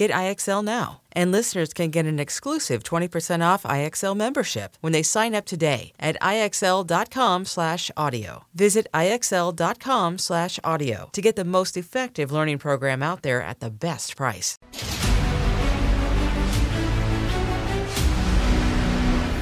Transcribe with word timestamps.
Get 0.00 0.10
IXL 0.12 0.64
now. 0.64 1.02
And 1.12 1.30
listeners 1.30 1.74
can 1.74 1.90
get 1.90 2.06
an 2.06 2.18
exclusive 2.18 2.82
20% 2.82 3.44
off 3.44 3.64
IXL 3.64 4.16
membership 4.16 4.78
when 4.80 4.94
they 4.94 5.02
sign 5.02 5.34
up 5.34 5.44
today 5.44 5.92
at 6.00 6.16
IXL.com/audio. 6.22 8.44
Visit 8.54 8.86
IXL.com/audio 8.94 11.10
to 11.12 11.20
get 11.20 11.36
the 11.36 11.44
most 11.44 11.76
effective 11.76 12.32
learning 12.32 12.56
program 12.56 13.02
out 13.02 13.20
there 13.20 13.42
at 13.42 13.60
the 13.60 13.68
best 13.68 14.16
price. 14.16 14.56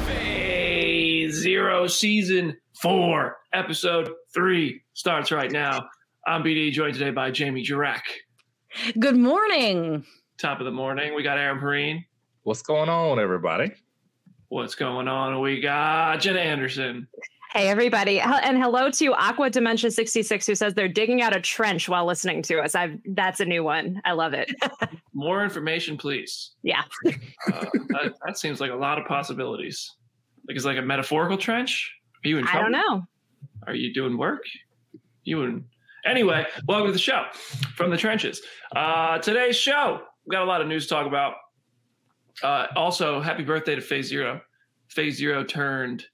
Phase 0.08 1.36
Zero 1.36 1.86
Season 1.86 2.56
4, 2.82 3.36
Episode 3.52 4.10
3 4.34 4.82
starts 4.94 5.30
right 5.30 5.52
now. 5.52 5.88
I'm 6.26 6.42
BD, 6.42 6.72
joined 6.72 6.94
today 6.94 7.12
by 7.12 7.30
Jamie 7.30 7.64
Jirak. 7.64 8.02
Good 8.98 9.16
morning. 9.16 10.04
Top 10.38 10.60
of 10.60 10.66
the 10.66 10.70
morning. 10.70 11.14
We 11.14 11.24
got 11.24 11.36
Aaron 11.36 11.58
Perine. 11.58 12.04
What's 12.44 12.62
going 12.62 12.88
on, 12.88 13.18
everybody? 13.18 13.72
What's 14.50 14.76
going 14.76 15.08
on? 15.08 15.40
We 15.40 15.60
got 15.60 16.20
Jenna 16.20 16.38
Anderson. 16.38 17.08
Hey, 17.52 17.68
everybody. 17.68 18.20
And 18.20 18.56
hello 18.56 18.88
to 18.88 19.14
Aqua 19.14 19.50
Dementia 19.50 19.90
66, 19.90 20.46
who 20.46 20.54
says 20.54 20.74
they're 20.74 20.86
digging 20.86 21.22
out 21.22 21.34
a 21.34 21.40
trench 21.40 21.88
while 21.88 22.06
listening 22.06 22.42
to 22.42 22.60
us. 22.60 22.76
I've 22.76 23.00
That's 23.04 23.40
a 23.40 23.44
new 23.44 23.64
one. 23.64 24.00
I 24.04 24.12
love 24.12 24.32
it. 24.32 24.54
More 25.12 25.42
information, 25.42 25.96
please. 25.96 26.52
Yeah. 26.62 26.82
Uh, 27.04 27.12
that, 27.88 28.14
that 28.24 28.38
seems 28.38 28.60
like 28.60 28.70
a 28.70 28.76
lot 28.76 28.98
of 28.98 29.06
possibilities. 29.06 29.92
Like, 30.46 30.56
it's 30.56 30.64
like 30.64 30.78
a 30.78 30.82
metaphorical 30.82 31.36
trench? 31.36 31.92
Are 32.24 32.28
you 32.28 32.38
in 32.38 32.46
I 32.46 32.50
trouble? 32.52 32.70
don't 32.70 32.72
know. 32.72 33.02
Are 33.66 33.74
you 33.74 33.92
doing 33.92 34.16
work? 34.16 34.42
You 35.24 35.42
and 35.42 35.64
anyway, 36.04 36.46
welcome 36.68 36.86
to 36.86 36.92
the 36.92 36.98
show 36.98 37.24
from 37.74 37.90
the 37.90 37.96
trenches. 37.96 38.40
Uh, 38.74 39.18
today's 39.18 39.56
show, 39.56 40.02
we 40.28 40.34
got 40.34 40.42
a 40.42 40.46
lot 40.46 40.60
of 40.60 40.68
news 40.68 40.86
to 40.86 40.94
talk 40.94 41.06
about. 41.06 41.34
Uh, 42.42 42.66
also, 42.76 43.20
happy 43.20 43.42
birthday 43.42 43.74
to 43.74 43.80
Phase 43.80 44.08
Zero. 44.08 44.40
Phase 44.88 45.16
Zero 45.16 45.42
turned 45.42 46.04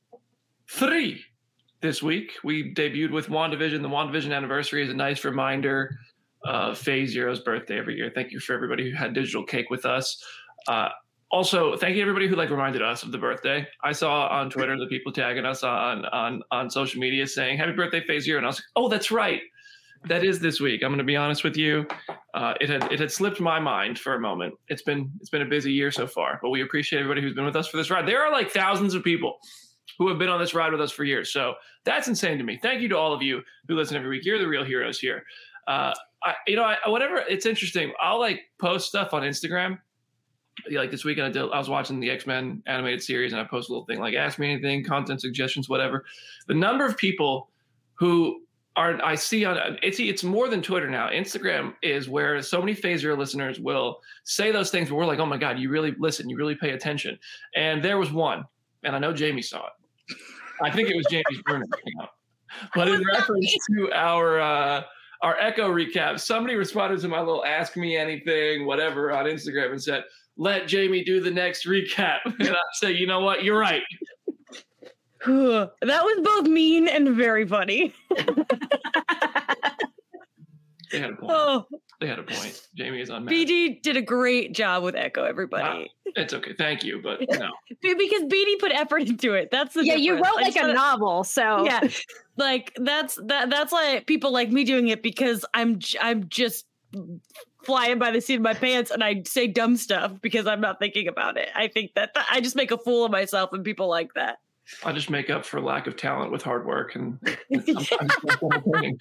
three 0.71 1.21
this 1.81 2.01
week. 2.03 2.33
We 2.45 2.73
debuted 2.73 3.11
with 3.11 3.27
WandaVision. 3.27 3.83
The 3.83 3.89
WandaVision 3.89 4.34
anniversary 4.34 4.84
is 4.84 4.91
a 4.91 4.95
nice 4.95 5.25
reminder 5.25 5.98
of 6.45 6.79
Phase 6.79 7.11
Zero's 7.11 7.41
birthday 7.41 7.77
every 7.77 7.97
year. 7.97 8.11
Thank 8.15 8.31
you 8.31 8.39
for 8.39 8.55
everybody 8.55 8.89
who 8.89 8.97
had 8.97 9.15
digital 9.15 9.45
cake 9.45 9.69
with 9.69 9.84
us. 9.84 10.23
Uh, 10.69 10.91
also, 11.33 11.77
thank 11.77 11.97
you 11.97 12.03
everybody 12.03 12.28
who 12.28 12.37
like 12.37 12.51
reminded 12.51 12.83
us 12.83 13.03
of 13.03 13.11
the 13.11 13.19
birthday. 13.19 13.67
I 13.83 13.91
saw 13.91 14.28
on 14.28 14.49
Twitter 14.49 14.78
the 14.78 14.87
people 14.87 15.11
tagging 15.11 15.45
us 15.45 15.65
on 15.65 16.05
on 16.06 16.43
on 16.53 16.71
social 16.71 17.00
media 17.00 17.27
saying 17.27 17.59
"Happy 17.59 17.72
birthday, 17.72 18.06
Phase 18.06 18.25
Zero. 18.25 18.38
and 18.38 18.47
I 18.47 18.50
was 18.50 18.59
like, 18.59 18.65
"Oh, 18.77 18.88
that's 18.88 19.11
right, 19.11 19.41
that 20.06 20.25
is 20.25 20.41
this 20.41 20.60
week." 20.60 20.82
I'm 20.82 20.91
going 20.91 20.98
to 20.98 21.04
be 21.04 21.16
honest 21.16 21.44
with 21.44 21.56
you, 21.56 21.87
uh, 22.34 22.54
it 22.60 22.69
had 22.69 22.91
it 22.92 23.00
had 23.00 23.10
slipped 23.10 23.41
my 23.41 23.59
mind 23.59 23.98
for 23.98 24.15
a 24.15 24.20
moment. 24.20 24.54
It's 24.69 24.82
been 24.82 25.10
it's 25.20 25.31
been 25.31 25.42
a 25.42 25.47
busy 25.47 25.72
year 25.72 25.91
so 25.91 26.06
far, 26.06 26.38
but 26.42 26.50
we 26.50 26.62
appreciate 26.62 27.00
everybody 27.00 27.22
who's 27.22 27.34
been 27.34 27.44
with 27.44 27.56
us 27.56 27.69
for 27.69 27.76
this 27.76 27.91
ride. 27.91 28.06
There 28.06 28.22
are 28.22 28.32
like 28.32 28.50
thousands 28.50 28.94
of 28.94 29.03
people 29.03 29.38
who 29.98 30.09
have 30.09 30.19
been 30.19 30.28
on 30.28 30.41
this 30.41 30.54
ride 30.54 30.72
with 30.72 30.81
us 30.81 30.93
for 30.93 31.04
years, 31.04 31.32
so 31.32 31.54
that's 31.84 32.09
insane 32.09 32.38
to 32.38 32.44
me. 32.44 32.59
Thank 32.62 32.81
you 32.81 32.88
to 32.88 32.98
all 32.98 33.12
of 33.12 33.22
you 33.22 33.43
who 33.69 33.75
listen 33.75 33.97
every 33.97 34.09
week. 34.09 34.25
You're 34.25 34.38
the 34.38 34.48
real 34.48 34.64
heroes 34.64 34.98
here. 34.98 35.22
Uh, 35.69 35.93
I, 36.22 36.34
you 36.47 36.56
know, 36.56 36.64
I, 36.64 36.88
whatever. 36.88 37.22
It's 37.28 37.47
interesting. 37.47 37.93
I'll 38.00 38.19
like 38.19 38.41
post 38.59 38.88
stuff 38.88 39.12
on 39.12 39.22
Instagram 39.22 39.78
like 40.72 40.91
this 40.91 41.04
weekend 41.04 41.26
I, 41.26 41.31
did, 41.31 41.50
I 41.50 41.59
was 41.59 41.69
watching 41.69 42.00
the 42.00 42.10
X-Men 42.10 42.62
animated 42.66 43.03
series 43.03 43.32
and 43.32 43.41
I 43.41 43.44
posted 43.44 43.70
a 43.70 43.72
little 43.72 43.87
thing 43.87 44.00
like 44.00 44.14
ask 44.14 44.38
me 44.38 44.53
anything, 44.53 44.84
content 44.84 45.20
suggestions, 45.20 45.69
whatever. 45.69 46.04
The 46.47 46.54
number 46.54 46.87
of 46.87 46.97
people 46.97 47.50
who 47.94 48.43
are 48.77 49.01
I 49.05 49.15
see 49.15 49.45
on 49.45 49.79
it's 49.83 50.01
it's 50.01 50.25
more 50.25 50.49
than 50.49 50.61
Twitter 50.61 50.91
now. 50.91 51.09
Instagram 51.09 51.75
is 51.83 52.09
where 52.09 52.43
so 52.43 52.61
many 52.61 52.75
Phase 52.75 53.01
Zero 53.01 53.17
listeners 53.17 53.61
will 53.61 54.01
say 54.25 54.51
those 54.51 54.71
things 54.71 54.91
where 54.91 54.99
we're 54.99 55.07
like, 55.07 55.21
oh 55.21 55.27
my 55.27 55.37
God, 55.37 55.59
you 55.59 55.71
really 55.71 55.95
listen, 55.99 56.29
you 56.29 56.37
really 56.37 56.57
pay 56.57 56.71
attention. 56.71 57.19
And 57.55 57.85
there 57.85 57.99
was 57.99 58.11
one, 58.11 58.45
and 58.83 58.97
I 58.97 58.99
know 58.99 59.12
Jamie 59.12 59.43
saw 59.43 59.67
it. 59.67 60.17
I 60.62 60.71
think 60.71 60.89
it 60.89 60.97
was 60.97 61.07
Jamie's 61.11 61.43
burner 61.45 61.65
account. 61.65 62.11
But 62.75 62.89
in 62.89 63.03
reference 63.12 63.57
to 63.71 63.93
our 63.93 64.41
uh 64.41 64.83
our 65.23 65.39
echo 65.41 65.71
recap, 65.71 66.21
somebody 66.21 66.55
responded 66.55 67.01
to 67.01 67.09
my 67.09 67.21
little 67.21 67.45
ask 67.45 67.77
me 67.77 67.97
anything, 67.97 68.67
whatever 68.67 69.12
on 69.12 69.25
Instagram 69.25 69.71
and 69.71 69.83
said, 69.83 70.05
let 70.37 70.67
Jamie 70.67 71.05
do 71.05 71.21
the 71.21 71.31
next 71.31 71.67
recap. 71.67 72.19
And 72.41 72.51
I 72.51 72.61
say, 72.75 72.93
you 72.93 73.06
know 73.06 73.21
what? 73.21 73.45
You're 73.45 73.59
right. 73.59 73.83
that 75.27 75.71
was 75.81 76.21
both 76.25 76.47
mean 76.47 76.89
and 76.89 77.09
very 77.17 77.47
funny. 77.47 77.95
They 80.93 81.01
had 81.01 81.11
a 81.11 81.17
point. 81.17 81.33
Oh, 81.33 81.67
They 82.01 82.07
had 82.07 82.21
a 82.21 82.23
point. 82.23 82.69
Jamie 82.77 83.01
is 83.01 83.09
unmatched. 83.11 83.35
BD 83.35 83.83
did 83.83 83.97
a 83.97 84.03
great 84.03 84.53
job 84.55 84.85
with 84.85 84.95
Echo, 84.95 85.25
everybody. 85.25 85.91
It's 86.15 86.33
okay. 86.33 86.53
Thank 86.57 86.85
you. 86.85 87.01
But 87.03 87.19
no. 87.31 87.51
Because 87.83 88.23
BD 88.23 88.61
put 88.61 88.71
effort 88.71 89.03
into 89.09 89.33
it. 89.35 89.51
That's 89.51 89.75
the 89.75 89.85
yeah, 89.85 89.97
you 89.97 90.15
wrote 90.15 90.37
like 90.37 90.55
a 90.55 90.61
wanna- 90.61 90.75
novel, 90.75 91.25
so 91.25 91.65
yeah 91.65 91.81
like 92.37 92.73
that's 92.77 93.19
that 93.27 93.51
that's 93.51 93.73
like 93.73 94.06
people 94.06 94.33
like 94.33 94.51
me 94.51 94.65
doing 94.65 94.89
it 94.89 95.03
because 95.03 95.45
i'm 95.55 95.79
j- 95.79 95.99
i'm 96.01 96.29
just 96.29 96.67
flying 97.62 97.99
by 97.99 98.11
the 98.11 98.21
seat 98.21 98.35
of 98.37 98.43
my 98.43 98.55
pants 98.55 98.91
and 98.91 99.05
i 99.05 99.23
say 99.25 99.47
dumb 99.47 99.77
stuff 99.77 100.12
because 100.21 100.47
i'm 100.47 100.61
not 100.61 100.79
thinking 100.81 101.06
about 101.09 101.37
it 101.37 101.49
i 101.55 101.69
think 101.69 101.93
that, 101.95 102.12
that 102.15 102.27
i 102.31 102.41
just 102.41 102.56
make 102.56 102.71
a 102.71 102.79
fool 102.79 103.05
of 103.05 103.11
myself 103.12 103.53
and 103.53 103.65
people 103.65 103.89
like 103.89 104.12
that 104.15 104.39
I 104.82 104.92
just 104.92 105.10
make 105.10 105.30
up 105.30 105.44
for 105.44 105.60
lack 105.60 105.86
of 105.86 105.97
talent 105.97 106.32
with 106.32 106.42
hard 106.42 106.66
work 106.66 106.94
and 106.94 107.19
it's 107.50 107.88
sometimes 107.88 108.12
it's 108.25 108.42
entertaining. 108.42 108.98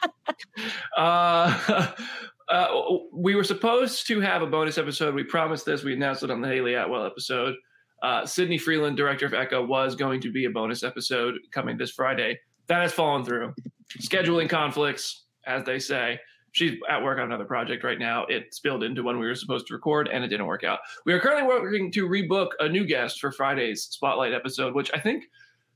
uh, 0.97 1.91
uh, 2.49 2.67
we 3.13 3.35
were 3.35 3.43
supposed 3.43 4.07
to 4.07 4.19
have 4.19 4.41
a 4.41 4.47
bonus 4.47 4.77
episode. 4.77 5.15
We 5.15 5.23
promised 5.23 5.65
this. 5.65 5.83
We 5.83 5.93
announced 5.93 6.23
it 6.23 6.31
on 6.31 6.41
the 6.41 6.47
Hayley 6.47 6.75
Atwell 6.75 7.05
episode. 7.05 7.55
Uh, 8.01 8.25
Sydney 8.25 8.57
Freeland, 8.57 8.97
director 8.97 9.25
of 9.25 9.33
Echo, 9.33 9.65
was 9.65 9.95
going 9.95 10.19
to 10.21 10.31
be 10.31 10.45
a 10.45 10.49
bonus 10.49 10.83
episode 10.83 11.35
coming 11.51 11.77
this 11.77 11.91
Friday. 11.91 12.37
That 12.67 12.81
has 12.81 12.91
fallen 12.91 13.23
through. 13.23 13.53
Scheduling 14.01 14.49
conflicts, 14.49 15.23
as 15.45 15.63
they 15.63 15.79
say. 15.79 16.19
She's 16.51 16.77
at 16.89 17.01
work 17.01 17.17
on 17.17 17.25
another 17.25 17.45
project 17.45 17.83
right 17.83 17.97
now. 17.97 18.25
It 18.25 18.53
spilled 18.53 18.83
into 18.83 19.03
when 19.03 19.19
we 19.19 19.25
were 19.25 19.35
supposed 19.35 19.67
to 19.67 19.73
record, 19.73 20.09
and 20.11 20.23
it 20.23 20.27
didn't 20.27 20.45
work 20.45 20.63
out. 20.63 20.79
We 21.05 21.13
are 21.13 21.19
currently 21.19 21.47
working 21.47 21.91
to 21.93 22.07
rebook 22.07 22.49
a 22.59 22.69
new 22.69 22.85
guest 22.85 23.19
for 23.19 23.31
Friday's 23.31 23.83
Spotlight 23.83 24.33
episode, 24.33 24.75
which 24.75 24.91
I 24.93 24.99
think 24.99 25.23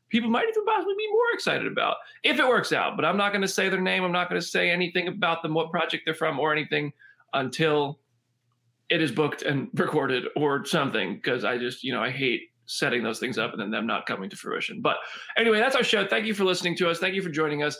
people 0.10 0.30
might 0.30 0.48
even 0.50 0.66
possibly 0.66 0.96
be 0.98 1.08
more 1.12 1.34
excited 1.34 1.68
about 1.68 1.98
if 2.24 2.40
it 2.40 2.48
works 2.48 2.72
out. 2.72 2.96
But 2.96 3.06
I'm 3.06 3.18
not 3.18 3.32
going 3.32 3.42
to 3.42 3.48
say 3.48 3.70
their 3.70 3.82
name. 3.82 4.04
I'm 4.04 4.12
not 4.12 4.30
going 4.30 4.42
to 4.42 4.48
say 4.48 4.70
anything 4.70 5.08
about 5.08 5.42
them, 5.44 5.54
what 5.54 5.72
project 5.72 6.04
they're 6.06 6.14
from, 6.14 6.40
or 6.40 6.52
anything 6.52 6.94
until 7.34 8.00
it 8.90 9.02
is 9.02 9.12
booked 9.12 9.42
and 9.42 9.70
recorded 9.74 10.26
or 10.36 10.66
something. 10.66 11.16
Because 11.16 11.44
I 11.44 11.58
just, 11.58 11.84
you 11.84 11.94
know, 11.94 12.02
I 12.02 12.10
hate 12.10 12.50
setting 12.68 13.02
those 13.02 13.20
things 13.20 13.38
up 13.38 13.54
and 13.54 13.62
then 13.62 13.72
them 13.72 13.88
not 13.88 14.06
coming 14.06 14.30
to 14.30 14.36
fruition. 14.36 14.82
But 14.82 14.98
anyway, 15.38 15.58
that's 15.58 15.76
our 15.76 15.84
show. 15.84 16.06
Thank 16.06 16.26
you 16.26 16.34
for 16.34 16.44
listening 16.44 16.76
to 16.78 16.90
us. 16.90 17.00
Thank 17.00 17.16
you 17.16 17.22
for 17.22 17.30
joining 17.30 17.64
us. 17.64 17.78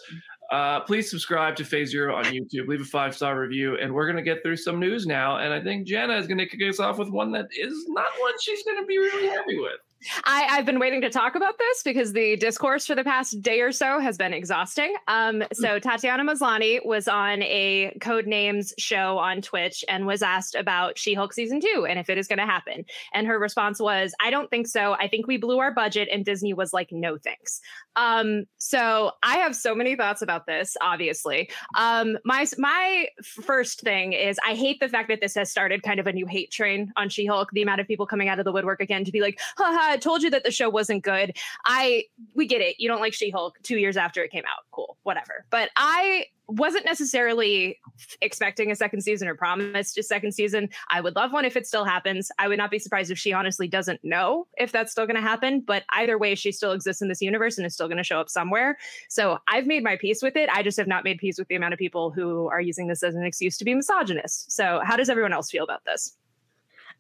Uh, 0.52 0.80
please 0.80 1.10
subscribe 1.10 1.58
to 1.58 1.66
Phase 1.66 1.92
Zero 1.92 2.16
on 2.16 2.24
YouTube. 2.26 2.68
Leave 2.68 2.82
a 2.82 2.86
five 2.86 3.14
star 3.14 3.40
review, 3.40 3.78
and 3.78 3.94
we're 3.94 4.06
going 4.06 4.16
to 4.16 4.24
get 4.24 4.42
through 4.42 4.56
some 4.56 4.80
news 4.80 5.06
now. 5.06 5.38
And 5.38 5.54
I 5.54 5.62
think 5.62 5.86
Jenna 5.86 6.16
is 6.16 6.26
going 6.26 6.38
to 6.38 6.46
kick 6.46 6.62
us 6.68 6.80
off 6.80 6.98
with 6.98 7.10
one 7.10 7.32
that 7.34 7.48
is 7.52 7.86
not 7.90 8.08
one 8.20 8.34
she's 8.42 8.64
going 8.64 8.82
to 8.82 8.86
be 8.86 8.98
really 8.98 9.28
happy 9.28 9.60
with. 9.60 9.80
I, 10.26 10.48
I've 10.52 10.66
been 10.66 10.80
waiting 10.80 11.02
to 11.02 11.10
talk 11.10 11.36
about 11.36 11.58
this 11.58 11.84
because 11.84 12.14
the 12.14 12.36
discourse 12.36 12.86
for 12.86 12.96
the 12.96 13.04
past 13.04 13.42
day 13.42 13.62
or 13.62 13.72
so 13.72 14.00
has 14.00 14.18
been 14.18 14.34
exhausting. 14.34 14.94
Um, 15.08 15.44
so 15.54 15.80
Tatiana 15.80 16.24
Maslany 16.24 16.86
was 16.86 17.08
on 17.08 17.42
a 17.44 17.98
Code 18.02 18.28
Names 18.28 18.74
show 18.78 19.18
on 19.18 19.42
Twitch 19.42 19.84
and 19.90 20.06
was 20.06 20.22
asked 20.22 20.56
about 20.56 20.98
She-Hulk 20.98 21.34
season 21.34 21.60
two 21.60 21.86
and 21.90 21.98
if 22.00 22.10
it 22.10 22.18
is 22.18 22.28
going 22.28 22.40
to 22.40 22.46
happen. 22.46 22.86
And 23.14 23.28
her 23.28 23.40
response 23.40 23.80
was, 23.80 24.14
"I 24.22 24.30
don't 24.30 24.50
think 24.50 24.68
so. 24.68 24.94
I 24.94 25.08
think 25.08 25.28
we 25.28 25.38
blew 25.38 25.60
our 25.60 25.74
budget." 25.74 26.10
And 26.12 26.24
Disney 26.24 26.54
was 26.54 26.74
like, 26.74 26.92
"No 26.92 27.18
thanks." 27.18 27.60
Um, 27.96 28.46
so 28.58 29.14
I 29.24 29.38
have 29.38 29.56
so 29.56 29.74
many 29.74 29.96
thoughts 29.96 30.22
about 30.22 30.46
this. 30.46 30.78
Obviously, 30.82 31.50
um, 31.76 32.18
my 32.24 32.46
my 32.58 33.08
first 33.24 33.82
thing 33.82 34.14
is 34.14 34.38
I 34.46 34.54
hate 34.54 34.80
the 34.80 34.90
fact 34.90 35.10
that 35.10 35.22
this 35.22 35.36
has 35.36 35.50
started 35.50 35.82
kind 35.82 36.00
of 36.00 36.08
a 36.08 36.14
new 36.14 36.28
hate 36.28 36.52
train 36.52 36.94
on 36.96 37.10
She-Hulk. 37.10 37.50
The 37.52 37.64
amount 37.64 37.82
of 37.82 37.88
people 37.88 38.06
coming 38.06 38.30
out 38.30 38.40
of 38.40 38.46
the 38.46 38.52
woodwork 38.52 38.82
again 38.82 39.04
to 39.06 39.12
be 39.12 39.22
like, 39.22 39.40
haha, 39.58 39.87
I 39.88 39.98
told 39.98 40.24
you 40.24 40.30
that 40.30 40.44
the 40.44 40.52
show 40.52 40.70
wasn't 40.70 41.04
good. 41.04 41.38
I 41.66 42.06
we 42.34 42.46
get 42.46 42.62
it. 42.62 42.76
You 42.80 42.88
don't 42.88 43.00
like 43.00 43.14
She-Hulk 43.14 43.58
two 43.64 43.78
years 43.78 43.98
after 43.98 44.24
it 44.24 44.32
came 44.32 44.44
out. 44.46 44.66
Cool, 44.72 44.98
whatever. 45.04 45.46
But 45.50 45.70
I 45.76 46.26
wasn't 46.48 46.86
necessarily 46.86 47.78
expecting 48.22 48.72
a 48.72 48.76
second 48.76 49.02
season 49.02 49.28
or 49.28 49.36
promised 49.36 49.98
a 49.98 50.04
second 50.04 50.32
season. 50.32 50.70
I 50.90 51.02
would 51.02 51.16
love 51.16 51.34
one 51.34 51.44
if 51.44 51.58
it 51.58 51.68
still 51.68 51.84
happens. 51.84 52.32
I 52.40 52.48
would 52.48 52.58
not 52.58 52.72
be 52.72 52.80
surprised 52.80 53.12
if 53.12 53.18
she 53.18 53.34
honestly 53.34 53.68
doesn't 53.68 54.00
know 54.04 54.48
if 54.58 54.72
that's 54.72 54.92
still 54.92 55.06
going 55.06 55.18
to 55.18 55.22
happen. 55.22 55.60
But 55.60 55.84
either 55.90 56.18
way, 56.18 56.36
she 56.36 56.52
still 56.54 56.72
exists 56.72 57.02
in 57.02 57.10
this 57.10 57.22
universe 57.22 57.58
and 57.58 57.68
is 57.68 57.74
still 57.74 57.88
going 57.88 57.98
to 57.98 58.04
show 58.04 58.20
up 58.20 58.30
somewhere. 58.30 58.78
So 59.10 59.40
I've 59.48 59.68
made 59.68 59.84
my 59.84 59.98
peace 59.98 60.22
with 60.22 60.38
it. 60.38 60.50
I 60.50 60.64
just 60.64 60.78
have 60.78 60.88
not 60.88 61.04
made 61.04 61.18
peace 61.18 61.38
with 61.38 61.50
the 61.50 61.56
amount 61.56 61.74
of 61.74 61.80
people 61.80 62.12
who 62.12 62.48
are 62.48 62.62
using 62.62 62.88
this 62.88 63.04
as 63.04 63.16
an 63.16 63.26
excuse 63.26 63.58
to 63.58 63.66
be 63.66 63.74
misogynist. 63.74 64.52
So 64.52 64.80
how 64.84 64.96
does 64.96 65.10
everyone 65.10 65.34
else 65.34 65.52
feel 65.52 65.66
about 65.66 65.84
this? 65.86 66.16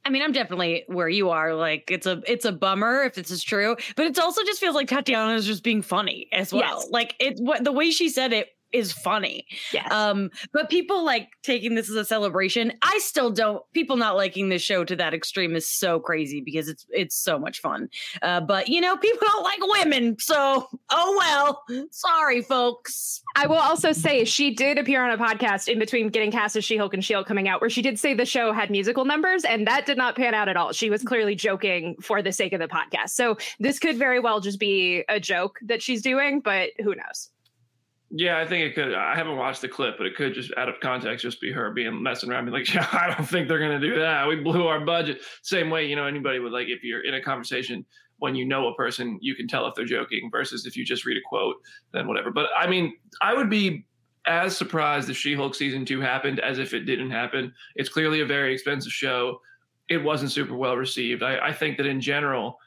I 0.07 0.09
mean, 0.09 0.21
I'm 0.21 0.31
definitely 0.31 0.85
where 0.87 1.09
you 1.09 1.31
are. 1.31 1.53
Like, 1.53 1.91
it's 1.91 2.07
a 2.07 2.21
it's 2.25 2.45
a 2.45 2.53
bummer 2.53 3.03
if 3.03 3.15
this 3.15 3.29
is 3.29 3.43
true, 3.43 3.75
but 3.97 4.05
it 4.05 4.17
also 4.17 4.41
just 4.45 4.61
feels 4.61 4.73
like 4.73 4.87
Tatiana 4.87 5.33
is 5.33 5.45
just 5.45 5.63
being 5.63 5.81
funny 5.81 6.29
as 6.31 6.53
well. 6.53 6.79
Yes. 6.79 6.87
Like, 6.89 7.15
it 7.19 7.37
what 7.39 7.65
the 7.65 7.73
way 7.73 7.91
she 7.91 8.07
said 8.07 8.31
it 8.31 8.47
is 8.71 8.91
funny. 8.91 9.45
Yes. 9.73 9.91
Um, 9.91 10.29
but 10.53 10.69
people 10.69 11.03
like 11.05 11.29
taking 11.43 11.75
this 11.75 11.89
as 11.89 11.95
a 11.95 12.05
celebration. 12.05 12.73
I 12.81 12.97
still 12.99 13.31
don't. 13.31 13.61
People 13.73 13.97
not 13.97 14.15
liking 14.15 14.49
this 14.49 14.61
show 14.61 14.83
to 14.83 14.95
that 14.95 15.13
extreme 15.13 15.55
is 15.55 15.67
so 15.67 15.99
crazy 15.99 16.41
because 16.41 16.67
it's 16.67 16.85
it's 16.89 17.15
so 17.15 17.39
much 17.39 17.61
fun. 17.61 17.89
Uh, 18.21 18.41
but 18.41 18.67
you 18.67 18.81
know, 18.81 18.97
people 18.97 19.19
don't 19.21 19.43
like 19.43 19.59
women, 19.61 20.17
so 20.19 20.67
oh 20.89 21.15
well. 21.17 21.63
Sorry, 21.91 22.41
folks. 22.41 23.21
I 23.35 23.47
will 23.47 23.55
also 23.55 23.91
say 23.91 24.25
she 24.25 24.53
did 24.53 24.77
appear 24.77 25.03
on 25.03 25.11
a 25.11 25.17
podcast 25.17 25.67
in 25.67 25.79
between 25.79 26.09
getting 26.09 26.31
cast 26.31 26.55
as 26.55 26.65
She-Hulk 26.65 26.93
and 26.93 27.03
She-Hulk 27.03 27.27
coming 27.27 27.47
out, 27.47 27.61
where 27.61 27.69
she 27.69 27.81
did 27.81 27.99
say 27.99 28.13
the 28.13 28.25
show 28.25 28.51
had 28.51 28.69
musical 28.69 29.05
numbers, 29.05 29.43
and 29.43 29.67
that 29.67 29.85
did 29.85 29.97
not 29.97 30.15
pan 30.15 30.33
out 30.33 30.49
at 30.49 30.57
all. 30.57 30.71
She 30.71 30.89
was 30.89 31.03
clearly 31.03 31.35
joking 31.35 31.95
for 32.01 32.21
the 32.21 32.31
sake 32.31 32.53
of 32.53 32.59
the 32.59 32.67
podcast. 32.67 33.09
So 33.09 33.37
this 33.59 33.79
could 33.79 33.97
very 33.97 34.19
well 34.19 34.39
just 34.39 34.59
be 34.59 35.03
a 35.09 35.19
joke 35.19 35.59
that 35.63 35.81
she's 35.81 36.01
doing, 36.01 36.39
but 36.39 36.71
who 36.79 36.95
knows? 36.95 37.29
Yeah, 38.09 38.39
I 38.39 38.47
think 38.47 38.63
it 38.63 38.73
could. 38.73 38.93
I 38.93 39.15
haven't 39.15 39.35
watched 39.35 39.61
the 39.61 39.67
clip, 39.67 39.97
but 39.97 40.07
it 40.07 40.15
could 40.15 40.33
just 40.33 40.53
out 40.55 40.69
of 40.69 40.79
context 40.79 41.23
just 41.23 41.41
be 41.41 41.51
her 41.51 41.71
being 41.71 42.01
messing 42.01 42.31
around, 42.31 42.45
be 42.45 42.51
like, 42.51 42.73
"Yeah, 42.73 42.87
I 42.93 43.13
don't 43.13 43.27
think 43.27 43.47
they're 43.47 43.59
gonna 43.59 43.79
do 43.79 43.99
that. 43.99 44.27
We 44.27 44.37
blew 44.37 44.67
our 44.67 44.79
budget." 44.79 45.21
Same 45.41 45.69
way, 45.69 45.85
you 45.87 45.95
know, 45.95 46.05
anybody 46.05 46.39
would 46.39 46.53
like 46.53 46.67
if 46.69 46.83
you're 46.83 47.03
in 47.03 47.15
a 47.15 47.21
conversation 47.21 47.85
when 48.19 48.35
you 48.35 48.45
know 48.45 48.67
a 48.67 48.75
person, 48.75 49.17
you 49.21 49.35
can 49.35 49.47
tell 49.47 49.67
if 49.67 49.75
they're 49.75 49.85
joking 49.85 50.29
versus 50.31 50.65
if 50.65 50.75
you 50.75 50.83
just 50.83 51.05
read 51.05 51.17
a 51.17 51.21
quote, 51.27 51.55
then 51.93 52.07
whatever. 52.07 52.31
But 52.31 52.47
I 52.57 52.67
mean, 52.67 52.93
I 53.21 53.33
would 53.33 53.49
be 53.49 53.85
as 54.25 54.57
surprised 54.57 55.09
if 55.09 55.17
She-Hulk 55.17 55.55
season 55.55 55.85
two 55.85 56.01
happened 56.01 56.39
as 56.39 56.59
if 56.59 56.73
it 56.73 56.81
didn't 56.81 57.11
happen. 57.11 57.53
It's 57.75 57.89
clearly 57.89 58.21
a 58.21 58.25
very 58.25 58.53
expensive 58.53 58.91
show. 58.91 59.39
It 59.89 60.03
wasn't 60.03 60.31
super 60.31 60.55
well 60.55 60.75
received. 60.75 61.23
I, 61.23 61.37
I 61.47 61.53
think 61.53 61.77
that 61.77 61.85
in 61.85 62.01
general, 62.01 62.57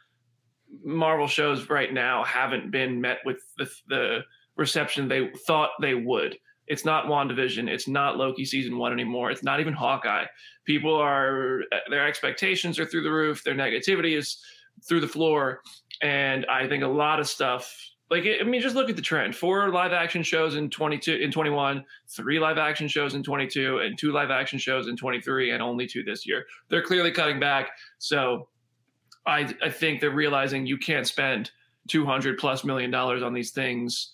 Marvel 0.84 1.26
shows 1.26 1.69
right 1.69 1.93
now 1.93 2.25
haven't 2.25 2.70
been 2.70 3.00
met 3.00 3.19
with 3.25 3.38
the, 3.58 3.70
the 3.88 4.20
reception 4.60 5.08
they 5.08 5.30
thought 5.46 5.70
they 5.80 5.94
would. 5.94 6.38
It's 6.68 6.84
not 6.84 7.06
WandaVision. 7.06 7.68
It's 7.68 7.88
not 7.88 8.16
Loki 8.16 8.44
season 8.44 8.78
one 8.78 8.92
anymore. 8.92 9.32
It's 9.32 9.42
not 9.42 9.58
even 9.58 9.72
Hawkeye. 9.72 10.26
People 10.64 10.94
are, 10.94 11.62
their 11.88 12.06
expectations 12.06 12.78
are 12.78 12.86
through 12.86 13.02
the 13.02 13.10
roof. 13.10 13.42
Their 13.42 13.56
negativity 13.56 14.16
is 14.16 14.40
through 14.86 15.00
the 15.00 15.08
floor. 15.08 15.62
And 16.00 16.46
I 16.46 16.68
think 16.68 16.84
a 16.84 16.88
lot 16.88 17.18
of 17.18 17.26
stuff, 17.26 17.74
like, 18.08 18.24
I 18.24 18.44
mean, 18.44 18.60
just 18.60 18.76
look 18.76 18.88
at 18.88 18.94
the 18.94 19.02
trend 19.02 19.34
four 19.34 19.70
live 19.70 19.92
action 19.92 20.22
shows 20.22 20.54
in 20.54 20.70
22, 20.70 21.14
in 21.14 21.32
21, 21.32 21.84
three 22.08 22.38
live 22.38 22.58
action 22.58 22.86
shows 22.86 23.14
in 23.14 23.22
22, 23.24 23.78
and 23.78 23.98
two 23.98 24.12
live 24.12 24.30
action 24.30 24.58
shows 24.58 24.86
in 24.86 24.96
23, 24.96 25.50
and 25.50 25.62
only 25.62 25.86
two 25.88 26.04
this 26.04 26.24
year. 26.26 26.44
They're 26.68 26.82
clearly 26.82 27.10
cutting 27.10 27.40
back. 27.40 27.70
So 27.98 28.48
I, 29.26 29.52
I 29.62 29.70
think 29.70 30.00
they're 30.00 30.10
realizing 30.10 30.66
you 30.66 30.78
can't 30.78 31.06
spend 31.06 31.50
200 31.88 32.38
plus 32.38 32.62
million 32.62 32.90
dollars 32.90 33.22
on 33.22 33.32
these 33.32 33.50
things 33.50 34.12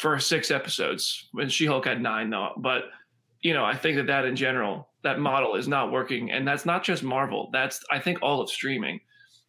for 0.00 0.18
six 0.18 0.50
episodes 0.50 1.28
when 1.32 1.48
She-Hulk 1.48 1.86
had 1.86 2.00
nine 2.00 2.30
though. 2.30 2.50
But 2.56 2.84
you 3.40 3.52
know, 3.52 3.64
I 3.64 3.76
think 3.76 3.96
that 3.96 4.06
that 4.06 4.24
in 4.24 4.36
general, 4.36 4.88
that 5.02 5.18
model 5.18 5.54
is 5.54 5.68
not 5.68 5.92
working, 5.92 6.30
and 6.30 6.46
that's 6.48 6.64
not 6.64 6.82
just 6.82 7.02
Marvel. 7.02 7.50
That's 7.52 7.84
I 7.90 7.98
think 7.98 8.18
all 8.22 8.40
of 8.40 8.50
streaming. 8.50 9.00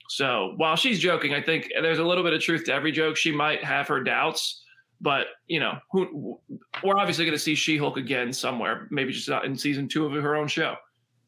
So 0.10 0.54
while 0.58 0.76
she's 0.76 1.00
joking, 1.00 1.34
I 1.34 1.42
think 1.42 1.70
there's 1.82 2.00
a 2.00 2.04
little 2.04 2.24
bit 2.24 2.34
of 2.34 2.42
truth 2.42 2.66
to 2.66 2.74
every 2.74 2.92
joke. 2.92 3.18
She 3.18 3.32
might 3.32 3.64
have 3.64 3.88
her 3.88 4.04
doubts, 4.04 4.64
but 5.02 5.28
you 5.48 5.60
know, 5.60 5.80
who, 5.92 6.40
we're 6.84 6.98
obviously 6.98 7.26
going 7.26 7.38
to 7.38 7.44
see 7.44 7.56
She-Hulk 7.56 7.98
again 7.98 8.32
somewhere. 8.32 8.88
Maybe 8.92 9.12
just 9.14 9.30
not 9.30 9.46
in 9.46 9.58
season 9.58 9.88
two 9.88 10.06
of 10.06 10.12
her 10.12 10.36
own 10.36 10.48
show. 10.48 10.76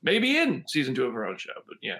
Maybe 0.03 0.37
in 0.37 0.63
season 0.67 0.93
two 0.93 1.05
of 1.05 1.13
her 1.13 1.25
own 1.25 1.37
show. 1.37 1.53
But 1.67 1.77
yeah, 1.81 1.97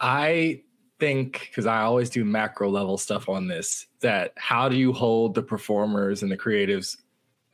I 0.00 0.62
think 0.98 1.48
because 1.50 1.66
I 1.66 1.82
always 1.82 2.10
do 2.10 2.24
macro 2.24 2.68
level 2.68 2.98
stuff 2.98 3.28
on 3.28 3.46
this 3.46 3.86
that 4.00 4.32
how 4.36 4.68
do 4.68 4.76
you 4.76 4.92
hold 4.92 5.34
the 5.34 5.42
performers 5.42 6.22
and 6.22 6.30
the 6.30 6.36
creatives 6.36 6.96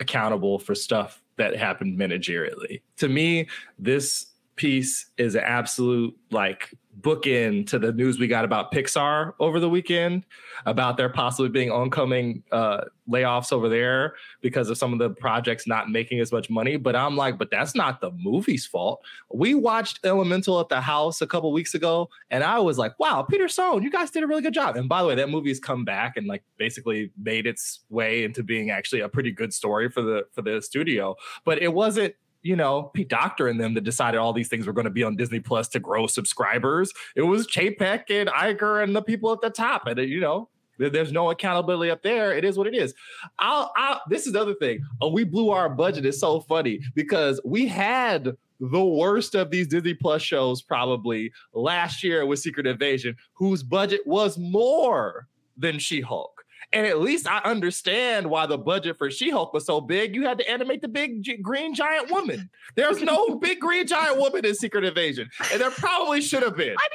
accountable 0.00 0.58
for 0.58 0.74
stuff 0.74 1.22
that 1.36 1.56
happened 1.56 1.98
managerially? 1.98 2.82
To 2.98 3.08
me, 3.08 3.48
this 3.78 4.26
piece 4.56 5.06
is 5.18 5.34
an 5.34 5.42
absolute 5.44 6.16
like 6.30 6.70
bookend 7.00 7.66
to 7.66 7.78
the 7.78 7.92
news 7.92 8.18
we 8.18 8.26
got 8.26 8.44
about 8.44 8.72
Pixar 8.72 9.34
over 9.40 9.60
the 9.60 9.68
weekend 9.68 10.24
about 10.66 10.96
there 10.96 11.08
possibly 11.08 11.48
being 11.48 11.70
oncoming 11.70 12.42
uh, 12.52 12.82
layoffs 13.08 13.52
over 13.52 13.68
there 13.68 14.14
because 14.40 14.70
of 14.70 14.78
some 14.78 14.92
of 14.92 14.98
the 14.98 15.10
projects 15.10 15.66
not 15.66 15.90
making 15.90 16.20
as 16.20 16.32
much 16.32 16.48
money. 16.48 16.76
But 16.76 16.96
I'm 16.96 17.16
like, 17.16 17.36
but 17.36 17.50
that's 17.50 17.74
not 17.74 18.00
the 18.00 18.10
movie's 18.12 18.64
fault. 18.64 19.04
We 19.32 19.54
watched 19.54 20.00
Elemental 20.04 20.60
at 20.60 20.68
the 20.68 20.80
house 20.80 21.20
a 21.20 21.26
couple 21.26 21.52
weeks 21.52 21.74
ago, 21.74 22.08
and 22.30 22.42
I 22.42 22.58
was 22.60 22.78
like, 22.78 22.98
wow, 22.98 23.22
Peter 23.22 23.48
Sohn, 23.48 23.82
you 23.82 23.90
guys 23.90 24.10
did 24.10 24.22
a 24.22 24.26
really 24.26 24.42
good 24.42 24.54
job. 24.54 24.76
And 24.76 24.88
by 24.88 25.02
the 25.02 25.08
way, 25.08 25.14
that 25.16 25.28
movie's 25.28 25.60
come 25.60 25.84
back 25.84 26.16
and 26.16 26.26
like 26.26 26.42
basically 26.56 27.10
made 27.18 27.46
its 27.46 27.80
way 27.90 28.24
into 28.24 28.42
being 28.42 28.70
actually 28.70 29.00
a 29.00 29.08
pretty 29.08 29.32
good 29.32 29.52
story 29.52 29.90
for 29.90 30.02
the 30.02 30.26
for 30.32 30.42
the 30.42 30.62
studio. 30.62 31.16
But 31.44 31.60
it 31.60 31.72
wasn't 31.72 32.14
you 32.44 32.54
know, 32.54 32.84
Pete 32.94 33.08
Docter 33.08 33.48
and 33.48 33.58
them 33.58 33.74
that 33.74 33.80
decided 33.80 34.18
all 34.18 34.34
these 34.34 34.48
things 34.48 34.66
were 34.66 34.72
going 34.72 34.84
to 34.84 34.90
be 34.90 35.02
on 35.02 35.16
Disney 35.16 35.40
Plus 35.40 35.66
to 35.68 35.80
grow 35.80 36.06
subscribers. 36.06 36.92
It 37.16 37.22
was 37.22 37.46
Chapek 37.46 38.10
and 38.10 38.28
Iger 38.28 38.84
and 38.84 38.94
the 38.94 39.02
people 39.02 39.32
at 39.32 39.40
the 39.40 39.50
top. 39.50 39.86
And, 39.86 39.98
you 39.98 40.20
know, 40.20 40.50
there's 40.78 41.10
no 41.10 41.30
accountability 41.30 41.90
up 41.90 42.02
there. 42.02 42.36
It 42.36 42.44
is 42.44 42.58
what 42.58 42.66
it 42.66 42.74
is. 42.74 42.94
I'll, 43.38 43.72
I'll 43.76 44.02
this 44.10 44.26
is 44.26 44.34
the 44.34 44.40
other 44.40 44.54
thing. 44.54 44.84
Oh, 45.00 45.10
we 45.10 45.24
blew 45.24 45.50
our 45.50 45.70
budget. 45.70 46.04
It's 46.04 46.20
so 46.20 46.40
funny 46.40 46.80
because 46.94 47.40
we 47.44 47.66
had 47.66 48.36
the 48.60 48.84
worst 48.84 49.34
of 49.34 49.50
these 49.50 49.66
Disney 49.66 49.94
Plus 49.94 50.20
shows 50.20 50.60
probably 50.60 51.32
last 51.54 52.04
year 52.04 52.26
with 52.26 52.40
Secret 52.40 52.66
Invasion, 52.66 53.16
whose 53.32 53.62
budget 53.62 54.00
was 54.04 54.36
more 54.36 55.28
than 55.56 55.78
She 55.78 56.02
Hulk. 56.02 56.33
And 56.74 56.86
at 56.86 57.00
least 57.00 57.26
I 57.28 57.38
understand 57.38 58.28
why 58.28 58.46
the 58.46 58.58
budget 58.58 58.98
for 58.98 59.10
She 59.10 59.30
Hulk 59.30 59.54
was 59.54 59.64
so 59.64 59.80
big. 59.80 60.14
You 60.14 60.26
had 60.26 60.38
to 60.38 60.50
animate 60.50 60.82
the 60.82 60.88
big 60.88 61.22
g- 61.22 61.36
green 61.36 61.72
giant 61.74 62.10
woman. 62.10 62.50
There's 62.74 63.00
no 63.00 63.36
big 63.40 63.60
green 63.60 63.86
giant 63.86 64.18
woman 64.18 64.44
in 64.44 64.54
Secret 64.54 64.84
Invasion, 64.84 65.30
and 65.52 65.60
there 65.60 65.70
probably 65.70 66.20
should 66.20 66.42
have 66.42 66.56
been. 66.56 66.74
I 66.76 66.88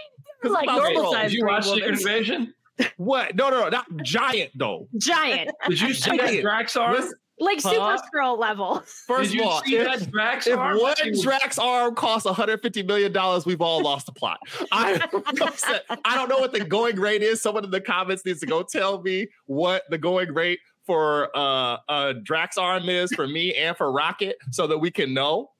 mean, 0.43 0.53
like 0.53 0.63
about 0.63 0.77
normal 0.79 1.01
roll. 1.03 1.13
size 1.13 1.31
did 1.31 1.37
you 1.39 1.45
watch 1.45 1.63
green 1.63 1.75
Secret. 1.75 1.99
Invasion? 1.99 2.53
What? 2.97 3.35
No, 3.35 3.49
no, 3.49 3.61
no, 3.61 3.69
not 3.69 3.85
giant 4.03 4.51
though. 4.55 4.87
Giant, 4.97 5.49
Did 5.67 5.81
you 5.81 5.93
see 5.93 6.11
I 6.11 6.17
that 6.17 6.27
did. 6.31 6.45
Draxar? 6.45 6.91
Listen, 6.93 7.13
like 7.39 7.61
Huh? 7.61 7.97
Super 7.97 8.03
Skrull 8.13 8.37
level. 8.37 8.79
First 8.85 9.33
of 9.33 9.41
all, 9.41 9.61
see 9.63 9.77
if, 9.77 9.85
that 9.85 10.45
if 10.47 10.57
one 10.57 11.21
Drax 11.21 11.57
arm 11.57 11.95
costs 11.95 12.25
150 12.25 12.83
million 12.83 13.11
dollars, 13.11 13.45
we've 13.45 13.61
all 13.61 13.81
lost 13.81 14.05
the 14.05 14.11
plot. 14.11 14.39
I, 14.71 14.93
upset. 15.41 15.85
I 16.05 16.15
don't 16.15 16.29
know 16.29 16.39
what 16.39 16.51
the 16.51 16.63
going 16.63 16.99
rate 16.99 17.23
is. 17.23 17.41
Someone 17.41 17.63
in 17.63 17.71
the 17.71 17.81
comments 17.81 18.25
needs 18.25 18.39
to 18.41 18.45
go 18.45 18.63
tell 18.63 19.01
me 19.01 19.27
what 19.45 19.83
the 19.89 19.97
going 19.97 20.33
rate 20.33 20.59
for 20.85 21.29
uh, 21.37 21.77
uh, 21.87 22.13
Drax 22.23 22.57
arm 22.57 22.89
is 22.89 23.13
for 23.13 23.27
me 23.27 23.53
and 23.55 23.77
for 23.77 23.91
Rocket, 23.91 24.37
so 24.51 24.67
that 24.67 24.77
we 24.77 24.91
can 24.91 25.13
know. 25.13 25.51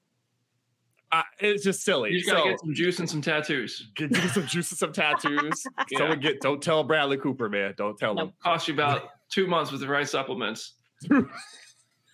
Uh, 1.12 1.24
it's 1.40 1.64
just 1.64 1.84
silly. 1.84 2.12
you 2.12 2.20
just 2.20 2.30
gotta 2.30 2.42
So 2.42 2.50
get 2.50 2.60
some 2.60 2.74
juice 2.74 3.00
and 3.00 3.10
some 3.10 3.22
tattoos. 3.22 3.90
get, 3.96 4.12
get 4.12 4.30
some 4.30 4.46
juice 4.46 4.70
and 4.72 4.78
some 4.78 4.94
tattoos. 4.94 5.64
Yeah. 5.90 6.00
Someone 6.00 6.20
get. 6.20 6.42
Don't 6.42 6.62
tell 6.62 6.84
Bradley 6.84 7.18
Cooper, 7.18 7.50
man. 7.50 7.74
Don't 7.78 7.98
tell 7.98 8.18
him. 8.18 8.32
Cost 8.44 8.68
you 8.68 8.76
about 8.76 9.10
two 9.32 9.48
months 9.48 9.72
with 9.72 9.82
the 9.82 9.88
right 9.88 10.08
supplements. 10.08 10.74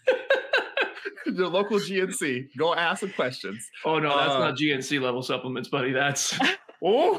Your 1.25 1.47
local 1.47 1.77
GNC. 1.79 2.49
Go 2.57 2.73
ask 2.75 2.99
some 3.01 3.11
questions. 3.11 3.67
Oh 3.83 3.99
no, 3.99 4.15
that's 4.15 4.31
Uh, 4.33 4.39
not 4.39 4.57
GNC 4.57 5.01
level 5.01 5.21
supplements, 5.21 5.69
buddy. 5.69 5.91
That's 5.91 6.37
Oh, 6.83 7.17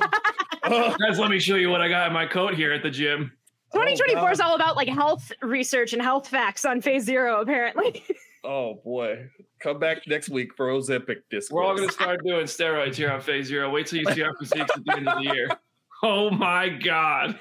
guys, 0.62 1.19
let 1.19 1.28
me 1.31 1.38
show 1.40 1.57
you 1.57 1.71
what 1.71 1.81
I 1.81 1.88
got 1.88 2.07
in 2.07 2.12
my 2.12 2.26
coat 2.26 2.55
here 2.55 2.73
at 2.73 2.83
the 2.83 2.90
gym. 2.90 3.33
2024 3.73 4.31
is 4.31 4.40
all 4.40 4.55
about 4.55 4.76
like 4.76 4.88
health 4.88 5.33
research 5.43 5.93
and 5.93 6.00
health 6.00 6.28
facts 6.28 6.64
on 6.64 6.81
phase 6.81 7.05
zero, 7.05 7.40
apparently. 7.40 8.05
Oh 8.45 8.81
boy. 8.85 9.28
Come 9.61 9.81
back 9.81 10.07
next 10.07 10.28
week 10.28 10.55
for 10.57 10.69
Ozempic 10.69 11.16
discourse. 11.31 11.50
We're 11.50 11.64
all 11.64 11.75
going 11.75 11.88
to 11.88 11.95
start 11.95 12.21
doing 12.25 12.45
steroids 12.47 12.95
here 12.95 13.11
on 13.11 13.21
Phase 13.21 13.47
Zero. 13.47 13.71
Wait 13.71 13.87
till 13.87 13.99
you 13.99 14.05
see 14.14 14.23
our 14.23 14.37
physiques 14.38 14.71
at 14.76 14.85
the 14.85 14.93
end 14.97 15.09
of 15.09 15.16
the 15.19 15.35
year. 15.35 15.49
Oh 16.02 16.31
my 16.31 16.69
god. 16.69 17.40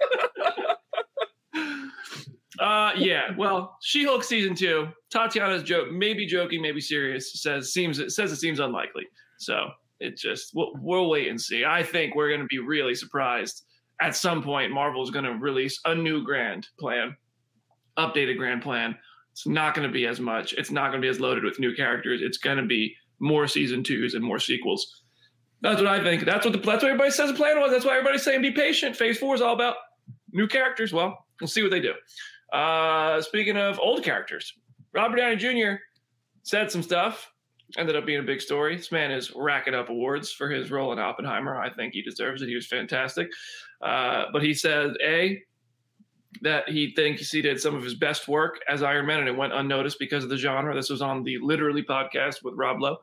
Uh 2.59 2.91
yeah. 2.95 3.35
Well, 3.37 3.77
She-Hulk 3.81 4.23
season 4.23 4.55
two. 4.55 4.87
Tatiana's 5.09 5.63
joke, 5.63 5.91
maybe 5.91 6.25
joking, 6.25 6.61
maybe 6.61 6.81
serious. 6.81 7.41
Says 7.41 7.73
seems 7.73 7.99
it 7.99 8.11
says 8.11 8.31
it 8.31 8.37
seems 8.37 8.59
unlikely. 8.59 9.07
So 9.37 9.69
it 9.99 10.17
just 10.17 10.51
we'll, 10.53 10.73
we'll 10.81 11.09
wait 11.09 11.27
and 11.27 11.39
see. 11.39 11.65
I 11.65 11.83
think 11.83 12.15
we're 12.15 12.29
going 12.29 12.41
to 12.41 12.47
be 12.47 12.59
really 12.59 12.95
surprised 12.95 13.63
at 14.01 14.15
some 14.15 14.43
point. 14.43 14.71
Marvel's 14.71 15.11
going 15.11 15.25
to 15.25 15.33
release 15.33 15.79
a 15.85 15.95
new 15.95 16.23
grand 16.23 16.67
plan, 16.79 17.15
updated 17.97 18.37
grand 18.37 18.61
plan. 18.61 18.95
It's 19.31 19.47
not 19.47 19.75
going 19.75 19.87
to 19.87 19.93
be 19.93 20.05
as 20.05 20.19
much. 20.19 20.53
It's 20.53 20.71
not 20.71 20.91
going 20.91 21.01
to 21.01 21.05
be 21.05 21.09
as 21.09 21.19
loaded 21.19 21.43
with 21.43 21.59
new 21.59 21.75
characters. 21.75 22.21
It's 22.21 22.37
going 22.37 22.57
to 22.57 22.65
be 22.65 22.95
more 23.19 23.47
season 23.47 23.83
twos 23.83 24.13
and 24.13 24.23
more 24.23 24.39
sequels. 24.39 25.03
That's 25.61 25.81
what 25.81 25.87
I 25.87 26.03
think. 26.03 26.25
That's 26.25 26.45
what 26.45 26.51
the 26.51 26.59
that's 26.59 26.83
what 26.83 26.91
everybody 26.91 27.11
says 27.11 27.31
the 27.31 27.37
plan 27.37 27.59
was. 27.59 27.71
That's 27.71 27.85
why 27.85 27.93
everybody's 27.97 28.23
saying 28.23 28.41
be 28.41 28.51
patient. 28.51 28.95
Phase 28.95 29.17
four 29.17 29.35
is 29.35 29.41
all 29.41 29.53
about 29.53 29.75
new 30.31 30.47
characters. 30.47 30.93
Well, 30.93 31.25
we'll 31.41 31.47
see 31.47 31.61
what 31.61 31.71
they 31.71 31.79
do. 31.79 31.93
Uh, 32.51 33.21
speaking 33.21 33.57
of 33.57 33.79
old 33.79 34.03
characters, 34.03 34.53
Robert 34.93 35.17
Downey 35.17 35.35
Jr. 35.35 35.75
said 36.43 36.71
some 36.71 36.83
stuff. 36.83 37.31
Ended 37.77 37.95
up 37.95 38.05
being 38.05 38.19
a 38.19 38.23
big 38.23 38.41
story. 38.41 38.77
This 38.77 38.91
man 38.91 39.11
is 39.11 39.33
racking 39.35 39.73
up 39.73 39.89
awards 39.89 40.31
for 40.31 40.49
his 40.49 40.69
role 40.69 40.93
in 40.93 40.99
Oppenheimer. 40.99 41.59
I 41.59 41.73
think 41.73 41.93
he 41.93 42.03
deserves 42.03 42.41
it. 42.41 42.47
He 42.47 42.55
was 42.55 42.67
fantastic. 42.67 43.27
Uh, 43.81 44.25
but 44.31 44.43
he 44.43 44.53
said, 44.53 44.93
A, 45.03 45.41
that 46.41 46.69
he 46.69 46.93
thinks 46.95 47.31
he 47.31 47.41
did 47.41 47.59
some 47.59 47.75
of 47.75 47.83
his 47.83 47.95
best 47.95 48.27
work 48.27 48.59
as 48.69 48.83
Iron 48.83 49.05
Man 49.05 49.19
and 49.19 49.27
it 49.27 49.35
went 49.35 49.53
unnoticed 49.53 49.99
because 49.99 50.23
of 50.23 50.29
the 50.29 50.37
genre. 50.37 50.75
This 50.75 50.89
was 50.89 51.01
on 51.01 51.23
the 51.23 51.37
Literally 51.39 51.83
podcast 51.83 52.43
with 52.43 52.53
Rob 52.55 52.81
Lowe. 52.81 52.97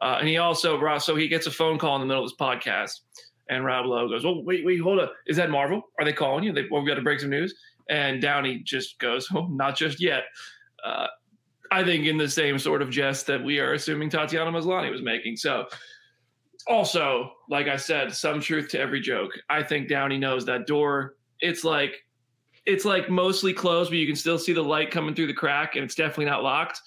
Uh, 0.00 0.16
and 0.18 0.28
he 0.28 0.38
also, 0.38 0.98
so 0.98 1.14
he 1.14 1.28
gets 1.28 1.46
a 1.46 1.50
phone 1.50 1.78
call 1.78 1.94
in 1.94 2.00
the 2.00 2.06
middle 2.06 2.24
of 2.24 2.30
this 2.30 2.36
podcast. 2.36 3.00
And 3.48 3.64
Rob 3.64 3.86
Lowe 3.86 4.08
goes, 4.08 4.24
Well, 4.24 4.42
wait, 4.42 4.64
wait, 4.64 4.80
hold 4.80 4.98
up. 4.98 5.12
Is 5.26 5.36
that 5.36 5.50
Marvel? 5.50 5.82
Are 5.98 6.04
they 6.04 6.12
calling 6.12 6.44
you? 6.44 6.52
They, 6.52 6.64
well, 6.70 6.82
we 6.82 6.88
got 6.88 6.94
to 6.94 7.02
break 7.02 7.20
some 7.20 7.30
news. 7.30 7.54
And 7.88 8.20
Downey 8.20 8.58
just 8.58 8.98
goes, 8.98 9.28
Oh, 9.34 9.46
not 9.46 9.76
just 9.76 10.00
yet. 10.00 10.24
Uh, 10.84 11.06
I 11.72 11.82
think 11.82 12.06
in 12.06 12.18
the 12.18 12.28
same 12.28 12.58
sort 12.58 12.82
of 12.82 12.90
jest 12.90 13.26
that 13.28 13.42
we 13.42 13.58
are 13.58 13.72
assuming 13.72 14.10
Tatiana 14.10 14.52
Maslany 14.52 14.90
was 14.90 15.00
making. 15.00 15.36
So, 15.36 15.66
also, 16.68 17.32
like 17.48 17.66
I 17.66 17.76
said, 17.76 18.14
some 18.14 18.40
truth 18.40 18.68
to 18.70 18.78
every 18.78 19.00
joke. 19.00 19.32
I 19.48 19.62
think 19.62 19.88
Downey 19.88 20.18
knows 20.18 20.44
that 20.44 20.66
door. 20.66 21.16
It's 21.40 21.64
like 21.64 22.04
it's 22.66 22.84
like 22.84 23.08
mostly 23.08 23.52
closed, 23.52 23.90
but 23.90 23.96
you 23.96 24.06
can 24.06 24.14
still 24.14 24.38
see 24.38 24.52
the 24.52 24.62
light 24.62 24.90
coming 24.90 25.14
through 25.14 25.26
the 25.26 25.34
crack, 25.34 25.74
and 25.74 25.84
it's 25.84 25.94
definitely 25.94 26.26
not 26.26 26.42
locked. 26.42 26.80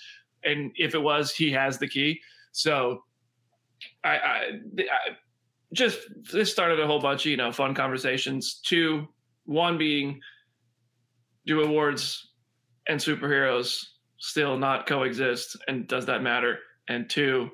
And 0.43 0.71
if 0.75 0.93
it 0.93 1.01
was, 1.01 1.33
he 1.33 1.51
has 1.51 1.79
the 1.79 1.87
key. 1.87 2.21
So, 2.51 3.03
I, 4.03 4.17
I, 4.17 4.39
I 4.79 5.17
just 5.73 5.99
this 6.31 6.51
started 6.51 6.79
a 6.79 6.87
whole 6.87 7.01
bunch 7.01 7.25
of 7.25 7.31
you 7.31 7.37
know 7.37 7.51
fun 7.51 7.73
conversations. 7.73 8.61
Two, 8.63 9.07
one 9.45 9.77
being, 9.77 10.21
do 11.45 11.61
awards 11.61 12.29
and 12.87 12.99
superheroes 12.99 13.83
still 14.17 14.57
not 14.57 14.87
coexist, 14.87 15.57
and 15.67 15.87
does 15.87 16.05
that 16.07 16.21
matter? 16.21 16.59
And 16.87 17.09
two, 17.09 17.49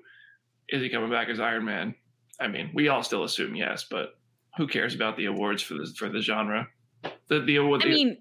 is 0.70 0.82
he 0.82 0.90
coming 0.90 1.10
back 1.10 1.30
as 1.30 1.40
Iron 1.40 1.66
Man? 1.66 1.96
I 2.40 2.48
mean, 2.48 2.72
we 2.74 2.88
all 2.88 3.04
still 3.04 3.24
assume 3.24 3.56
yes, 3.56 3.86
but 3.90 4.16
who 4.58 4.68
cares 4.68 4.96
about 4.96 5.18
the 5.18 5.26
awards 5.26 5.62
for 5.62 5.76
the 5.76 5.86
for 5.98 6.10
the 6.10 6.22
genre? 6.22 6.68
The 7.28 7.42
the 7.42 7.58
award. 7.58 7.84
I 7.84 7.90
mean, 7.90 8.18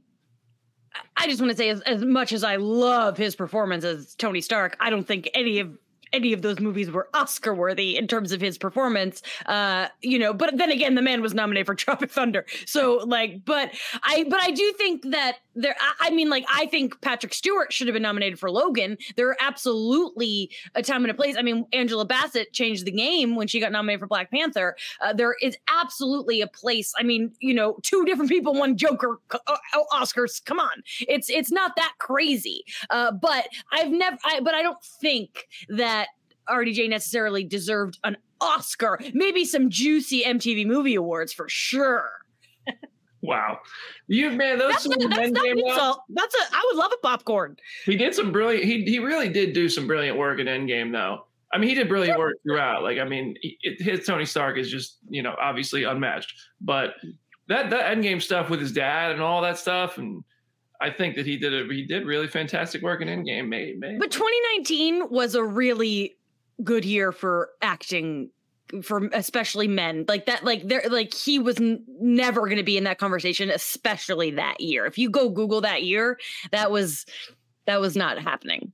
I 1.17 1.27
just 1.27 1.41
want 1.41 1.51
to 1.51 1.57
say, 1.57 1.69
as, 1.69 1.81
as 1.83 2.05
much 2.05 2.33
as 2.33 2.45
I 2.45 2.57
love 2.57 3.17
his 3.17 3.35
performance 3.37 3.85
as 3.85 4.15
Tony 4.15 4.41
Stark, 4.41 4.77
I 4.81 4.91
don't 4.91 5.07
think 5.07 5.29
any 5.35 5.61
of 5.61 5.77
any 6.13 6.33
of 6.33 6.43
those 6.43 6.59
movies 6.59 6.91
were 6.91 7.09
Oscar 7.15 7.55
worthy 7.55 7.97
in 7.97 8.09
terms 8.09 8.33
of 8.33 8.41
his 8.41 8.59
performance. 8.59 9.23
Uh, 9.47 9.87
you 10.03 10.19
know, 10.19 10.33
but 10.33 10.57
then 10.57 10.71
again, 10.71 10.95
the 10.95 11.03
man 11.03 11.23
was 11.23 11.35
nominated 11.35 11.67
for 11.67 11.75
Tropic 11.77 12.11
Thunder. 12.11 12.47
So 12.67 12.97
like, 13.07 13.45
but 13.45 13.71
I 14.03 14.25
but 14.29 14.41
I 14.41 14.51
do 14.51 14.73
think 14.73 15.11
that 15.11 15.39
there 15.61 15.77
I, 16.01 16.11
mean, 16.11 16.29
like, 16.31 16.45
I 16.53 16.67
think 16.67 17.01
Patrick 17.01 17.35
Stewart 17.35 17.73
should 17.73 17.87
have 17.87 17.95
been 17.95 18.03
nominated 18.03 18.39
for 18.39 18.51
Logan. 18.51 18.97
There 19.17 19.29
are 19.29 19.37
absolutely 19.41 20.51
a 20.75 20.83
time 20.83 21.05
and 21.05 21.11
a 21.11 21.15
place. 21.15 21.37
I 21.39 21.43
mean, 21.43 21.67
Angela 21.73 22.05
Bassett 22.05 22.53
changed 22.53 22.85
the 22.85 22.91
game 22.91 23.37
when 23.37 23.47
she 23.47 23.61
got 23.61 23.73
nominated 23.73 24.01
for 24.01 24.07
Black 24.07 24.31
Panther. 24.31 24.77
Uh, 25.01 25.13
there 25.13 25.35
is 25.41 25.57
absolutely 25.69 26.41
a 26.41 26.47
place. 26.47 26.93
I 26.99 27.03
mean, 27.03 27.33
you 27.41 27.55
know, 27.55 27.79
two 27.83 28.05
different 28.05 28.31
people 28.31 28.55
won 28.55 28.77
Joker 28.77 29.21
uh, 29.31 29.57
Oscars. 29.93 30.45
Come 30.45 30.59
on, 30.59 30.83
it's 31.01 31.31
it's 31.31 31.51
not 31.51 31.77
that 31.77 31.95
crazy. 31.99 32.65
Uh, 32.91 33.13
but 33.13 33.49
I've 33.73 33.91
never, 33.91 34.19
I, 34.25 34.41
but 34.41 34.55
I 34.55 34.63
don't 34.63 34.83
think 34.83 35.47
that 35.69 36.09
RDJ 36.49 36.89
necessarily 36.89 37.45
deserved 37.45 37.99
an 38.05 38.17
Oscar. 38.41 38.99
Maybe 39.13 39.45
some 39.45 39.71
juicy 39.71 40.23
MTV 40.25 40.67
Movie 40.67 40.95
Awards 40.95 41.33
for 41.33 41.49
sure. 41.49 42.11
Wow, 43.23 43.59
you 44.07 44.31
man, 44.31 44.59
those 44.59 44.73
that's, 44.73 44.83
some 44.85 44.93
not, 44.99 45.17
that's, 45.17 45.31
not 45.31 45.47
insult. 45.47 46.03
that's 46.11 46.35
a. 46.35 46.39
I 46.53 46.63
would 46.67 46.79
love 46.79 46.93
a 46.93 46.99
popcorn. 46.99 47.57
He 47.85 47.97
did 47.97 48.15
some 48.15 48.33
brilliant. 48.33 48.65
He 48.65 48.85
he 48.85 48.99
really 48.99 49.29
did 49.29 49.53
do 49.53 49.69
some 49.69 49.87
brilliant 49.87 50.19
work 50.19 50.39
in 50.39 50.47
Endgame, 50.47 50.93
though. 50.93 51.27
I 51.53 51.59
mean, 51.59 51.69
he 51.69 51.75
did 51.75 51.89
brilliant 51.89 52.19
work 52.19 52.37
throughout. 52.45 52.83
Like, 52.83 52.99
I 52.99 53.05
mean, 53.05 53.35
it, 53.43 53.83
his 53.83 54.07
Tony 54.07 54.25
Stark 54.25 54.57
is 54.57 54.71
just 54.71 54.99
you 55.09 55.23
know 55.23 55.35
obviously 55.41 55.85
unmatched. 55.85 56.33
But 56.61 56.95
that 57.49 57.71
that 57.71 57.97
Endgame 57.97 58.23
stuff 58.23 58.51
with 58.51 58.61
his 58.61 58.73
dad 58.73 59.13
and 59.13 59.21
all 59.21 59.43
that 59.43 59.59
stuff 59.59 59.99
and. 59.99 60.25
I 60.83 60.91
think 60.91 61.15
that 61.17 61.27
he 61.27 61.37
did 61.37 61.53
a, 61.53 61.71
he 61.71 61.85
did 61.85 62.07
really 62.07 62.27
fantastic 62.27 62.81
work 62.81 63.03
in 63.03 63.09
Endgame. 63.09 63.49
Maybe, 63.49 63.77
maybe. 63.77 63.99
But 63.99 64.11
2019 64.11 65.11
was 65.11 65.35
a 65.35 65.45
really 65.45 66.17
good 66.65 66.87
year 66.87 67.13
for 67.13 67.51
acting 67.61 68.31
for 68.83 69.09
especially 69.13 69.69
men 69.69 70.05
like 70.09 70.27
that 70.27 70.45
like 70.45 70.67
there 70.69 70.83
like 70.89 71.15
he 71.15 71.39
was 71.39 71.59
n- 71.61 71.85
never 72.01 72.43
going 72.43 72.57
to 72.57 72.63
be 72.63 72.77
in 72.77 72.85
that 72.85 72.99
conversation 72.99 73.51
especially 73.51 74.31
that 74.33 74.61
year. 74.61 74.87
If 74.87 74.99
you 74.99 75.11
go 75.11 75.29
google 75.29 75.61
that 75.63 75.83
year 75.83 76.19
that 76.53 76.71
was 76.71 77.07
that 77.67 77.81
was 77.81 77.97
not 77.97 78.19
happening 78.19 78.73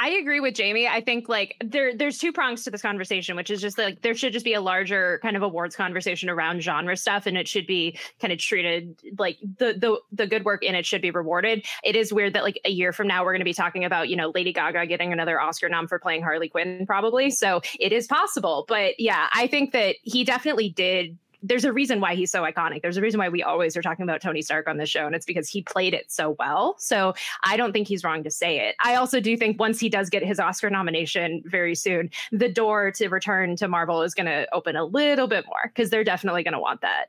I 0.00 0.10
agree 0.10 0.38
with 0.38 0.54
Jamie. 0.54 0.86
I 0.86 1.00
think 1.00 1.28
like 1.28 1.56
there 1.64 1.94
there's 1.94 2.18
two 2.18 2.32
prongs 2.32 2.62
to 2.62 2.70
this 2.70 2.82
conversation, 2.82 3.34
which 3.34 3.50
is 3.50 3.60
just 3.60 3.76
like 3.76 4.00
there 4.02 4.14
should 4.14 4.32
just 4.32 4.44
be 4.44 4.54
a 4.54 4.60
larger 4.60 5.18
kind 5.22 5.36
of 5.36 5.42
awards 5.42 5.74
conversation 5.74 6.30
around 6.30 6.62
genre 6.62 6.96
stuff, 6.96 7.26
and 7.26 7.36
it 7.36 7.48
should 7.48 7.66
be 7.66 7.98
kind 8.20 8.32
of 8.32 8.38
treated 8.38 8.96
like 9.18 9.38
the 9.40 9.74
the 9.74 9.98
the 10.12 10.28
good 10.28 10.44
work 10.44 10.62
in 10.62 10.76
it 10.76 10.86
should 10.86 11.02
be 11.02 11.10
rewarded. 11.10 11.66
It 11.82 11.96
is 11.96 12.12
weird 12.12 12.34
that 12.34 12.44
like 12.44 12.60
a 12.64 12.70
year 12.70 12.92
from 12.92 13.08
now 13.08 13.24
we're 13.24 13.32
going 13.32 13.40
to 13.40 13.44
be 13.44 13.52
talking 13.52 13.84
about 13.84 14.08
you 14.08 14.14
know 14.14 14.30
Lady 14.34 14.52
Gaga 14.52 14.86
getting 14.86 15.12
another 15.12 15.40
Oscar 15.40 15.68
nom 15.68 15.88
for 15.88 15.98
playing 15.98 16.22
Harley 16.22 16.48
Quinn 16.48 16.86
probably. 16.86 17.30
So 17.32 17.60
it 17.80 17.92
is 17.92 18.06
possible, 18.06 18.66
but 18.68 19.00
yeah, 19.00 19.26
I 19.34 19.48
think 19.48 19.72
that 19.72 19.96
he 20.02 20.22
definitely 20.22 20.70
did 20.70 21.18
there's 21.42 21.64
a 21.64 21.72
reason 21.72 22.00
why 22.00 22.14
he's 22.14 22.30
so 22.30 22.42
iconic. 22.42 22.82
There's 22.82 22.96
a 22.96 23.00
reason 23.00 23.18
why 23.18 23.28
we 23.28 23.42
always 23.42 23.76
are 23.76 23.82
talking 23.82 24.02
about 24.02 24.20
Tony 24.20 24.42
Stark 24.42 24.68
on 24.68 24.76
this 24.76 24.88
show, 24.88 25.06
and 25.06 25.14
it's 25.14 25.26
because 25.26 25.48
he 25.48 25.62
played 25.62 25.94
it 25.94 26.10
so 26.10 26.36
well. 26.38 26.74
So 26.78 27.14
I 27.44 27.56
don't 27.56 27.72
think 27.72 27.86
he's 27.86 28.02
wrong 28.02 28.24
to 28.24 28.30
say 28.30 28.58
it. 28.60 28.74
I 28.82 28.96
also 28.96 29.20
do 29.20 29.36
think 29.36 29.60
once 29.60 29.78
he 29.78 29.88
does 29.88 30.10
get 30.10 30.24
his 30.24 30.40
Oscar 30.40 30.68
nomination 30.70 31.42
very 31.46 31.74
soon, 31.74 32.10
the 32.32 32.48
door 32.48 32.90
to 32.92 33.08
return 33.08 33.56
to 33.56 33.68
Marvel 33.68 34.02
is 34.02 34.14
going 34.14 34.26
to 34.26 34.48
open 34.52 34.74
a 34.76 34.84
little 34.84 35.28
bit 35.28 35.46
more 35.46 35.72
because 35.72 35.90
they're 35.90 36.04
definitely 36.04 36.42
going 36.42 36.54
to 36.54 36.60
want 36.60 36.80
that. 36.80 37.06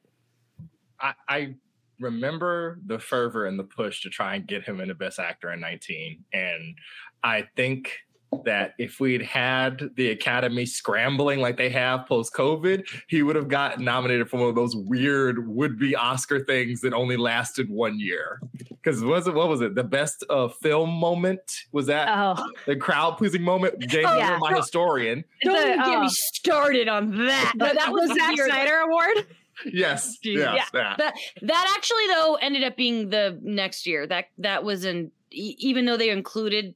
I, 1.00 1.14
I 1.28 1.56
remember 2.00 2.80
the 2.86 3.00
fervor 3.00 3.46
and 3.46 3.58
the 3.58 3.64
push 3.64 4.02
to 4.04 4.10
try 4.10 4.36
and 4.36 4.48
get 4.48 4.64
him 4.64 4.80
into 4.80 4.96
Best 4.96 5.20
Actor 5.20 5.52
in 5.54 5.60
19, 5.60 6.24
and 6.34 6.76
I 7.24 7.48
think 7.56 7.98
that 8.46 8.74
if 8.78 9.00
we'd 9.00 9.22
had 9.22 9.90
the 9.96 10.10
Academy 10.10 10.66
scrambling 10.66 11.40
like 11.40 11.58
they 11.58 11.70
have 11.70 12.06
post 12.06 12.34
COVID, 12.34 12.88
he 13.08 13.24
would 13.24 13.36
have 13.36 13.48
gotten 13.48 13.84
nominated 13.84 14.30
for 14.30 14.38
one 14.38 14.50
of 14.50 14.56
those 14.56 14.76
weird 14.76 15.48
would 15.48 15.80
be 15.80 15.96
Oscar 15.96 16.44
things 16.44 16.82
that 16.82 16.94
only 16.94 17.18
lasted 17.18 17.70
one 17.70 18.00
year. 18.00 18.40
Because 18.70 19.04
was 19.04 19.28
it 19.28 19.34
what 19.34 19.50
was 19.50 19.62
it? 19.62 19.76
The 19.76 19.84
best 19.84 20.24
uh, 20.30 20.48
film 20.48 20.90
moment 20.92 21.42
was 21.72 21.88
that 21.88 22.08
oh. 22.10 22.52
the 22.66 22.76
crowd 22.76 23.18
pleasing 23.18 23.42
moment? 23.42 23.80
Jamie, 23.80 24.06
oh, 24.06 24.18
yeah. 24.18 24.38
my 24.40 24.54
historian. 24.54 25.24
Don't 25.44 25.56
the, 25.56 25.76
get 25.76 25.98
uh, 25.98 26.02
me 26.02 26.10
started 26.10 26.88
on 26.88 27.26
that. 27.26 27.54
That, 27.58 27.76
that 27.76 27.92
was 27.92 28.10
the 28.10 28.16
Zack 28.16 28.38
Snyder 28.38 28.78
Award. 28.78 29.28
Yes, 29.66 30.18
yes, 30.24 30.56
yeah. 30.56 30.66
That. 30.72 30.98
that 30.98 31.16
that 31.42 31.74
actually 31.76 32.08
though 32.08 32.36
ended 32.36 32.64
up 32.64 32.78
being 32.78 33.10
the 33.10 33.40
next 33.42 33.86
year. 33.86 34.08
That 34.08 34.26
that 34.38 34.64
was 34.64 34.86
in 34.86 35.12
even 35.32 35.86
though 35.86 35.98
they 35.98 36.10
included 36.10 36.74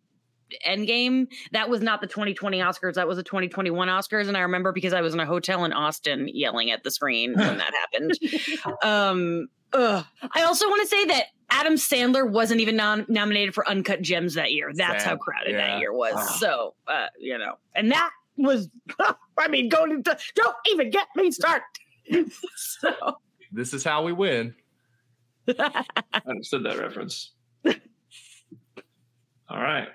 Endgame. 0.68 1.28
That 1.52 1.70
was 1.70 1.82
not 1.82 2.02
the 2.02 2.08
2020 2.08 2.60
Oscars. 2.60 2.96
That 2.96 3.08
was 3.08 3.18
the 3.18 3.24
2021 3.24 3.88
Oscars. 3.88 4.28
And 4.28 4.38
I 4.38 4.42
remember 4.42 4.72
because 4.72 4.94
I 4.94 5.02
was 5.02 5.14
in 5.14 5.20
a 5.20 5.26
hotel 5.26 5.66
in 5.66 5.74
Austin 5.74 6.30
yelling 6.32 6.72
at 6.72 6.84
the 6.84 6.92
screen 6.92 7.34
when 7.36 7.58
that 7.58 7.74
happened. 7.74 8.18
Um, 8.84 9.48
ugh. 9.72 10.06
I 10.34 10.44
also 10.44 10.68
want 10.68 10.82
to 10.82 10.88
say 10.88 11.06
that 11.06 11.26
Adam 11.50 11.74
Sandler 11.76 12.30
wasn't 12.30 12.62
even 12.62 12.76
nom- 12.76 13.06
nominated 13.08 13.54
for 13.54 13.68
Uncut 13.68 14.02
Gems 14.02 14.34
that 14.36 14.52
year. 14.52 14.72
That's 14.74 15.04
Sad. 15.04 15.10
how 15.10 15.18
crowded 15.18 15.52
yeah. 15.52 15.58
that 15.58 15.80
year 15.80 15.94
was. 15.94 16.14
Wow. 16.16 16.26
So, 16.26 16.74
uh, 16.88 17.08
you 17.20 17.38
know, 17.38 17.56
and 17.76 17.92
that 17.92 18.10
was. 18.38 18.70
I 19.38 19.48
mean, 19.48 19.70
going 19.70 19.92
into 19.92 20.18
don't 20.36 20.56
even 20.68 20.90
get 20.90 21.08
me 21.16 21.32
started. 21.32 21.64
so 22.56 23.18
This 23.52 23.74
is 23.74 23.84
how 23.84 24.04
we 24.04 24.14
win. 24.14 24.56
I 25.48 25.86
understood 26.28 26.66
that 26.66 26.78
reference. 26.78 27.32
All 29.50 29.62
right. 29.62 29.90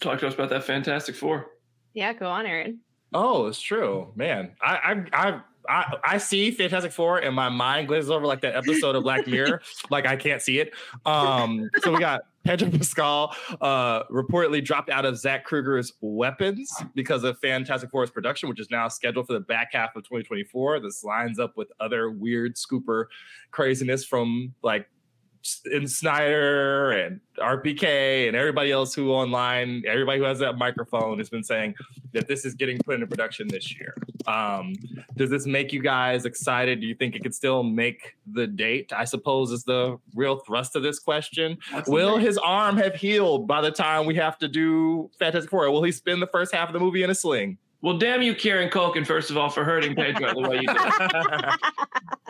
Talk 0.00 0.18
to 0.20 0.26
us 0.26 0.34
about 0.34 0.48
that 0.50 0.64
Fantastic 0.64 1.14
Four. 1.14 1.46
Yeah, 1.94 2.12
go 2.12 2.26
on, 2.26 2.46
Aaron. 2.46 2.80
Oh, 3.12 3.46
it's 3.46 3.60
true, 3.60 4.12
man. 4.14 4.52
I 4.62 5.04
I 5.12 5.28
I 5.28 5.40
I, 5.68 5.96
I 6.04 6.18
see 6.18 6.50
Fantastic 6.50 6.92
Four 6.92 7.18
and 7.18 7.34
my 7.34 7.48
mind 7.48 7.88
glazes 7.88 8.10
over 8.10 8.26
like 8.26 8.40
that 8.40 8.56
episode 8.56 8.96
of 8.96 9.02
Black 9.02 9.26
Mirror. 9.26 9.62
like 9.90 10.06
I 10.06 10.16
can't 10.16 10.40
see 10.40 10.58
it. 10.58 10.72
Um, 11.04 11.68
so 11.82 11.92
we 11.92 12.00
got 12.00 12.22
Pedro 12.44 12.70
Pascal 12.70 13.34
uh, 13.60 14.04
reportedly 14.04 14.64
dropped 14.64 14.90
out 14.90 15.04
of 15.04 15.18
Zach 15.18 15.46
Cregger's 15.46 15.92
Weapons 16.00 16.72
because 16.94 17.24
of 17.24 17.38
Fantastic 17.38 17.90
Four's 17.90 18.10
production, 18.10 18.48
which 18.48 18.60
is 18.60 18.70
now 18.70 18.88
scheduled 18.88 19.26
for 19.26 19.34
the 19.34 19.40
back 19.40 19.68
half 19.72 19.94
of 19.96 20.02
2024. 20.04 20.80
This 20.80 21.04
lines 21.04 21.38
up 21.38 21.56
with 21.56 21.68
other 21.78 22.10
weird 22.10 22.56
scooper 22.56 23.04
craziness 23.50 24.04
from 24.04 24.54
like 24.62 24.88
in 25.72 25.86
Sneider 25.86 26.90
and 26.92 27.20
RPK 27.38 28.28
and 28.28 28.36
everybody 28.36 28.70
else 28.70 28.94
who 28.94 29.10
online, 29.10 29.82
everybody 29.86 30.18
who 30.18 30.24
has 30.24 30.38
that 30.40 30.58
microphone 30.58 31.18
has 31.18 31.30
been 31.30 31.42
saying 31.42 31.74
that 32.12 32.28
this 32.28 32.44
is 32.44 32.54
getting 32.54 32.78
put 32.78 32.94
into 32.96 33.06
production 33.06 33.48
this 33.48 33.74
year. 33.78 33.94
Um, 34.26 34.74
does 35.16 35.30
this 35.30 35.46
make 35.46 35.72
you 35.72 35.80
guys 35.82 36.24
excited? 36.26 36.80
Do 36.80 36.86
you 36.86 36.94
think 36.94 37.16
it 37.16 37.22
could 37.22 37.34
still 37.34 37.62
make 37.62 38.16
the 38.32 38.46
date? 38.46 38.92
I 38.92 39.04
suppose 39.04 39.50
is 39.50 39.64
the 39.64 39.98
real 40.14 40.40
thrust 40.40 40.76
of 40.76 40.82
this 40.82 40.98
question. 40.98 41.56
That's 41.72 41.88
Will 41.88 42.14
amazing. 42.14 42.26
his 42.26 42.38
arm 42.38 42.76
have 42.76 42.94
healed 42.94 43.46
by 43.46 43.60
the 43.60 43.70
time 43.70 44.06
we 44.06 44.14
have 44.16 44.38
to 44.38 44.48
do 44.48 45.10
Fantastic 45.18 45.50
Four? 45.50 45.70
Will 45.70 45.82
he 45.82 45.92
spend 45.92 46.20
the 46.20 46.26
first 46.26 46.54
half 46.54 46.68
of 46.68 46.74
the 46.74 46.80
movie 46.80 47.02
in 47.02 47.10
a 47.10 47.14
sling? 47.14 47.56
Well, 47.82 47.96
damn 47.96 48.20
you, 48.20 48.34
Kieran 48.34 48.68
Culkin, 48.68 49.06
first 49.06 49.30
of 49.30 49.38
all, 49.38 49.48
for 49.48 49.64
hurting 49.64 49.94
Pedro 49.94 50.34
the 50.34 50.48
way 50.48 50.56
you 50.56 50.66
did. 50.66 50.76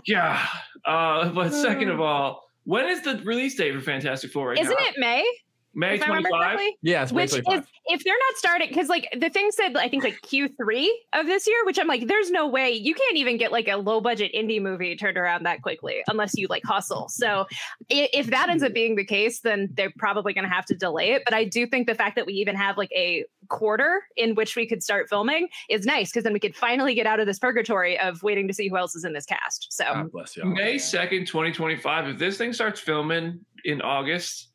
Yeah. 0.06 0.46
Uh, 0.84 1.28
but 1.30 1.50
second 1.52 1.90
of 1.90 2.00
all, 2.00 2.49
when 2.64 2.86
is 2.88 3.02
the 3.02 3.16
release 3.24 3.54
date 3.56 3.74
for 3.74 3.80
Fantastic 3.80 4.30
Four 4.32 4.48
right 4.50 4.58
Isn't 4.58 4.70
now? 4.78 4.84
it 4.86 4.94
May? 4.98 5.24
May 5.74 5.94
if 5.94 6.02
I 6.02 6.06
remember 6.06 6.30
25? 6.30 6.46
correctly? 6.46 6.76
yes, 6.82 7.12
Which 7.12 7.32
is 7.32 7.42
if 7.86 8.04
they're 8.04 8.14
not 8.14 8.36
starting 8.36 8.68
because 8.68 8.88
like 8.88 9.08
the 9.18 9.30
thing 9.30 9.50
said 9.52 9.76
I 9.76 9.88
think 9.88 10.04
like 10.04 10.20
Q3 10.22 10.88
of 11.14 11.26
this 11.26 11.46
year, 11.46 11.64
which 11.64 11.78
I'm 11.78 11.86
like, 11.86 12.06
there's 12.06 12.30
no 12.30 12.46
way 12.46 12.70
you 12.70 12.94
can't 12.94 13.16
even 13.16 13.36
get 13.36 13.52
like 13.52 13.68
a 13.68 13.76
low 13.76 14.00
budget 14.00 14.32
indie 14.34 14.60
movie 14.60 14.96
turned 14.96 15.16
around 15.16 15.44
that 15.44 15.62
quickly 15.62 16.02
unless 16.08 16.36
you 16.36 16.46
like 16.48 16.64
hustle. 16.64 17.08
So 17.08 17.46
if 17.88 18.26
that 18.28 18.48
ends 18.48 18.62
up 18.62 18.72
being 18.72 18.96
the 18.96 19.04
case, 19.04 19.40
then 19.40 19.68
they're 19.74 19.92
probably 19.98 20.32
going 20.32 20.44
to 20.44 20.50
have 20.50 20.66
to 20.66 20.74
delay 20.74 21.12
it. 21.12 21.22
But 21.24 21.34
I 21.34 21.44
do 21.44 21.66
think 21.66 21.86
the 21.86 21.94
fact 21.94 22.16
that 22.16 22.26
we 22.26 22.34
even 22.34 22.56
have 22.56 22.76
like 22.76 22.92
a 22.92 23.24
quarter 23.48 24.02
in 24.16 24.34
which 24.34 24.56
we 24.56 24.66
could 24.66 24.82
start 24.82 25.08
filming 25.08 25.48
is 25.68 25.84
nice 25.84 26.10
because 26.10 26.24
then 26.24 26.32
we 26.32 26.40
could 26.40 26.54
finally 26.54 26.94
get 26.94 27.06
out 27.06 27.20
of 27.20 27.26
this 27.26 27.38
purgatory 27.38 27.98
of 27.98 28.22
waiting 28.22 28.46
to 28.48 28.54
see 28.54 28.68
who 28.68 28.76
else 28.76 28.94
is 28.94 29.04
in 29.04 29.12
this 29.12 29.26
cast. 29.26 29.66
So 29.70 29.84
God 29.84 30.12
bless 30.12 30.36
you. 30.36 30.44
May 30.44 30.76
2nd, 30.76 31.26
2025. 31.26 32.08
If 32.08 32.18
this 32.18 32.36
thing 32.38 32.52
starts 32.52 32.80
filming 32.80 33.40
in 33.64 33.82
August, 33.82 34.49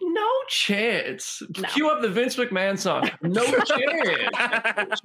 no 0.00 0.28
chance. 0.48 1.42
No. 1.58 1.68
Cue 1.68 1.88
up 1.90 2.00
the 2.00 2.08
Vince 2.08 2.36
McMahon 2.36 2.78
song. 2.78 3.10
No 3.22 3.44
chance. 3.64 5.00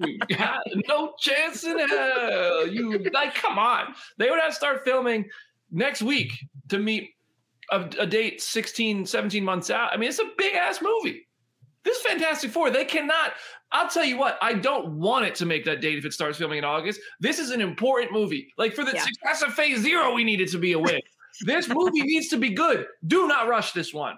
No 0.88 1.14
chance 1.20 1.64
in 1.64 1.80
hell. 1.80 2.68
You 2.68 3.00
like, 3.14 3.36
come 3.36 3.58
on. 3.58 3.94
They 4.18 4.30
would 4.30 4.40
have 4.40 4.50
to 4.52 4.56
start 4.56 4.84
filming 4.86 5.26
next 5.72 6.02
week 6.02 6.32
to 6.70 6.80
meet 6.80 7.10
a, 7.72 7.82
a 8.00 8.06
date 8.06 8.42
16, 8.42 9.06
17 9.06 9.44
months 9.44 9.70
out. 9.70 9.92
I 9.94 9.98
mean, 9.98 10.10
it's 10.10 10.20
a 10.20 10.30
big 10.38 10.54
ass 10.54 10.80
movie. 10.82 11.28
This 11.84 11.98
is 11.98 12.04
Fantastic 12.04 12.52
Four. 12.52 12.70
They 12.70 12.86
cannot. 12.86 13.34
I'll 13.74 13.90
tell 13.90 14.06
you 14.06 14.18
what. 14.18 14.38
I 14.42 14.54
don't 14.54 15.00
want 15.00 15.26
it 15.26 15.36
to 15.36 15.46
make 15.46 15.66
that 15.66 15.82
date 15.82 15.98
if 15.98 16.06
it 16.06 16.14
starts 16.14 16.38
filming 16.38 16.60
in 16.60 16.64
August. 16.64 17.02
This 17.20 17.40
is 17.40 17.50
an 17.52 17.60
important 17.60 18.12
movie. 18.14 18.48
Like 18.58 18.74
for 18.74 18.86
the 18.86 18.92
Yeah. 18.94 19.02
success 19.04 19.42
of 19.42 19.54
Phase 19.54 19.80
Zero, 19.82 20.14
we 20.14 20.24
need 20.24 20.40
it 20.40 20.50
to 20.52 20.58
be 20.58 20.74
a 20.74 20.80
win. 20.80 21.02
this 21.42 21.68
movie 21.68 22.02
needs 22.04 22.30
to 22.30 22.38
be 22.38 22.52
good. 22.52 22.86
Do 23.08 23.28
not 23.28 23.48
rush 23.50 23.74
this 23.74 23.94
one. 23.94 24.16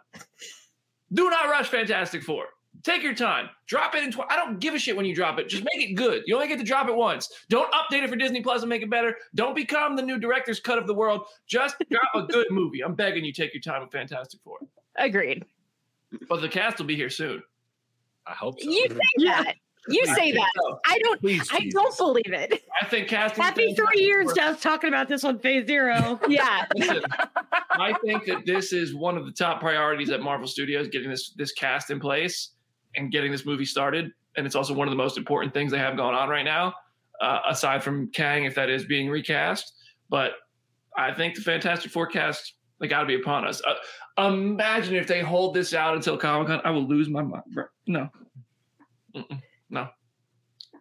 Do 1.16 1.30
not 1.32 1.50
rush 1.50 1.70
Fantastic 1.70 2.22
Four. 2.24 2.46
Take 2.84 3.02
your 3.02 3.16
time. 3.16 3.50
Drop 3.66 3.96
it 3.96 4.04
in. 4.04 4.12
Tw- 4.12 4.30
I 4.30 4.36
don't 4.36 4.60
give 4.60 4.76
a 4.76 4.78
shit 4.80 4.96
when 4.96 5.06
you 5.08 5.16
drop 5.16 5.40
it. 5.40 5.50
Just 5.50 5.64
make 5.74 5.90
it 5.90 5.94
good. 5.94 6.22
You 6.28 6.36
only 6.36 6.48
get 6.48 6.60
to 6.60 6.64
drop 6.64 6.88
it 6.88 6.96
once. 6.96 7.30
Don't 7.50 7.72
update 7.74 8.04
it 8.04 8.10
for 8.10 8.16
Disney 8.16 8.42
Plus 8.42 8.62
and 8.62 8.70
make 8.70 8.84
it 8.84 8.90
better. 8.92 9.16
Don't 9.34 9.56
become 9.56 9.96
the 9.96 10.04
new 10.04 10.20
director's 10.20 10.60
cut 10.60 10.78
of 10.78 10.86
the 10.86 10.94
world. 10.94 11.22
Just 11.48 11.78
drop 11.90 12.10
a 12.14 12.22
good 12.32 12.48
movie. 12.52 12.82
I'm 12.82 12.94
begging 12.94 13.26
you, 13.26 13.34
take 13.34 13.54
your 13.56 13.62
time 13.62 13.82
with 13.82 13.92
Fantastic 13.92 14.40
Four. 14.44 14.60
agreed. 14.98 15.46
But 16.30 16.42
the 16.42 16.50
cast 16.50 16.78
will 16.78 16.86
be 16.86 16.96
here 16.96 17.10
soon. 17.10 17.42
I 18.28 18.34
hope 18.34 18.60
so. 18.62 18.70
You 18.70 18.86
say 18.90 19.00
Yeah. 19.18 19.44
that. 19.44 19.56
You 19.88 20.06
say 20.08 20.32
that. 20.32 20.50
I 20.86 20.98
don't 21.04 21.22
Please, 21.22 21.48
I 21.54 21.60
Jesus. 21.60 21.74
don't 21.74 21.98
believe 21.98 22.34
it. 22.34 22.64
I 22.82 22.86
think 22.86 23.08
casting. 23.08 23.44
happy 23.44 23.74
three 23.76 24.02
years, 24.04 24.32
Jeff, 24.34 24.62
talking 24.62 24.88
about 24.88 25.08
this 25.08 25.24
on 25.24 25.40
phase 25.40 25.68
zero. 25.68 26.20
Yeah. 26.30 26.66
Listen, 26.76 27.04
I 27.72 27.94
think 28.04 28.26
that 28.26 28.46
this 28.46 28.74
is 28.74 28.96
one 28.96 29.18
of 29.18 29.26
the 29.26 29.32
top 29.32 29.60
priorities 29.60 30.10
at 30.10 30.22
Marvel 30.22 30.48
Studios, 30.48 30.88
getting 30.88 31.10
this 31.10 31.32
this 31.38 31.52
cast 31.52 31.92
in 31.92 32.00
place 32.00 32.52
and 32.96 33.12
getting 33.12 33.32
this 33.32 33.46
movie 33.46 33.66
started. 33.66 34.12
And 34.38 34.46
it's 34.46 34.56
also 34.56 34.74
one 34.74 34.88
of 34.88 34.92
the 34.92 34.98
most 34.98 35.18
important 35.18 35.54
things 35.54 35.72
they 35.72 35.78
have 35.78 35.96
going 35.96 36.16
on 36.16 36.30
right 36.30 36.44
now, 36.46 36.74
uh, 37.22 37.40
aside 37.48 37.84
from 37.84 38.10
Kang, 38.12 38.46
if 38.46 38.56
that 38.56 38.70
is 38.70 38.86
being 38.86 39.10
recast. 39.10 39.74
But 40.10 40.32
I 40.98 41.14
think 41.14 41.36
the 41.36 41.42
Fantastic 41.42 41.92
Four 41.92 42.08
cast 42.08 42.54
they 42.80 42.88
got 42.88 43.02
to 43.02 43.06
be 43.06 43.16
upon 43.16 43.46
us. 43.48 43.62
Uh, 44.18 44.28
imagine 44.28 44.96
if 44.96 45.08
they 45.08 45.22
hold 45.22 45.54
this 45.54 45.74
out 45.74 45.96
until 45.96 46.18
Comic 46.18 46.48
Con, 46.48 46.62
I 46.66 46.72
will 46.72 46.88
lose 46.88 47.08
my 47.08 47.22
mind. 47.22 47.44
bro. 47.54 47.66
No, 47.88 48.10
Mm-mm. 49.16 49.42
No. 49.70 49.88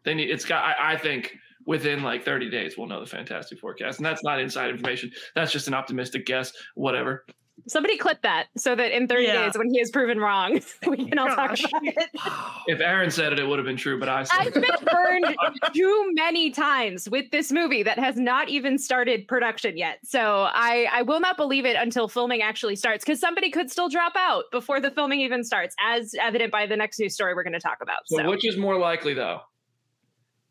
They 0.05 0.15
need. 0.15 0.31
It's 0.31 0.45
got. 0.45 0.65
I, 0.65 0.95
I 0.95 0.97
think 0.99 1.35
within 1.67 2.03
like 2.03 2.25
30 2.25 2.51
days 2.51 2.77
we'll 2.77 2.87
know 2.87 3.01
the 3.01 3.07
Fantastic 3.07 3.59
Forecast, 3.59 3.99
and 3.99 4.07
that's 4.07 4.23
not 4.23 4.39
inside 4.39 4.71
information. 4.71 5.11
That's 5.35 5.53
just 5.53 5.69
an 5.69 5.75
optimistic 5.75 6.27
guess. 6.27 6.53
Whatever. 6.75 7.25
Somebody 7.67 7.97
clip 7.97 8.21
that 8.23 8.49
so 8.59 8.75
that 8.75 8.93
in 8.95 9.07
30 9.09 9.23
Yeah. 9.25 9.45
days 9.45 9.57
when 9.57 9.71
he 9.73 9.81
is 9.81 9.91
proven 9.91 10.19
wrong, 10.19 10.61
we 10.87 11.09
can 11.09 11.19
all 11.19 11.29
talk 11.29 11.51
Gosh. 11.51 11.65
about 11.65 11.83
it. 11.83 12.11
If 12.67 12.81
Aaron 12.81 13.11
said 13.11 13.33
it, 13.33 13.39
it 13.39 13.47
would 13.47 13.59
have 13.59 13.67
been 13.67 13.77
true, 13.77 14.01
but 14.01 14.09
I 14.09 14.23
said 14.23 14.39
I've 14.41 14.47
it. 14.49 14.55
been 14.55 14.89
burned 14.91 15.37
too 15.75 16.11
many 16.15 16.51
times 16.51 17.09
with 17.11 17.31
this 17.31 17.53
movie 17.53 17.83
that 17.83 17.99
has 17.99 18.17
not 18.17 18.49
even 18.49 18.79
started 18.79 19.29
production 19.29 19.77
yet. 19.77 19.99
So 20.03 20.49
I, 20.51 20.89
I 20.91 21.03
will 21.03 21.21
not 21.21 21.37
believe 21.37 21.65
it 21.67 21.77
until 21.77 22.09
filming 22.09 22.41
actually 22.43 22.77
starts 22.77 23.05
because 23.05 23.21
somebody 23.21 23.51
could 23.51 23.71
still 23.71 23.89
drop 23.91 24.15
out 24.17 24.45
before 24.51 24.81
the 24.81 24.91
filming 24.91 25.21
even 25.21 25.45
starts, 25.45 25.75
as 25.83 26.15
evident 26.21 26.53
by 26.53 26.67
the 26.67 26.77
next 26.77 26.99
news 26.99 27.13
story 27.15 27.35
we're 27.35 27.45
going 27.45 27.53
to 27.53 27.61
talk 27.61 27.79
about. 27.83 27.99
So, 28.07 28.17
So, 28.17 28.31
which 28.31 28.47
is 28.47 28.57
more 28.57 28.79
likely, 28.79 29.13
though? 29.15 29.41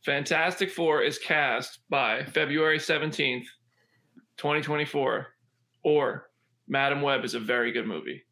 Fantastic 0.05 0.69
Four 0.69 1.01
is 1.01 1.17
cast 1.17 1.79
by 1.89 2.23
February 2.25 2.77
17th, 2.77 3.45
2024, 4.37 5.27
or 5.83 6.29
Madame 6.67 7.01
Web 7.01 7.23
is 7.25 7.33
a 7.35 7.39
very 7.39 7.71
good 7.71 7.87
movie. 7.87 8.23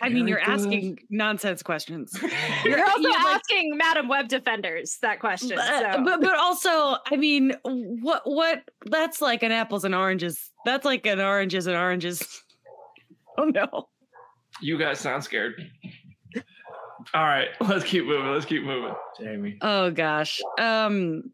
I 0.00 0.10
mean, 0.10 0.28
you're 0.28 0.38
good. 0.38 0.48
asking 0.48 0.98
nonsense 1.10 1.60
questions. 1.62 2.16
you're 2.64 2.84
also 2.84 3.00
you, 3.00 3.08
like- 3.08 3.36
asking 3.36 3.76
Madame 3.76 4.06
Web 4.08 4.28
defenders 4.28 4.98
that 5.02 5.18
question. 5.18 5.56
but, 5.56 5.92
So. 5.94 6.04
but 6.04 6.20
but 6.20 6.36
also, 6.38 6.98
I 7.10 7.16
mean, 7.16 7.52
what 7.64 8.22
what? 8.24 8.62
That's 8.86 9.20
like 9.20 9.42
an 9.42 9.50
apples 9.50 9.84
and 9.84 9.96
oranges. 9.96 10.52
That's 10.64 10.84
like 10.84 11.04
an 11.06 11.20
oranges 11.20 11.66
and 11.66 11.76
oranges. 11.76 12.22
Oh 13.40 13.44
no. 13.44 13.88
You 14.60 14.76
guys 14.76 14.98
sound 14.98 15.22
scared. 15.22 15.54
All 17.14 17.22
right, 17.22 17.46
let's 17.60 17.84
keep 17.84 18.04
moving. 18.04 18.32
Let's 18.32 18.44
keep 18.46 18.64
moving. 18.64 18.92
Jamie. 19.20 19.58
Oh 19.60 19.92
gosh. 19.92 20.40
Um. 20.58 21.30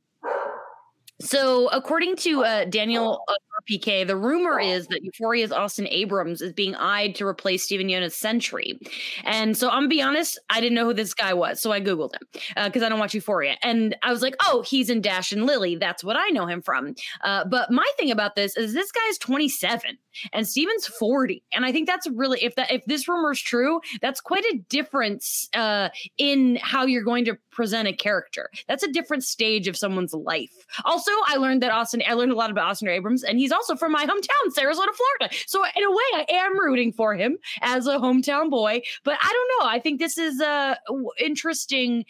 So, 1.23 1.69
according 1.69 2.17
to 2.17 2.45
uh, 2.45 2.64
Daniel 2.67 3.23
uh, 3.27 3.35
PK, 3.71 4.07
the 4.07 4.17
rumor 4.17 4.59
is 4.61 4.87
that 4.88 5.03
Euphoria's 5.03 5.53
Austin 5.53 5.87
Abrams 5.88 6.40
is 6.40 6.53
being 6.53 6.75
eyed 6.75 7.14
to 7.17 7.27
replace 7.27 7.64
Steven 7.64 7.88
Yeun 7.88 8.03
as 8.03 8.14
Sentry. 8.14 8.79
And 9.25 9.57
so, 9.57 9.69
I'm 9.69 9.83
gonna 9.85 9.88
be 9.88 10.03
honest, 10.03 10.38
I 10.51 10.61
didn't 10.61 10.75
know 10.75 10.87
who 10.87 10.95
this 10.95 11.14
guy 11.14 11.35
was, 11.35 11.61
so 11.61 11.73
I 11.73 11.81
googled 11.81 12.14
him 12.14 12.64
because 12.67 12.83
I 12.83 12.88
don't 12.88 12.99
watch 12.99 13.14
Euphoria, 13.14 13.57
and 13.62 13.97
I 14.03 14.12
was 14.12 14.23
like, 14.23 14.37
oh, 14.45 14.62
he's 14.67 14.90
in 14.90 15.01
Dash 15.01 15.33
and 15.33 15.47
Lily. 15.47 15.77
That's 15.77 16.05
what 16.05 16.17
I 16.17 16.29
know 16.29 16.47
him 16.47 16.62
from. 16.62 16.95
Uh, 17.23 17.45
but 17.45 17.71
my 17.71 17.87
thing 17.99 18.11
about 18.11 18.35
this 18.35 18.57
is 18.57 18.75
this 18.75 18.90
guy's 18.90 19.19
27 19.19 19.99
and 20.33 20.47
Steven's 20.47 20.87
40, 20.87 21.43
and 21.53 21.64
I 21.64 21.73
think 21.73 21.87
that's 21.87 22.09
really 22.11 22.43
if 22.43 22.55
that 22.57 22.71
if 22.71 22.85
this 22.87 23.09
rumor 23.09 23.33
is 23.33 23.40
true, 23.40 23.81
that's 24.01 24.21
quite 24.21 24.45
a 24.45 24.59
difference 24.69 25.49
uh, 25.55 25.88
in 26.19 26.59
how 26.62 26.87
you're 26.87 27.03
going 27.03 27.25
to 27.27 27.37
present 27.51 27.88
a 27.88 27.93
character. 27.93 28.51
That's 28.69 28.83
a 28.83 28.93
different 28.93 29.25
stage 29.25 29.69
of 29.69 29.77
someone's 29.77 30.12
life. 30.12 30.53
Also, 30.85 31.11
I 31.27 31.37
learned 31.37 31.62
that 31.62 31.73
Austin, 31.73 32.03
I 32.07 32.14
learned 32.14 32.33
a 32.33 32.37
lot 32.37 32.51
about 32.51 32.69
Austin 32.69 32.88
Abrams, 32.88 33.23
and 33.23 33.40
he's 33.45 33.53
also 33.53 33.77
from 33.77 33.93
my 33.93 34.07
hometown, 34.07 34.47
Sarasota, 34.57 34.95
Florida. 34.95 35.37
So 35.47 35.63
in 35.77 35.85
a 35.85 35.91
way, 35.91 36.11
I 36.15 36.25
am 36.31 36.59
rooting 36.59 36.93
for 36.93 37.15
him 37.15 37.37
as 37.61 37.87
a 37.87 37.99
hometown 37.99 38.49
boy. 38.49 38.81
But 39.05 39.19
I 39.21 39.31
don't 39.33 39.51
know. 39.59 39.71
I 39.71 39.79
think 39.79 40.01
this 40.01 40.17
is 40.17 40.41
uh 40.41 40.77
interesting 41.19 42.07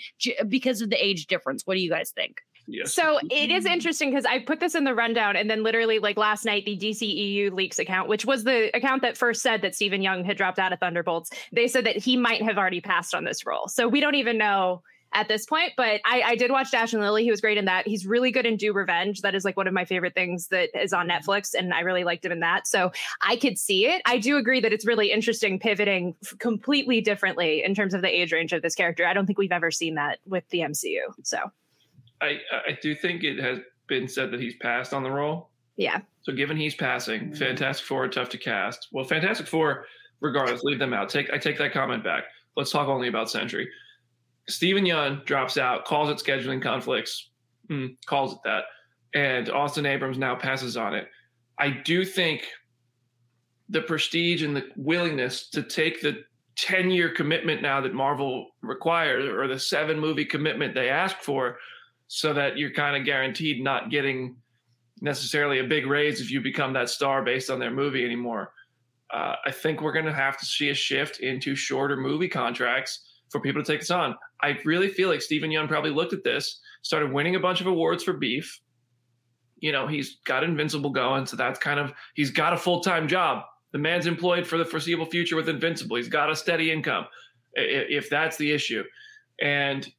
because 0.49 0.81
of 0.81 0.91
the 0.91 1.05
age 1.05 1.27
difference. 1.27 1.63
What 1.65 1.75
do 1.75 1.81
you 1.81 1.91
guys 1.91 2.13
think? 2.13 2.41
Yes. 2.67 2.95
So 2.95 3.19
it 3.31 3.51
is 3.51 3.67
interesting 3.67 4.11
because 4.11 4.25
I 4.25 4.39
put 4.39 4.59
this 4.61 4.75
in 4.75 4.85
the 4.85 4.95
rundown, 4.95 5.37
and 5.37 5.51
then 5.51 5.63
literally, 5.63 5.99
like 5.99 6.17
last 6.17 6.47
night, 6.47 6.65
the 6.65 6.79
DCEU 6.79 7.53
leaks 7.53 7.79
account, 7.79 8.09
which 8.09 8.25
was 8.25 8.45
the 8.45 8.75
account 8.75 9.03
that 9.03 9.19
first 9.19 9.43
said 9.43 9.61
that 9.63 9.75
Steven 9.75 10.01
Yeun 10.01 10.25
had 10.25 10.39
dropped 10.39 10.59
out 10.59 10.73
of 10.73 10.81
Thunderbolts, 10.81 11.31
they 11.53 11.69
said 11.69 11.85
that 11.85 11.97
he 11.97 12.17
might 12.17 12.43
have 12.43 12.57
already 12.57 12.81
passed 12.81 13.15
on 13.15 13.25
this 13.25 13.45
role. 13.45 13.69
So 13.69 13.87
we 13.87 14.01
don't 14.01 14.15
even 14.15 14.39
know 14.39 14.83
at 15.15 15.29
this 15.29 15.47
point. 15.47 15.73
But 15.77 16.01
I, 16.05 16.23
I 16.23 16.37
did 16.37 16.51
watch 16.51 16.71
Dash 16.71 16.93
and 16.93 17.03
Lily. 17.03 17.25
He 17.25 17.31
was 17.31 17.41
great 17.41 17.57
in 17.57 17.65
that. 17.65 17.87
He's 17.87 18.07
really 18.07 18.31
good 18.31 18.45
in 18.45 18.57
Do 18.57 18.73
Revenge. 18.73 19.23
That 19.23 19.35
is 19.35 19.45
like 19.45 19.57
one 19.57 19.67
of 19.67 19.73
my 19.73 19.85
favorite 19.85 20.15
things 20.15 20.49
that 20.49 20.71
is 20.75 20.93
on 20.93 21.09
mm-hmm. 21.09 21.31
Netflix, 21.31 21.55
and 21.55 21.73
I 21.73 21.81
really 21.81 22.05
liked 22.05 22.25
him 22.25 22.33
in 22.33 22.41
that. 22.41 22.67
So 22.67 22.93
I 23.23 23.37
could 23.37 23.59
see 23.59 23.87
it. 23.87 24.03
I 24.07 24.19
do 24.19 24.37
agree 24.37 24.61
that 24.61 24.73
it's 24.73 24.85
really 24.85 25.11
interesting 25.11 25.59
pivoting 25.59 26.15
f- 26.25 26.39
completely 26.39 27.01
differently 27.01 27.65
in 27.65 27.75
terms 27.75 27.95
of 27.95 28.03
the 28.03 28.09
age 28.09 28.33
range 28.33 28.53
of 28.53 28.63
this 28.63 28.75
character. 28.75 29.07
I 29.07 29.15
don't 29.15 29.27
think 29.27 29.39
we've 29.39 29.53
ever 29.53 29.71
seen 29.71 29.95
that 29.95 30.19
with 30.27 30.49
the 30.51 30.61
MCU. 30.61 31.01
So 31.23 31.39
I 32.21 32.39
I 32.53 32.79
do 32.83 32.95
think 32.95 33.25
it 33.25 33.39
has 33.41 33.59
been 33.87 34.09
said 34.09 34.31
that 34.33 34.41
he's 34.41 34.57
passed 34.57 34.93
on 34.93 35.03
the 35.03 35.11
role. 35.11 35.51
yeah. 35.77 36.01
So 36.23 36.33
given 36.33 36.57
he's 36.57 36.75
passing, 36.75 37.21
mm-hmm. 37.21 37.35
Fantastic 37.35 37.87
Four 37.87 38.09
tough 38.09 38.31
to 38.31 38.39
cast. 38.39 38.89
Well, 38.93 39.05
Fantastic 39.05 39.47
Four, 39.47 39.87
regardless, 40.21 40.63
leave 40.63 40.79
them 40.79 40.95
out. 40.95 41.09
Take 41.09 41.31
I 41.33 41.39
take 41.39 41.59
that 41.59 41.73
comment 41.73 42.03
back. 42.03 42.25
Let's 42.57 42.71
talk 42.71 42.89
only 42.89 43.09
about 43.09 43.31
Sentry. 43.31 43.69
Steven 44.49 44.85
Yeun 44.85 45.25
drops 45.25 45.57
out, 45.57 45.85
calls 45.85 46.11
it 46.11 46.25
scheduling 46.25 46.63
conflicts, 46.63 47.31
mm, 47.71 47.97
calls 48.07 48.35
it 48.35 48.39
that, 48.45 48.65
and 49.15 49.49
Austin 49.51 49.87
Abrams 49.87 50.19
now 50.19 50.35
passes 50.35 50.77
on 50.77 50.95
it. 50.95 51.09
I 51.59 51.71
do 51.71 52.05
think 52.05 52.45
the 53.69 53.81
prestige 53.81 54.43
and 54.43 54.55
the 54.55 54.69
willingness 54.77 55.49
to 55.51 55.63
take 55.63 56.03
the 56.03 56.25
10 56.57 56.91
year 56.91 57.09
commitment 57.09 57.63
now 57.63 57.81
that 57.81 57.95
Marvel 57.95 58.49
requires, 58.63 59.25
or 59.25 59.49
the 59.49 59.59
seven 59.59 59.99
movie 59.99 60.25
commitment 60.25 60.75
they 60.75 60.89
ask 60.89 61.17
for, 61.19 61.59
so 62.09 62.33
that 62.35 62.59
you're 62.59 62.73
kind 62.73 62.97
of 62.97 63.05
guaranteed 63.05 63.63
not 63.63 63.91
getting 63.91 64.37
necessarily 65.01 65.59
a 65.59 65.65
big 65.65 65.87
raise 65.87 66.21
if 66.21 66.31
you 66.31 66.41
become 66.41 66.73
that 66.73 66.89
star 66.89 67.25
based 67.25 67.51
on 67.51 67.59
their 67.59 67.71
movie 67.71 68.05
anymore. 68.05 68.53
Uh, 69.13 69.35
I 69.45 69.51
think 69.51 69.81
we're 69.81 69.93
going 69.93 70.05
to 70.07 70.13
have 70.13 70.39
to 70.39 70.45
see 70.45 70.71
a 70.71 70.75
shift 70.75 71.21
into 71.21 71.55
shorter 71.55 71.97
movie 71.97 72.29
contracts 72.29 73.01
for 73.31 73.41
people 73.41 73.63
to 73.63 73.71
take 73.71 73.81
this 73.81 73.91
on. 73.91 74.15
I 74.43 74.59
really 74.65 74.89
feel 74.89 75.09
like 75.09 75.23
Steven 75.23 75.51
Yeun 75.51 75.69
probably 75.69 75.91
looked 75.91 76.13
at 76.13 76.25
this, 76.25 76.61
started 76.83 77.13
winning 77.13 77.37
a 77.37 77.41
bunch 77.41 77.61
of 77.61 77.67
awards 77.67 78.05
for 78.05 78.13
Beef. 78.13 78.61
You 79.59 79.73
know, 79.73 79.87
he's 79.87 80.17
got 80.25 80.45
Invincible 80.45 80.91
going, 80.91 81.27
so 81.27 81.37
that's 81.37 81.59
kind 81.59 81.81
of 81.81 81.93
he's 82.15 82.31
got 82.31 82.53
a 82.53 82.57
full 82.57 82.81
time 82.81 83.09
job. 83.09 83.45
The 83.73 83.79
man's 83.79 84.07
employed 84.07 84.47
for 84.47 84.57
the 84.59 84.65
foreseeable 84.65 85.07
future 85.07 85.37
with 85.37 85.49
Invincible. 85.49 85.97
He's 85.97 86.09
got 86.09 86.31
a 86.31 86.37
steady 86.37 86.71
income, 86.71 87.07
if 87.55 88.09
that's 88.09 88.37
the 88.37 88.53
issue. 88.53 88.85
And 89.41 89.91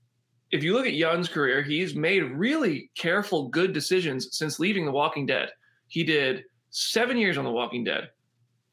if 0.51 0.63
you 0.63 0.73
look 0.73 0.85
at 0.85 0.93
Yeun's 0.93 1.27
career, 1.27 1.61
he's 1.61 1.95
made 1.95 2.23
really 2.23 2.89
careful, 2.97 3.49
good 3.49 3.73
decisions 3.73 4.37
since 4.37 4.59
leaving 4.59 4.85
The 4.85 4.91
Walking 4.91 5.25
Dead. 5.25 5.49
He 5.87 6.03
did 6.03 6.43
seven 6.69 7.17
years 7.17 7.37
on 7.37 7.43
The 7.43 7.51
Walking 7.51 7.83
Dead. 7.83 8.09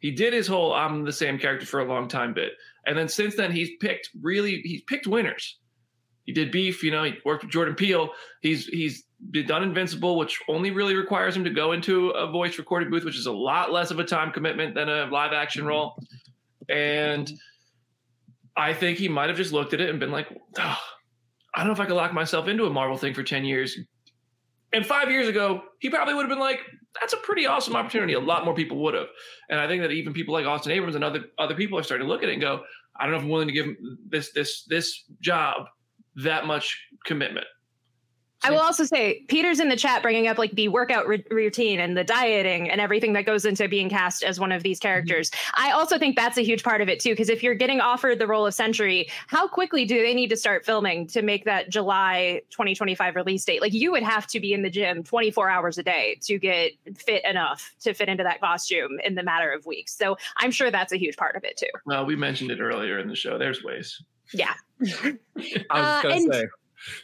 He 0.03 0.11
did 0.11 0.33
his 0.33 0.49
whole 0.49 0.75
"I'm 0.75 1.05
the 1.05 1.13
same 1.13 1.39
character 1.39 1.65
for 1.65 1.81
a 1.81 1.85
long 1.85 2.09
time" 2.09 2.35
bit, 2.35 2.53
and 2.87 2.99
then 2.99 3.09
since 3.09 3.37
then 3.37 3.53
he's 3.53 3.71
picked 3.81 4.11
really 4.21 4.61
he's 4.65 4.83
picked 4.83 5.07
winners. 5.07 5.59
He 6.25 6.33
did 6.33 6.51
Beef, 6.51 6.83
you 6.83 6.91
know, 6.91 7.05
he 7.05 7.15
worked 7.25 7.45
with 7.45 7.53
Jordan 7.53 7.77
Peele. 7.77 8.11
He's 8.43 8.67
he's 8.67 9.05
done 9.47 9.63
Invincible, 9.63 10.19
which 10.19 10.41
only 10.49 10.73
really 10.73 10.97
requires 10.97 11.37
him 11.37 11.45
to 11.45 11.51
go 11.51 11.71
into 11.71 12.11
a 12.11 12.31
voice 12.31 12.59
recording 12.59 12.91
booth, 12.91 13.05
which 13.05 13.17
is 13.17 13.27
a 13.27 13.33
lot 13.33 13.73
less 13.73 13.93
of 13.93 14.01
a 14.01 14.05
time 14.05 14.33
commitment 14.33 14.75
than 14.75 14.89
a 14.89 15.07
live 15.07 15.33
action 15.33 15.65
role. 15.65 15.95
And 16.69 17.31
I 18.57 18.75
think 18.75 18.99
he 18.99 19.09
might 19.09 19.29
have 19.29 19.39
just 19.39 19.53
looked 19.53 19.73
at 19.73 19.81
it 19.81 19.89
and 19.89 20.01
been 20.01 20.11
like, 20.11 20.29
"Ugh, 20.59 20.79
I 21.55 21.61
don't 21.61 21.69
know 21.69 21.73
if 21.75 21.81
I 21.81 21.87
could 21.87 21.95
lock 21.95 22.13
myself 22.13 22.49
into 22.49 22.67
a 22.67 22.71
Marvel 22.71 22.97
thing 22.97 23.15
for 23.15 23.23
10 23.23 23.45
years. 23.45 23.79
And 24.73 24.87
five 24.87 25.11
years 25.11 25.29
ago, 25.29 25.63
he 25.81 25.91
probably 25.91 26.15
would 26.15 26.23
have 26.23 26.31
been 26.31 26.39
like, 26.39 26.61
that's 27.01 27.13
a 27.13 27.19
pretty 27.19 27.47
awesome 27.47 27.77
opportunity. 27.77 28.15
A 28.15 28.21
lot 28.21 28.45
more 28.45 28.55
people 28.55 28.83
would 28.83 28.95
have. 28.95 29.09
And 29.51 29.61
I 29.61 29.67
think 29.67 29.83
that 29.83 29.91
even 29.91 30.13
people 30.13 30.35
like 30.35 30.47
Austin 30.47 30.73
Abrams 30.73 30.95
and 30.95 31.05
other 31.05 31.25
other 31.39 31.55
people 31.55 31.79
are 31.79 31.83
starting 31.83 32.07
to 32.07 32.13
look 32.13 32.23
at 32.23 32.29
it 32.29 32.33
and 32.33 32.41
go, 32.41 32.63
I 32.99 33.05
don't 33.05 33.13
know 33.13 33.19
if 33.19 33.25
I'm 33.25 33.31
willing 33.31 33.49
to 33.49 33.55
give 33.55 33.67
this 34.09 34.33
this 34.33 34.65
this 34.69 35.05
job 35.21 35.67
that 36.17 36.47
much 36.47 36.79
commitment. 37.05 37.47
I 38.45 38.51
will 38.51 38.61
also 38.61 38.85
say 38.85 39.21
Peter's 39.29 39.61
in 39.61 39.69
the 39.69 39.77
chat 39.77 40.03
bringing 40.03 40.27
up 40.27 40.39
like 40.39 40.53
the 40.53 40.69
workout 40.69 41.07
r- 41.07 41.19
routine 41.31 41.79
and 41.81 41.97
the 41.97 42.05
dieting 42.05 42.71
and 42.71 42.81
everything 42.81 43.13
that 43.13 43.25
goes 43.27 43.45
into 43.45 43.69
being 43.69 43.89
cast 43.89 44.23
as 44.23 44.41
one 44.41 44.53
of 44.53 44.63
these 44.63 44.79
characters. 44.79 45.31
I 45.55 45.71
also 45.73 45.99
think 45.99 46.17
that's 46.17 46.37
a 46.39 46.43
huge 46.43 46.63
part 46.63 46.81
of 46.81 46.89
it 46.89 47.01
too, 47.01 47.11
because 47.11 47.29
if 47.29 47.43
you're 47.43 47.55
getting 47.55 47.81
offered 47.81 48.19
the 48.19 48.27
role 48.27 48.47
of 48.47 48.55
Sentry, 48.55 49.09
how 49.29 49.47
quickly 49.47 49.85
do 49.85 50.01
they 50.03 50.15
need 50.15 50.31
to 50.31 50.37
start 50.37 50.65
filming 50.65 51.07
to 51.09 51.23
make 51.23 51.45
that 51.45 51.69
July 51.71 52.41
2025 52.51 53.17
release 53.17 53.45
date? 53.45 53.61
Like 53.61 53.73
you 53.73 53.93
would 53.93 54.03
have 54.03 54.27
to 54.29 54.41
be 54.41 54.53
in 54.53 54.63
the 54.63 54.71
gym 54.71 55.03
24 55.03 55.49
hours 55.49 55.79
a 55.79 55.83
day 55.83 56.19
to 56.23 56.39
get 56.39 56.73
fit 56.97 57.25
enough 57.25 57.75
to 57.81 57.95
fit 57.95 58.09
into 58.09 58.23
that 58.25 58.41
costume 58.41 58.99
in 59.05 59.15
the 59.15 59.23
matter 59.23 59.51
of 59.53 59.67
weeks. 59.67 59.97
So 59.97 60.17
I'm 60.39 60.51
sure 60.51 60.71
that's 60.71 60.93
a 60.93 60.97
huge 60.99 61.17
part 61.17 61.37
of 61.37 61.45
it 61.45 61.57
too. 61.57 61.67
Well, 61.87 62.05
we 62.07 62.17
mentioned 62.17 62.51
it 62.51 62.61
earlier 62.61 62.99
in 62.99 63.09
the 63.09 63.17
show. 63.17 63.39
There's 63.39 63.63
ways. 63.63 64.03
Yeah. 64.33 64.55
I 64.83 65.15
was 65.41 65.61
Uh, 65.71 66.03
gonna 66.03 66.15
and 66.15 66.35
say. 66.35 66.45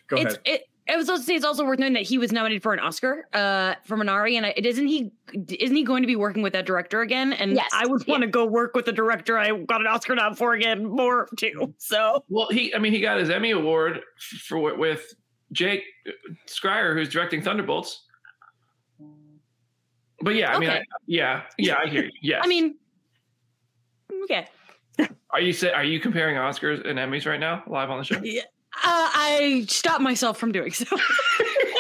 Go 0.09 0.17
it's 0.17 0.25
ahead. 0.35 0.41
it. 0.45 0.69
I 0.89 0.97
was 0.97 1.09
also 1.09 1.23
say 1.23 1.35
it's 1.35 1.45
also 1.45 1.65
worth 1.65 1.79
noting 1.79 1.95
that 1.95 2.03
he 2.03 2.17
was 2.17 2.33
nominated 2.33 2.63
for 2.63 2.73
an 2.73 2.81
Oscar 2.81 3.29
uh, 3.35 3.75
for 3.85 3.97
Minari, 3.97 4.37
and 4.37 4.47
I, 4.47 4.55
isn't 4.57 4.87
he? 4.87 5.11
Isn't 5.35 5.77
he 5.77 5.85
going 5.85 6.03
to 6.03 6.07
be 6.07 6.17
working 6.17 6.43
with 6.43 6.55
that 6.55 6.65
director 6.65 7.03
again? 7.03 7.35
And 7.35 7.55
Yes, 7.55 7.71
I 7.75 7.87
would 7.87 8.07
want 8.07 8.23
to 8.23 8.27
go 8.27 8.47
work 8.47 8.75
with 8.75 8.87
the 8.87 8.93
director 8.93 9.39
I 9.39 9.51
got 9.51 9.81
an 9.81 9.87
Oscar 9.87 10.15
nom 10.15 10.35
for 10.35 10.55
again 10.55 10.85
more 10.85 11.29
too. 11.37 11.75
So 11.79 12.25
Well, 12.29 12.49
he 12.51 12.75
I 12.75 12.79
mean 12.79 12.93
he 12.93 13.01
got 13.01 13.19
his 13.19 13.29
Emmy 13.29 13.51
award 13.51 14.01
for 14.47 14.77
with 14.77 15.15
Jake 15.53 15.85
Schreier, 16.47 16.95
who's 16.95 17.09
directing 17.09 17.43
Thunderbolts. 17.43 18.05
But 20.21 20.35
yeah, 20.35 20.53
I 20.53 20.59
mean, 20.59 20.71
I, 20.71 20.83
yeah, 21.07 21.43
yeah, 21.59 21.77
I 21.85 21.89
hear 21.89 22.05
you. 22.05 22.11
Yes. 22.23 22.41
I 22.45 22.49
mean, 22.49 22.77
okay. 24.25 24.49
are 25.31 25.41
you 25.41 25.53
say, 25.53 25.71
are 25.71 25.85
you 25.85 26.01
comparing 26.01 26.37
Oscars 26.37 26.85
and 26.89 26.99
Emmys 26.99 27.25
right 27.25 27.39
now 27.39 27.63
live 27.69 27.91
on 27.91 27.99
the 27.99 28.05
show? 28.05 28.21
Yeah. 28.23 28.43
Uh, 28.85 29.11
I 29.15 29.67
stopped 29.69 30.01
myself 30.01 30.39
from 30.39 30.53
doing 30.53 30.73
so. 30.73 30.85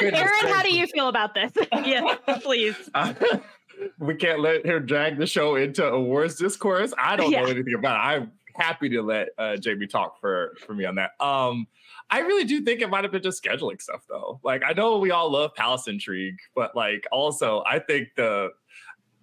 Goodness 0.00 0.20
Aaron, 0.20 0.54
how 0.54 0.62
do 0.62 0.74
you 0.74 0.86
feel 0.86 1.08
about 1.08 1.34
this? 1.34 1.52
yeah, 1.84 2.16
please. 2.42 2.76
we 3.98 4.14
can't 4.14 4.40
let 4.40 4.64
him 4.64 4.86
drag 4.86 5.18
the 5.18 5.26
show 5.26 5.56
into 5.56 5.86
awards 5.86 6.36
discourse. 6.36 6.92
I 6.98 7.16
don't 7.16 7.30
know 7.30 7.44
anything 7.44 7.74
about 7.74 7.96
it. 7.96 8.16
I'm 8.16 8.32
happy 8.54 8.88
to 8.90 9.02
let 9.02 9.28
uh, 9.38 9.56
Jamie 9.56 9.86
talk 9.86 10.20
for 10.20 10.54
for 10.66 10.74
me 10.74 10.84
on 10.84 10.96
that. 10.96 11.12
Um, 11.20 11.66
I 12.10 12.20
really 12.20 12.44
do 12.44 12.62
think 12.62 12.80
it 12.80 12.90
might 12.90 13.04
have 13.04 13.12
been 13.12 13.22
just 13.22 13.42
scheduling 13.42 13.80
stuff 13.80 14.04
though. 14.08 14.40
Like 14.42 14.62
I 14.66 14.72
know 14.72 14.98
we 14.98 15.10
all 15.10 15.30
love 15.30 15.54
Palace 15.54 15.88
Intrigue, 15.88 16.38
but 16.54 16.74
like 16.74 17.06
also 17.12 17.62
I 17.66 17.78
think 17.78 18.08
the 18.16 18.50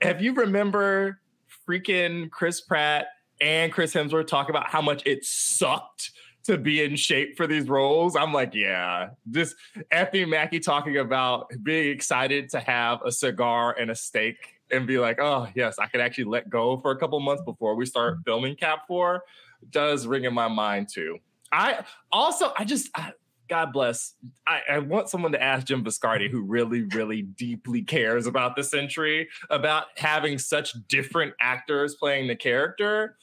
have 0.02 0.22
you 0.22 0.34
remember 0.34 1.20
freaking 1.68 2.30
Chris 2.30 2.62
Pratt 2.62 3.08
and 3.42 3.72
Chris 3.72 3.94
Hemsworth 3.94 4.28
talk 4.28 4.50
about 4.50 4.68
how 4.68 4.82
much 4.82 5.06
it 5.06 5.26
sucked 5.26 6.12
to 6.46 6.58
be 6.58 6.84
in 6.84 6.96
shape 6.96 7.38
for 7.38 7.48
these 7.48 7.68
roles? 7.68 8.16
I'm 8.16 8.34
like, 8.34 8.54
yeah, 8.54 9.10
just 9.32 9.56
Effie 9.92 10.26
Mackey 10.26 10.60
talking 10.60 10.98
about 10.98 11.52
being 11.64 11.90
excited 11.90 12.50
to 12.50 12.60
have 12.60 13.02
a 13.04 13.12
cigar 13.12 13.76
and 13.80 13.92
a 13.92 13.96
steak 13.96 14.38
and 14.72 14.88
be 14.88 14.98
like, 14.98 15.20
oh 15.20 15.48
yes, 15.56 15.78
I 15.80 15.88
could 15.88 16.02
actually 16.02 16.26
let 16.26 16.50
go 16.50 16.78
for 16.78 16.92
a 16.92 16.98
couple 16.98 17.20
months 17.20 17.44
before 17.44 17.76
we 17.76 17.86
start 17.86 18.20
filming 18.26 18.56
Cap 18.56 18.88
Four 18.88 19.24
does 19.72 20.06
ring 20.06 20.26
in 20.26 20.34
my 20.34 20.48
mind 20.48 20.90
too. 20.92 21.20
I 21.52 21.86
also 22.12 22.54
I 22.58 22.66
just 22.66 22.90
I, 22.96 23.14
God 23.48 23.74
bless. 23.74 24.16
I, 24.48 24.62
I 24.70 24.80
want 24.80 25.10
someone 25.10 25.32
to 25.34 25.42
ask 25.42 25.68
Jim 25.68 25.84
Viscardi, 25.84 26.30
who 26.30 26.42
really, 26.42 26.84
really 26.84 27.22
deeply 27.22 27.84
cares 27.84 28.26
about 28.26 28.56
the 28.56 28.64
Sentry, 28.64 29.30
about 29.50 29.86
having 29.98 30.38
such 30.40 30.74
different 30.88 31.34
actors 31.40 31.96
playing 31.96 32.28
the 32.28 32.36
character. 32.36 33.18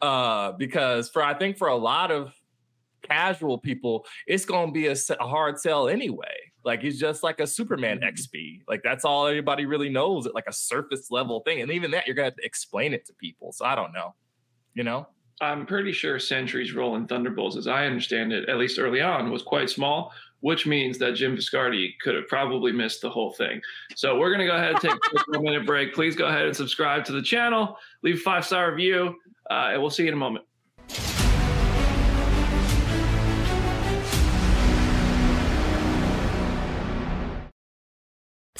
Uh, 0.00 0.52
because 0.52 1.08
for 1.08 1.22
I 1.22 1.34
think 1.34 1.56
for 1.56 1.68
a 1.68 1.76
lot 1.76 2.10
of 2.10 2.32
casual 3.06 3.58
people, 3.58 4.06
it's 4.26 4.44
going 4.44 4.68
to 4.68 4.72
be 4.72 4.86
a 4.86 4.96
hard 5.24 5.58
sell 5.58 5.88
anyway. 5.88 6.34
Like 6.66 6.82
he's 6.82 6.98
just 6.98 7.22
like 7.22 7.38
a 7.38 7.46
Superman 7.46 8.00
XP. 8.00 8.62
Like 8.66 8.82
that's 8.82 9.04
all 9.04 9.26
everybody 9.26 9.66
really 9.66 9.88
knows 9.88 10.26
at 10.26 10.34
like 10.34 10.48
a 10.48 10.52
surface 10.52 11.12
level 11.12 11.40
thing. 11.40 11.60
And 11.60 11.70
even 11.70 11.92
that, 11.92 12.06
you're 12.06 12.16
gonna 12.16 12.26
have 12.26 12.36
to 12.36 12.44
explain 12.44 12.92
it 12.92 13.06
to 13.06 13.12
people. 13.14 13.52
So 13.52 13.64
I 13.64 13.76
don't 13.76 13.92
know. 13.92 14.14
You 14.74 14.82
know? 14.82 15.06
I'm 15.40 15.64
pretty 15.64 15.92
sure 15.92 16.18
Sentry's 16.18 16.74
role 16.74 16.96
in 16.96 17.06
Thunderbolts, 17.06 17.56
as 17.56 17.68
I 17.68 17.86
understand 17.86 18.32
it, 18.32 18.48
at 18.48 18.56
least 18.56 18.78
early 18.78 19.02
on, 19.02 19.30
was 19.30 19.42
quite 19.42 19.68
small, 19.68 20.12
which 20.40 20.66
means 20.66 20.98
that 20.98 21.14
Jim 21.14 21.36
Viscardi 21.36 21.92
could 22.00 22.14
have 22.14 22.26
probably 22.26 22.72
missed 22.72 23.02
the 23.02 23.10
whole 23.10 23.32
thing. 23.32 23.60
So 23.94 24.18
we're 24.18 24.30
going 24.30 24.40
to 24.40 24.46
go 24.46 24.56
ahead 24.56 24.72
and 24.72 24.80
take 24.80 24.92
a 24.92 24.98
quick 24.98 25.42
minute 25.42 25.66
break. 25.66 25.94
Please 25.94 26.16
go 26.16 26.26
ahead 26.26 26.46
and 26.46 26.56
subscribe 26.56 27.04
to 27.04 27.12
the 27.12 27.20
channel, 27.20 27.76
leave 28.02 28.16
a 28.16 28.20
five 28.20 28.46
star 28.46 28.70
review, 28.70 29.14
uh, 29.50 29.70
and 29.72 29.80
we'll 29.80 29.90
see 29.90 30.04
you 30.04 30.08
in 30.08 30.14
a 30.14 30.18
moment. 30.18 30.46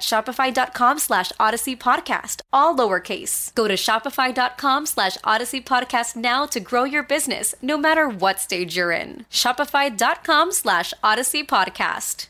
shopify.com 0.00 0.98
slash 0.98 1.32
odyssey 1.38 1.76
podcast, 1.76 2.40
all 2.52 2.76
lowercase. 2.76 3.54
Go 3.54 3.68
to 3.68 3.74
shopify.com 3.74 4.86
slash 4.86 5.16
odyssey 5.24 5.60
podcast 5.60 6.16
now 6.16 6.46
to 6.46 6.60
grow 6.60 6.84
your 6.84 7.02
business, 7.02 7.54
no 7.62 7.76
matter 7.78 8.08
what 8.08 8.40
stage 8.40 8.76
you're 8.76 8.92
in. 8.92 9.26
Shopify.com 9.30 10.52
slash 10.52 10.92
odyssey 11.02 11.44
podcast. 11.44 12.26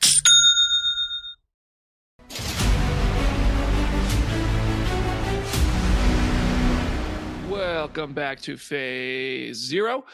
Welcome 7.49 8.13
back 8.13 8.41
to 8.43 8.57
Phase 8.57 9.57
Zero. 9.57 10.05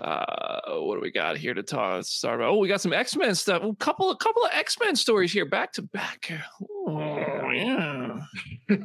Uh, 0.00 0.78
what 0.80 0.96
do 0.96 1.00
we 1.00 1.10
got 1.10 1.36
here 1.36 1.54
to 1.54 1.62
talk? 1.62 2.04
Start 2.04 2.40
about? 2.40 2.50
Oh, 2.50 2.58
we 2.58 2.68
got 2.68 2.80
some 2.80 2.92
X 2.92 3.16
Men 3.16 3.34
stuff. 3.34 3.62
A 3.62 3.74
couple, 3.76 4.10
a 4.10 4.16
couple 4.16 4.44
of 4.44 4.50
X 4.52 4.76
Men 4.80 4.96
stories 4.96 5.32
here, 5.32 5.44
back 5.44 5.72
to 5.74 5.82
back. 5.82 6.32
Oh 6.86 7.50
yeah. 7.50 8.20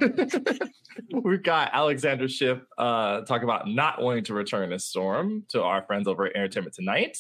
We've 1.24 1.44
got 1.44 1.72
Alexandra 1.74 2.28
Shipp 2.28 2.64
uh, 2.78 3.22
talking 3.22 3.44
about 3.44 3.68
not 3.68 4.02
wanting 4.02 4.24
to 4.26 4.34
return 4.34 4.72
as 4.74 4.86
Storm 4.86 5.44
to 5.50 5.64
our 5.64 5.84
friends 5.84 6.08
over 6.08 6.26
at 6.26 6.36
Entertainment 6.36 6.76
Tonight. 6.76 7.18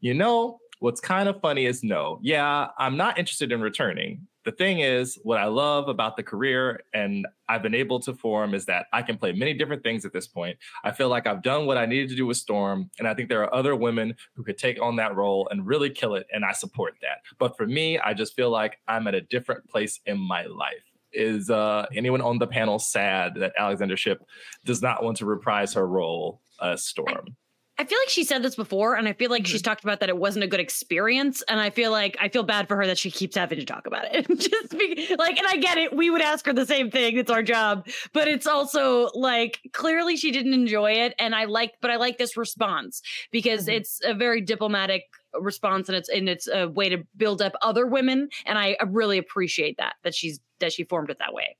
You 0.00 0.14
know, 0.14 0.58
what's 0.80 1.00
kind 1.00 1.28
of 1.28 1.40
funny 1.40 1.66
is 1.66 1.82
no, 1.82 2.18
yeah, 2.22 2.68
I'm 2.78 2.96
not 2.96 3.18
interested 3.18 3.52
in 3.52 3.60
returning. 3.60 4.26
The 4.44 4.52
thing 4.52 4.80
is, 4.80 5.18
what 5.24 5.38
I 5.38 5.44
love 5.44 5.88
about 5.88 6.16
the 6.16 6.22
career 6.22 6.80
and 6.94 7.26
I've 7.48 7.62
been 7.62 7.74
able 7.74 8.00
to 8.00 8.14
form 8.14 8.54
is 8.54 8.64
that 8.66 8.86
I 8.92 9.02
can 9.02 9.18
play 9.18 9.32
many 9.32 9.52
different 9.52 9.82
things 9.82 10.06
at 10.06 10.12
this 10.12 10.26
point. 10.26 10.56
I 10.84 10.92
feel 10.92 11.10
like 11.10 11.26
I've 11.26 11.42
done 11.42 11.66
what 11.66 11.76
I 11.76 11.84
needed 11.84 12.08
to 12.10 12.16
do 12.16 12.24
with 12.24 12.38
Storm, 12.38 12.90
and 12.98 13.06
I 13.06 13.14
think 13.14 13.28
there 13.28 13.42
are 13.42 13.54
other 13.54 13.76
women 13.76 14.14
who 14.34 14.44
could 14.44 14.56
take 14.56 14.80
on 14.80 14.96
that 14.96 15.16
role 15.16 15.48
and 15.50 15.66
really 15.66 15.90
kill 15.90 16.14
it, 16.14 16.26
and 16.32 16.44
I 16.44 16.52
support 16.52 16.94
that. 17.02 17.18
But 17.38 17.56
for 17.56 17.66
me, 17.66 17.98
I 17.98 18.14
just 18.14 18.34
feel 18.34 18.50
like 18.50 18.78
I'm 18.88 19.06
at 19.06 19.14
a 19.14 19.20
different 19.20 19.68
place 19.68 20.00
in 20.06 20.18
my 20.18 20.46
life. 20.46 20.82
Is 21.12 21.50
uh, 21.50 21.86
anyone 21.94 22.20
on 22.20 22.38
the 22.38 22.46
panel 22.46 22.78
sad 22.78 23.34
that 23.36 23.52
Alexandra 23.58 23.96
Shipp 23.96 24.22
does 24.64 24.80
not 24.80 25.02
want 25.02 25.16
to 25.18 25.26
reprise 25.26 25.74
her 25.74 25.86
role 25.86 26.40
as 26.62 26.84
Storm? 26.84 27.36
I 27.80 27.84
feel 27.84 27.98
like 28.00 28.08
she 28.08 28.24
said 28.24 28.42
this 28.42 28.56
before, 28.56 28.96
and 28.96 29.06
I 29.06 29.12
feel 29.12 29.30
like 29.30 29.46
she's 29.46 29.62
talked 29.62 29.84
about 29.84 30.00
that 30.00 30.08
it 30.08 30.18
wasn't 30.18 30.44
a 30.44 30.48
good 30.48 30.58
experience. 30.58 31.44
And 31.48 31.60
I 31.60 31.70
feel 31.70 31.92
like 31.92 32.16
I 32.20 32.28
feel 32.28 32.42
bad 32.42 32.66
for 32.66 32.76
her 32.76 32.86
that 32.86 32.98
she 32.98 33.08
keeps 33.08 33.36
having 33.36 33.60
to 33.60 33.64
talk 33.64 33.86
about 33.86 34.06
it. 34.12 34.26
Just 34.36 34.76
be, 34.76 35.14
like, 35.16 35.38
and 35.38 35.46
I 35.46 35.56
get 35.56 35.78
it. 35.78 35.94
We 35.94 36.10
would 36.10 36.20
ask 36.20 36.44
her 36.46 36.52
the 36.52 36.66
same 36.66 36.90
thing. 36.90 37.16
It's 37.16 37.30
our 37.30 37.42
job, 37.42 37.86
but 38.12 38.26
it's 38.26 38.48
also 38.48 39.10
like 39.14 39.60
clearly 39.72 40.16
she 40.16 40.32
didn't 40.32 40.54
enjoy 40.54 40.92
it. 40.92 41.14
And 41.20 41.36
I 41.36 41.44
like, 41.44 41.74
but 41.80 41.92
I 41.92 41.96
like 41.96 42.18
this 42.18 42.36
response 42.36 43.00
because 43.30 43.62
mm-hmm. 43.62 43.76
it's 43.76 44.00
a 44.04 44.12
very 44.12 44.40
diplomatic 44.40 45.04
response, 45.40 45.88
and 45.88 45.96
it's 45.96 46.08
and 46.08 46.28
it's 46.28 46.48
a 46.48 46.68
way 46.68 46.88
to 46.88 47.04
build 47.16 47.40
up 47.40 47.52
other 47.62 47.86
women. 47.86 48.28
And 48.44 48.58
I 48.58 48.76
really 48.88 49.18
appreciate 49.18 49.76
that 49.78 49.94
that 50.02 50.16
she's 50.16 50.40
that 50.58 50.72
she 50.72 50.82
formed 50.82 51.10
it 51.10 51.18
that 51.20 51.32
way. 51.32 51.56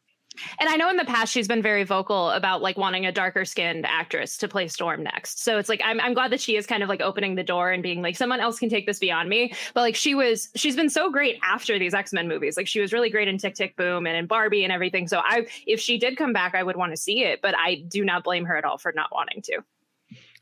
And 0.60 0.68
I 0.68 0.76
know 0.76 0.88
in 0.90 0.96
the 0.96 1.04
past 1.04 1.32
she's 1.32 1.48
been 1.48 1.62
very 1.62 1.84
vocal 1.84 2.30
about 2.30 2.62
like 2.62 2.76
wanting 2.76 3.06
a 3.06 3.12
darker 3.12 3.44
skinned 3.44 3.86
actress 3.86 4.36
to 4.38 4.48
play 4.48 4.68
Storm 4.68 5.02
next. 5.02 5.42
So 5.42 5.58
it's 5.58 5.68
like 5.68 5.80
I'm 5.84 6.00
I'm 6.00 6.14
glad 6.14 6.32
that 6.32 6.40
she 6.40 6.56
is 6.56 6.66
kind 6.66 6.82
of 6.82 6.88
like 6.88 7.00
opening 7.00 7.34
the 7.34 7.42
door 7.42 7.70
and 7.70 7.82
being 7.82 8.02
like 8.02 8.16
someone 8.16 8.40
else 8.40 8.58
can 8.58 8.68
take 8.68 8.86
this 8.86 8.98
beyond 8.98 9.28
me. 9.28 9.52
But 9.74 9.80
like 9.82 9.96
she 9.96 10.14
was 10.14 10.48
she's 10.54 10.76
been 10.76 10.90
so 10.90 11.10
great 11.10 11.38
after 11.42 11.78
these 11.78 11.94
X-Men 11.94 12.28
movies. 12.28 12.56
Like 12.56 12.66
she 12.66 12.80
was 12.80 12.92
really 12.92 13.10
great 13.10 13.28
in 13.28 13.38
Tick 13.38 13.54
Tick 13.54 13.76
Boom 13.76 14.06
and 14.06 14.16
in 14.16 14.26
Barbie 14.26 14.64
and 14.64 14.72
everything. 14.72 15.08
So 15.08 15.20
I 15.22 15.46
if 15.66 15.80
she 15.80 15.98
did 15.98 16.16
come 16.16 16.32
back 16.32 16.54
I 16.54 16.62
would 16.62 16.76
want 16.76 16.92
to 16.92 16.96
see 16.96 17.24
it, 17.24 17.40
but 17.42 17.54
I 17.56 17.76
do 17.88 18.04
not 18.04 18.24
blame 18.24 18.44
her 18.44 18.56
at 18.56 18.64
all 18.64 18.78
for 18.78 18.92
not 18.94 19.10
wanting 19.12 19.42
to. 19.42 19.62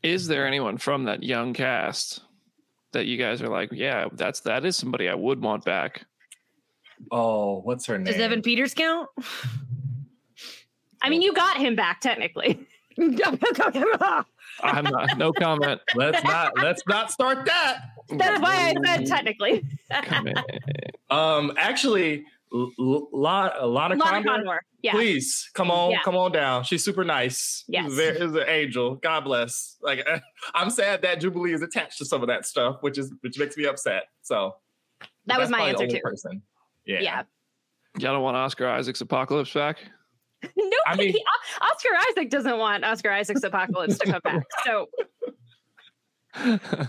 Is 0.03 0.27
there 0.27 0.45
anyone 0.47 0.77
from 0.77 1.05
that 1.05 1.23
young 1.23 1.53
cast 1.53 2.21
that 2.93 3.05
you 3.05 3.17
guys 3.17 3.41
are 3.41 3.49
like, 3.49 3.69
yeah, 3.71 4.07
that's 4.13 4.41
that 4.41 4.65
is 4.65 4.77
somebody 4.77 5.09
I 5.09 5.15
would 5.15 5.41
want 5.41 5.65
back? 5.65 6.05
Oh, 7.11 7.61
what's 7.61 7.85
her 7.85 7.97
name? 7.97 8.05
Does 8.05 8.21
Evan 8.21 8.41
Peters 8.41 8.73
count? 8.73 9.09
I 11.01 11.09
mean, 11.09 11.21
you 11.21 11.33
got 11.33 11.57
him 11.57 11.75
back 11.75 12.01
technically. 12.01 12.65
I'm 14.63 14.85
not. 14.85 15.17
No 15.17 15.31
comment. 15.31 15.81
Let's 15.95 16.23
not. 16.23 16.53
Let's 16.57 16.81
not 16.87 17.11
start 17.11 17.45
that. 17.45 17.81
That's 18.09 18.41
why 18.41 18.55
I 18.55 18.75
said 18.85 19.05
technically. 19.05 19.63
um, 21.09 21.53
actually, 21.57 22.25
L- 22.53 22.71
L- 22.79 23.09
Lana, 23.11 23.65
Lana 23.65 23.97
Condor, 23.97 24.29
Condor. 24.29 24.61
Yeah. 24.81 24.91
Please 24.93 25.49
come 25.53 25.69
on, 25.69 25.91
yeah. 25.91 26.01
come 26.03 26.15
on 26.15 26.31
down. 26.31 26.63
She's 26.63 26.83
super 26.83 27.03
nice. 27.03 27.65
Yes, 27.67 27.95
there 27.95 28.13
is 28.13 28.33
an 28.33 28.43
angel. 28.47 28.95
God 28.95 29.25
bless. 29.25 29.77
Like 29.81 30.07
I'm 30.55 30.69
sad 30.69 31.01
that 31.01 31.19
Jubilee 31.19 31.53
is 31.53 31.61
attached 31.61 31.97
to 31.99 32.05
some 32.05 32.21
of 32.21 32.27
that 32.27 32.45
stuff, 32.45 32.77
which 32.81 32.97
is 32.97 33.13
which 33.21 33.37
makes 33.37 33.57
me 33.57 33.65
upset. 33.65 34.03
So 34.21 34.55
that 35.25 35.39
was 35.39 35.49
my 35.49 35.69
answer 35.69 35.87
too. 35.87 35.99
Person. 35.99 36.41
Yeah. 36.85 36.99
Yeah. 37.01 37.23
Y'all 37.97 38.13
don't 38.13 38.23
want 38.23 38.37
Oscar 38.37 38.67
Isaac's 38.67 39.01
Apocalypse 39.01 39.53
back? 39.53 39.79
No, 40.43 40.77
I 40.87 40.95
mean, 40.95 41.13
he, 41.13 41.23
Oscar 41.61 41.89
Isaac 42.11 42.29
doesn't 42.29 42.57
want 42.57 42.83
Oscar 42.83 43.11
Isaac's 43.11 43.43
Apocalypse 43.43 43.97
to 43.99 44.11
come 44.11 44.21
back. 44.23 44.45
So. 44.65 44.87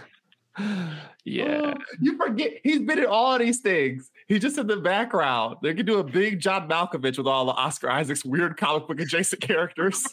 yeah. 1.24 1.60
Oh, 1.62 1.74
you 2.00 2.16
forget 2.18 2.54
he's 2.62 2.80
been 2.80 2.98
in 2.98 3.06
all 3.06 3.38
these 3.38 3.60
things. 3.60 4.10
He's 4.26 4.40
just 4.40 4.58
in 4.58 4.66
the 4.66 4.76
background. 4.76 5.56
They 5.62 5.72
could 5.72 5.86
do 5.86 5.98
a 5.98 6.04
big 6.04 6.40
John 6.40 6.68
Malkovich 6.68 7.16
with 7.16 7.26
all 7.26 7.46
the 7.46 7.52
Oscar 7.52 7.90
Isaac's 7.90 8.24
weird 8.24 8.58
comic 8.58 8.86
book 8.86 9.00
adjacent 9.00 9.40
characters. 9.40 10.04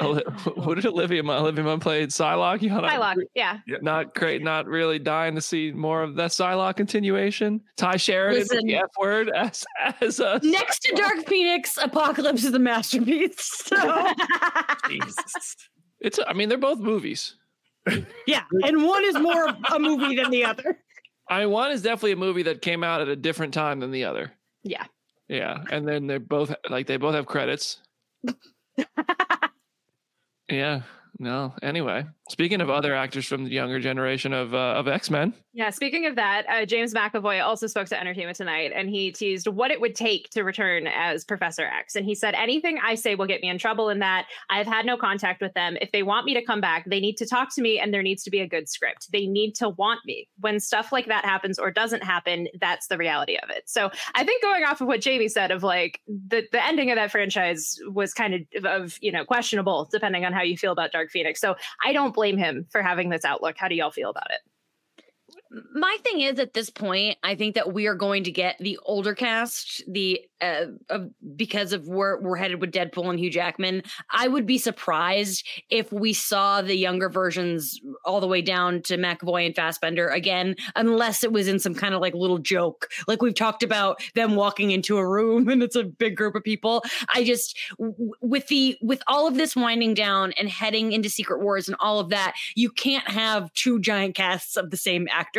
what 0.54 0.74
did 0.76 0.86
Olivia 0.86 1.22
Munn? 1.22 1.42
Olivia 1.42 1.64
Munn 1.64 1.80
played 1.80 2.10
Psylocke. 2.10 2.62
You 2.62 2.70
know, 2.70 2.80
Psylocke, 2.80 3.24
yeah. 3.34 3.58
Not 3.82 4.14
great. 4.14 4.42
Not 4.42 4.66
really 4.66 4.98
dying 4.98 5.34
to 5.34 5.40
see 5.40 5.72
more 5.72 6.02
of 6.02 6.14
that 6.16 6.30
Psylocke 6.30 6.76
continuation. 6.76 7.60
Tye 7.76 7.96
Sheridan, 7.96 8.40
Listen, 8.40 8.66
the 8.66 8.76
F 8.76 8.90
word 9.00 9.30
as 9.30 9.64
as 10.00 10.20
a 10.20 10.40
next 10.42 10.80
to 10.80 10.94
Dark 10.94 11.26
Phoenix, 11.26 11.76
Apocalypse 11.78 12.44
is 12.44 12.54
a 12.54 12.58
masterpiece. 12.58 13.40
So. 13.40 13.76
Jesus. 14.88 15.56
It's. 16.00 16.18
I 16.26 16.32
mean, 16.32 16.48
they're 16.48 16.58
both 16.58 16.78
movies. 16.78 17.34
Yeah, 18.26 18.42
and 18.62 18.84
one 18.84 19.04
is 19.04 19.18
more 19.18 19.48
of 19.48 19.56
a 19.74 19.78
movie 19.78 20.14
than 20.16 20.30
the 20.30 20.44
other. 20.44 20.78
I 21.28 21.40
mean, 21.40 21.50
one 21.50 21.70
is 21.70 21.82
definitely 21.82 22.12
a 22.12 22.16
movie 22.16 22.42
that 22.44 22.62
came 22.62 22.84
out 22.84 23.00
at 23.00 23.08
a 23.08 23.16
different 23.16 23.52
time 23.54 23.80
than 23.80 23.90
the 23.90 24.04
other. 24.04 24.32
Yeah. 24.62 24.84
Yeah, 25.28 25.62
and 25.70 25.86
then 25.86 26.06
they're 26.06 26.20
both 26.20 26.54
like 26.70 26.86
they 26.86 26.96
both 26.96 27.14
have 27.14 27.26
credits. 27.26 27.82
Yeah. 30.48 30.82
No. 31.18 31.54
Anyway, 31.62 32.06
speaking 32.28 32.60
of 32.60 32.70
other 32.70 32.94
actors 32.94 33.26
from 33.26 33.44
the 33.44 33.50
younger 33.50 33.80
generation 33.80 34.32
of 34.32 34.54
uh, 34.54 34.74
of 34.76 34.88
X 34.88 35.10
Men. 35.10 35.34
Yeah. 35.52 35.70
Speaking 35.70 36.06
of 36.06 36.16
that, 36.16 36.46
uh, 36.48 36.64
James 36.66 36.94
McAvoy 36.94 37.42
also 37.42 37.66
spoke 37.66 37.88
to 37.88 38.00
Entertainment 38.00 38.36
Tonight, 38.36 38.72
and 38.74 38.88
he 38.88 39.10
teased 39.10 39.48
what 39.48 39.70
it 39.70 39.80
would 39.80 39.94
take 39.94 40.30
to 40.30 40.42
return 40.42 40.86
as 40.86 41.24
Professor 41.24 41.64
X. 41.64 41.96
And 41.96 42.04
he 42.04 42.14
said, 42.14 42.34
"Anything 42.34 42.78
I 42.82 42.94
say 42.94 43.14
will 43.14 43.26
get 43.26 43.40
me 43.40 43.48
in 43.48 43.58
trouble. 43.58 43.88
In 43.88 43.98
that, 43.98 44.26
I've 44.50 44.66
had 44.66 44.86
no 44.86 44.96
contact 44.96 45.40
with 45.40 45.54
them. 45.54 45.76
If 45.80 45.90
they 45.92 46.02
want 46.02 46.26
me 46.26 46.34
to 46.34 46.42
come 46.42 46.60
back, 46.60 46.84
they 46.86 47.00
need 47.00 47.16
to 47.16 47.26
talk 47.26 47.54
to 47.54 47.62
me, 47.62 47.78
and 47.78 47.92
there 47.92 48.02
needs 48.02 48.22
to 48.24 48.30
be 48.30 48.40
a 48.40 48.46
good 48.46 48.68
script. 48.68 49.10
They 49.12 49.26
need 49.26 49.54
to 49.56 49.70
want 49.70 50.00
me. 50.04 50.28
When 50.40 50.60
stuff 50.60 50.92
like 50.92 51.06
that 51.06 51.24
happens 51.24 51.58
or 51.58 51.70
doesn't 51.70 52.02
happen, 52.02 52.48
that's 52.60 52.86
the 52.88 52.98
reality 52.98 53.36
of 53.42 53.50
it. 53.50 53.64
So 53.66 53.90
I 54.14 54.24
think 54.24 54.42
going 54.42 54.64
off 54.64 54.80
of 54.80 54.86
what 54.86 55.00
Jamie 55.00 55.28
said 55.28 55.50
of 55.50 55.62
like 55.62 56.00
the 56.06 56.46
the 56.52 56.64
ending 56.64 56.90
of 56.90 56.96
that 56.96 57.10
franchise 57.10 57.78
was 57.88 58.14
kind 58.14 58.34
of 58.34 58.64
of 58.64 58.98
you 59.00 59.12
know 59.12 59.24
questionable 59.24 59.88
depending 59.90 60.24
on 60.24 60.32
how 60.32 60.42
you 60.42 60.56
feel 60.56 60.72
about 60.72 60.92
Dark 60.92 61.10
Phoenix. 61.10 61.40
So 61.40 61.56
I 61.84 61.92
don't 61.92 62.14
blame 62.18 62.36
him 62.36 62.66
for 62.70 62.82
having 62.82 63.10
this 63.10 63.24
outlook. 63.24 63.54
How 63.56 63.68
do 63.68 63.76
y'all 63.76 63.92
feel 63.92 64.10
about 64.10 64.30
it? 64.30 64.40
My 65.74 65.96
thing 66.04 66.20
is 66.20 66.38
at 66.38 66.54
this 66.54 66.70
point 66.70 67.16
i 67.22 67.34
think 67.34 67.54
that 67.54 67.72
we 67.72 67.86
are 67.86 67.94
going 67.94 68.24
to 68.24 68.30
get 68.30 68.56
the 68.60 68.78
older 68.84 69.14
cast 69.14 69.82
the 69.88 70.20
uh, 70.40 70.66
uh, 70.90 71.00
because 71.34 71.72
of 71.72 71.88
where 71.88 72.20
we're 72.20 72.36
headed 72.36 72.60
with 72.60 72.70
deadpool 72.70 73.10
and 73.10 73.18
hugh 73.18 73.30
jackman. 73.30 73.82
I 74.12 74.28
would 74.28 74.46
be 74.46 74.56
surprised 74.56 75.44
if 75.68 75.90
we 75.92 76.12
saw 76.12 76.62
the 76.62 76.76
younger 76.76 77.08
versions 77.08 77.80
all 78.04 78.20
the 78.20 78.28
way 78.28 78.40
down 78.40 78.82
to 78.82 78.96
mcavoy 78.96 79.46
and 79.46 79.54
fassbender 79.54 80.06
again 80.08 80.54
unless 80.76 81.24
it 81.24 81.32
was 81.32 81.48
in 81.48 81.58
some 81.58 81.74
kind 81.74 81.92
of 81.92 82.00
like 82.00 82.14
little 82.14 82.38
joke. 82.38 82.88
Like 83.08 83.20
we've 83.20 83.34
talked 83.34 83.64
about 83.64 84.00
them 84.14 84.36
walking 84.36 84.70
into 84.70 84.96
a 84.96 85.08
room 85.08 85.48
and 85.48 85.60
it's 85.60 85.76
a 85.76 85.84
big 85.84 86.16
group 86.16 86.36
of 86.36 86.44
people. 86.44 86.84
I 87.12 87.24
just 87.24 87.58
w- 87.78 88.12
with 88.20 88.46
the 88.46 88.78
with 88.80 89.02
all 89.08 89.26
of 89.26 89.34
this 89.34 89.56
winding 89.56 89.94
down 89.94 90.32
and 90.38 90.48
heading 90.48 90.92
into 90.92 91.10
secret 91.10 91.42
wars 91.42 91.68
and 91.68 91.76
all 91.80 91.98
of 91.98 92.10
that 92.10 92.34
you 92.54 92.70
can't 92.70 93.08
have 93.08 93.52
two 93.54 93.80
giant 93.80 94.14
casts 94.14 94.56
of 94.56 94.70
the 94.70 94.76
same 94.76 95.08
actor 95.10 95.37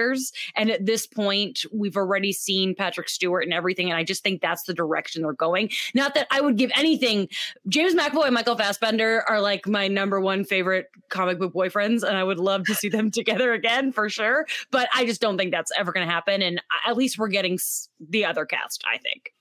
And 0.56 0.70
at 0.70 0.86
this 0.86 1.06
point, 1.08 1.66
we've 1.72 1.98
already 1.98 2.32
seen 2.32 2.76
Patrick 2.76 3.10
Stewart 3.10 3.44
and 3.44 3.54
everything. 3.54 3.90
And 3.90 3.98
I 3.98 4.04
just 4.04 4.24
think 4.24 4.42
that's 4.42 4.64
the 4.64 4.74
direction 4.74 5.22
they're 5.22 5.34
going. 5.34 5.72
Not 5.94 6.14
that 6.16 6.28
I 6.32 6.42
would 6.42 6.58
give 6.58 6.72
anything. 6.76 7.30
James 7.68 7.96
McAvoy 7.96 8.26
and 8.26 8.34
Michael 8.34 8.56
Fassbender 8.56 9.24
are 9.28 9.42
like 9.42 9.68
my 9.68 9.88
number 9.88 10.20
one 10.20 10.44
favorite 10.44 10.88
comic 11.10 11.40
book 11.40 11.54
boyfriends. 11.54 12.04
And 12.04 12.18
I 12.18 12.24
would 12.24 12.40
love 12.40 12.66
to 12.66 12.76
see 12.76 12.90
them 12.90 13.12
together 13.20 13.54
again 13.54 13.92
for 13.92 14.10
sure. 14.10 14.46
But 14.72 14.90
I 14.94 15.06
just 15.06 15.22
don't 15.22 15.38
think 15.38 15.52
that's 15.52 15.72
ever 15.78 15.92
going 15.92 16.08
to 16.08 16.12
happen. 16.12 16.42
And 16.42 16.62
at 16.86 16.98
least 16.98 17.18
we're 17.18 17.28
getting 17.28 17.60
the 18.00 18.26
other 18.26 18.46
cast, 18.46 18.84
I 18.92 18.98
think. 18.98 19.34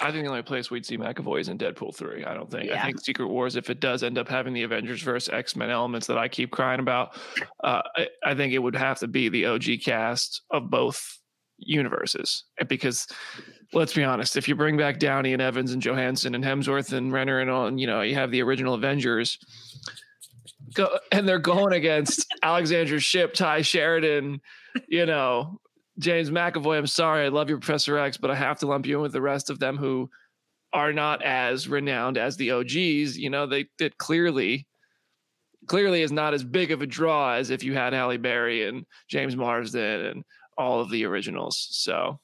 I 0.00 0.10
think 0.10 0.24
the 0.24 0.30
only 0.30 0.42
place 0.42 0.70
we'd 0.70 0.84
see 0.84 0.98
McAvoy 0.98 1.40
is 1.40 1.48
in 1.48 1.56
Deadpool 1.56 1.94
three. 1.94 2.24
I 2.24 2.34
don't 2.34 2.50
think. 2.50 2.66
Yeah. 2.66 2.82
I 2.82 2.86
think 2.86 3.00
Secret 3.00 3.28
Wars, 3.28 3.54
if 3.54 3.70
it 3.70 3.80
does 3.80 4.02
end 4.02 4.18
up 4.18 4.28
having 4.28 4.52
the 4.52 4.64
Avengers 4.64 5.02
versus 5.02 5.32
X 5.32 5.54
Men 5.54 5.70
elements 5.70 6.06
that 6.08 6.18
I 6.18 6.26
keep 6.26 6.50
crying 6.50 6.80
about, 6.80 7.16
uh, 7.62 7.82
I, 7.96 8.08
I 8.24 8.34
think 8.34 8.52
it 8.52 8.58
would 8.58 8.74
have 8.74 8.98
to 9.00 9.08
be 9.08 9.28
the 9.28 9.46
OG 9.46 9.64
cast 9.84 10.42
of 10.50 10.68
both 10.68 11.18
universes. 11.58 12.44
Because 12.66 13.06
let's 13.72 13.94
be 13.94 14.02
honest, 14.02 14.36
if 14.36 14.48
you 14.48 14.56
bring 14.56 14.76
back 14.76 14.98
Downey 14.98 15.32
and 15.32 15.40
Evans 15.40 15.72
and 15.72 15.82
Johansson 15.82 16.34
and 16.34 16.44
Hemsworth 16.44 16.92
and 16.92 17.12
Renner 17.12 17.40
and 17.40 17.48
all, 17.48 17.66
and 17.66 17.78
you 17.78 17.86
know 17.86 18.00
you 18.00 18.14
have 18.14 18.30
the 18.30 18.42
original 18.42 18.74
Avengers. 18.74 19.38
Go, 20.74 20.88
and 21.12 21.28
they're 21.28 21.38
going 21.38 21.72
against 21.72 22.26
Alexandra 22.42 22.98
Shipp, 22.98 23.34
Tye 23.34 23.62
Sheridan, 23.62 24.40
you 24.88 25.06
know, 25.06 25.60
James 25.98 26.30
McAvoy, 26.30 26.78
I'm 26.78 26.86
sorry, 26.86 27.24
I 27.24 27.28
love 27.28 27.48
you, 27.48 27.58
Professor 27.58 27.98
X, 27.98 28.16
but 28.16 28.30
I 28.30 28.34
have 28.34 28.58
to 28.60 28.66
lump 28.66 28.86
you 28.86 28.96
in 28.96 29.02
with 29.02 29.12
the 29.12 29.20
rest 29.22 29.48
of 29.50 29.58
them 29.60 29.76
who 29.76 30.10
are 30.72 30.92
not 30.92 31.22
as 31.22 31.68
renowned 31.68 32.18
as 32.18 32.36
the 32.36 32.50
OGs. 32.50 33.16
You 33.16 33.30
know, 33.30 33.46
they 33.46 33.66
it 33.78 33.96
clearly 33.98 34.66
clearly 35.66 36.02
is 36.02 36.12
not 36.12 36.34
as 36.34 36.44
big 36.44 36.72
of 36.72 36.82
a 36.82 36.86
draw 36.86 37.34
as 37.34 37.48
if 37.50 37.62
you 37.62 37.72
had 37.74 37.92
Halle 37.94 38.16
Berry 38.18 38.66
and 38.68 38.84
James 39.08 39.34
Marsden 39.36 40.04
and 40.04 40.24
all 40.58 40.80
of 40.80 40.90
the 40.90 41.04
originals. 41.06 41.68
So 41.70 42.18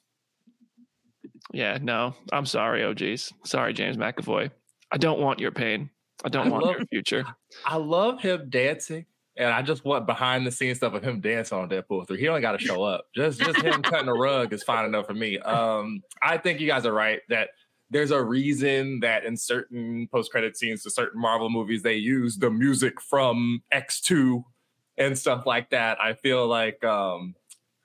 yeah, 1.53 1.77
no, 1.81 2.13
I'm 2.31 2.45
sorry, 2.45 2.83
OGs. 2.83 3.31
Sorry, 3.45 3.73
James 3.73 3.97
McAvoy. 3.97 4.51
I 4.91 4.97
don't 4.97 5.19
want 5.21 5.39
your 5.39 5.51
pain. 5.51 5.89
I 6.23 6.29
don't 6.29 6.47
I 6.47 6.49
want 6.49 6.65
love- 6.65 6.75
your 6.77 6.85
future. 6.87 7.25
I 7.65 7.77
love 7.77 8.21
him 8.21 8.49
dancing, 8.49 9.05
and 9.41 9.49
I 9.49 9.63
just 9.63 9.83
want 9.83 10.05
behind 10.05 10.45
the 10.45 10.51
scenes 10.51 10.77
stuff 10.77 10.93
of 10.93 11.03
him 11.03 11.19
dancing 11.19 11.57
on 11.57 11.67
Deadpool 11.67 12.07
3. 12.07 12.19
He 12.19 12.27
only 12.27 12.41
got 12.41 12.51
to 12.51 12.59
show 12.59 12.83
up. 12.83 13.05
Just 13.15 13.39
just 13.39 13.59
him 13.59 13.81
cutting 13.81 14.07
a 14.07 14.13
rug 14.13 14.53
is 14.53 14.61
fine 14.61 14.85
enough 14.85 15.07
for 15.07 15.15
me. 15.15 15.39
Um, 15.39 16.03
I 16.21 16.37
think 16.37 16.59
you 16.59 16.67
guys 16.67 16.85
are 16.85 16.93
right 16.93 17.21
that 17.29 17.49
there's 17.89 18.11
a 18.11 18.21
reason 18.21 18.99
that 18.99 19.25
in 19.25 19.35
certain 19.35 20.07
post-credit 20.11 20.55
scenes 20.57 20.83
to 20.83 20.91
certain 20.91 21.19
Marvel 21.19 21.49
movies 21.49 21.81
they 21.81 21.95
use 21.95 22.37
the 22.37 22.51
music 22.51 23.01
from 23.01 23.63
X2 23.73 24.43
and 24.99 25.17
stuff 25.17 25.47
like 25.47 25.71
that. 25.71 25.99
I 25.99 26.13
feel 26.13 26.45
like 26.45 26.83
um 26.83 27.33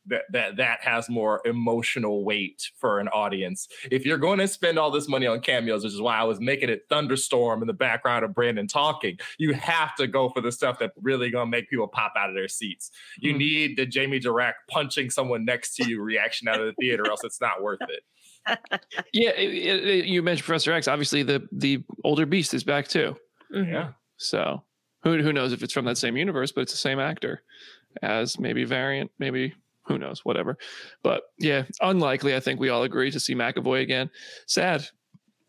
that 0.09 0.23
that 0.33 0.57
that 0.57 0.81
has 0.83 1.09
more 1.09 1.41
emotional 1.45 2.25
weight 2.25 2.71
for 2.79 3.01
an 3.01 3.09
audience. 3.09 3.69
If 3.91 4.05
you're 4.07 4.19
going 4.19 4.39
to 4.39 4.49
spend 4.49 4.79
all 4.79 4.91
this 4.91 5.09
money 5.09 5.27
on 5.27 5.41
cameos, 5.41 5.85
which 5.85 5.93
is 5.93 6.01
why 6.01 6.17
I 6.19 6.25
was 6.25 6.41
making 6.41 6.69
it 6.69 6.83
thunderstorm 6.89 7.63
in 7.63 7.67
the 7.67 7.73
background 7.73 8.25
of 8.25 8.35
Brandon 8.35 8.67
talking, 8.69 9.19
you 9.39 9.53
have 9.55 9.95
to 9.97 10.07
go 10.07 10.29
for 10.31 10.41
the 10.41 10.53
stuff 10.53 10.79
that 10.79 10.93
really 11.01 11.31
gonna 11.31 11.51
make 11.51 11.69
people 11.71 11.89
pop 11.89 12.13
out 12.17 12.29
of 12.29 12.35
their 12.35 12.49
seats. 12.49 12.91
You 13.19 13.35
Mhm. 13.35 13.39
need 13.39 13.77
the 13.77 13.87
Jamie 13.87 14.21
Jirak 14.21 14.55
punching 14.69 15.11
someone 15.11 15.45
next 15.45 15.75
to 15.77 15.89
you 15.89 16.01
reaction 16.03 16.49
out 16.49 16.61
of 16.61 16.67
the 16.67 16.73
theater, 16.81 17.09
else 17.09 17.25
it's 17.25 17.41
not 17.41 17.63
worth 17.63 17.81
it. 17.83 18.03
Yeah, 19.13 19.31
it, 19.31 19.53
it, 19.53 19.89
it- 19.89 20.05
you 20.07 20.23
mentioned 20.23 20.45
Professor 20.47 20.73
X. 20.73 20.87
Obviously, 20.87 21.23
the 21.25 21.49
the 21.51 21.83
older 22.05 22.27
Beast 22.27 22.55
is 22.55 22.63
back 22.63 22.87
too. 22.87 23.17
Yeah. 23.51 23.93
So 24.19 24.63
who 25.03 25.21
who 25.23 25.33
knows 25.33 25.53
if 25.53 25.63
it's 25.65 25.73
from 25.73 25.85
that 25.87 25.99
same 25.99 26.17
universe, 26.17 26.53
but 26.53 26.61
it's 26.63 26.73
the 26.73 26.79
same 26.79 26.99
actor 27.01 27.43
as 28.03 28.39
maybe 28.39 28.65
variant, 28.65 29.11
maybe 29.19 29.55
who 29.87 29.99
knows, 29.99 30.25
whatever. 30.25 30.59
But 31.03 31.23
yeah, 31.39 31.65
unlikely. 31.81 32.35
I 32.35 32.41
think 32.41 32.61
we 32.61 32.69
all 32.69 32.83
agree 32.83 33.11
to 33.11 33.21
see 33.21 33.35
McAvoy 33.35 33.83
again. 33.83 34.11
Sad. 34.47 34.87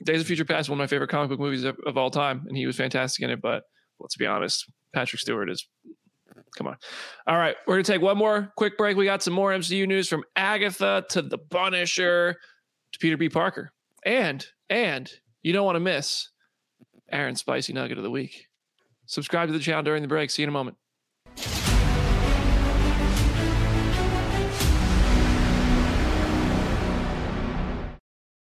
Days 0.03 0.21
of 0.21 0.27
Future 0.27 0.45
Past, 0.45 0.69
one 0.69 0.77
of 0.77 0.83
my 0.83 0.87
favorite 0.87 1.09
comic 1.09 1.29
book 1.29 1.39
movies 1.39 1.63
of, 1.63 1.75
of 1.85 1.97
all 1.97 2.11
time, 2.11 2.45
and 2.47 2.55
he 2.55 2.67
was 2.67 2.75
fantastic 2.75 3.23
in 3.23 3.31
it. 3.31 3.41
But 3.41 3.63
let's 3.99 4.15
be 4.15 4.27
honest, 4.27 4.71
Patrick 4.93 5.19
Stewart 5.19 5.49
is. 5.49 5.67
Come 6.55 6.67
on. 6.67 6.77
All 7.27 7.37
right, 7.37 7.55
we're 7.65 7.75
gonna 7.75 7.83
take 7.83 8.01
one 8.01 8.17
more 8.17 8.53
quick 8.57 8.77
break. 8.77 8.95
We 8.95 9.05
got 9.05 9.23
some 9.23 9.33
more 9.33 9.51
MCU 9.51 9.87
news 9.87 10.07
from 10.07 10.23
Agatha 10.35 11.03
to 11.09 11.21
the 11.21 11.37
Punisher 11.37 12.35
to 12.91 12.99
Peter 12.99 13.17
B. 13.17 13.27
Parker, 13.27 13.71
and 14.05 14.45
and 14.69 15.09
you 15.41 15.51
don't 15.51 15.65
want 15.65 15.75
to 15.77 15.81
miss 15.81 16.29
Aaron's 17.11 17.39
spicy 17.39 17.73
nugget 17.73 17.97
of 17.97 18.03
the 18.03 18.11
week. 18.11 18.47
Subscribe 19.07 19.49
to 19.49 19.53
the 19.53 19.59
channel 19.59 19.83
during 19.83 20.01
the 20.01 20.07
break. 20.07 20.29
See 20.29 20.41
you 20.41 20.45
in 20.45 20.49
a 20.49 20.51
moment. 20.51 20.77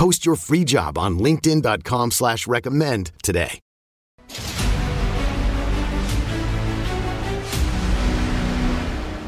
Post 0.00 0.24
your 0.24 0.36
free 0.36 0.64
job 0.64 0.96
on 0.96 1.18
linkedin.com 1.18 2.12
slash 2.12 2.46
recommend 2.46 3.12
today. 3.22 3.60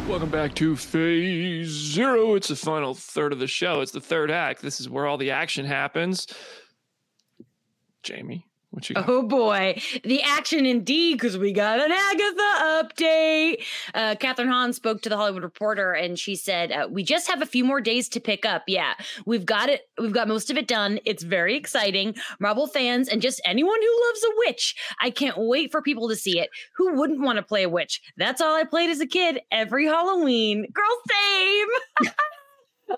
Welcome 0.09 0.31
back 0.31 0.55
to 0.55 0.75
Phase 0.75 1.69
Zero. 1.69 2.37
It's 2.37 2.49
the 2.49 2.57
final 2.57 2.95
third 2.95 3.35
of 3.35 3.39
the 3.39 3.47
show. 3.47 3.83
It's 3.83 3.93
the 3.93 4.01
third 4.01 4.31
act. 4.31 4.63
This 4.63 4.81
is 4.81 4.89
where 4.89 5.07
all 5.07 5.19
the 5.19 5.33
action 5.33 5.67
happens. 5.67 6.27
Jamie, 8.03 8.47
what 8.73 8.89
you 8.89 8.95
got? 8.95 9.07
Oh 9.07 9.23
boy, 9.23 9.81
the 10.03 10.23
action 10.23 10.65
indeed, 10.65 11.15
because 11.15 11.37
we 11.37 11.53
got 11.53 11.79
an 11.79 11.93
Agatha 11.93 12.89
update. 13.05 13.63
Uh, 13.95 14.15
Kathryn 14.15 14.49
Hahn 14.49 14.73
spoke 14.73 15.03
to 15.03 15.11
the 15.11 15.17
Hollywood 15.17 15.43
Reporter, 15.43 15.93
and 15.93 16.19
she 16.19 16.35
said, 16.35 16.73
uh, 16.73 16.89
"We 16.91 17.05
just 17.05 17.29
have 17.29 17.43
a 17.43 17.47
few 17.47 17.67
more 17.67 17.83
days 17.83 18.09
to 18.11 18.21
pick 18.21 18.47
up. 18.47 18.63
Yeah, 18.67 18.95
we've 19.27 19.45
got 19.45 19.69
it. 19.69 19.83
We've 20.01 20.13
got 20.13 20.27
most 20.27 20.51
of 20.51 20.57
it 20.57 20.67
done. 20.67 21.01
It's 21.05 21.23
very 21.23 21.55
exciting. 21.55 22.15
Marvel 22.41 22.67
fans 22.67 23.09
and 23.09 23.21
just 23.21 23.43
anyone 23.45 23.79
who 23.79 24.07
loves 24.07 24.25
a 24.25 24.31
witch. 24.47 24.75
I 25.03 25.11
can't 25.11 25.37
wait 25.37 25.71
for 25.71 25.83
people 25.83 26.09
to 26.09 26.17
see 26.17 26.41
it. 26.41 26.49
Who 26.77 26.95
wouldn't 26.95 27.21
want 27.21 27.37
to 27.37 27.43
play 27.43 27.65
a 27.65 27.69
witch? 27.69 28.01
That's 28.17 28.41
all 28.41 28.55
I 28.55 28.65
played 28.65 28.89
as 28.89 29.01
a 29.01 29.07
kid 29.07 29.41
every 29.51 29.85
Halloween. 29.85 30.67
Girl, 30.73 31.03
same. 31.11 32.17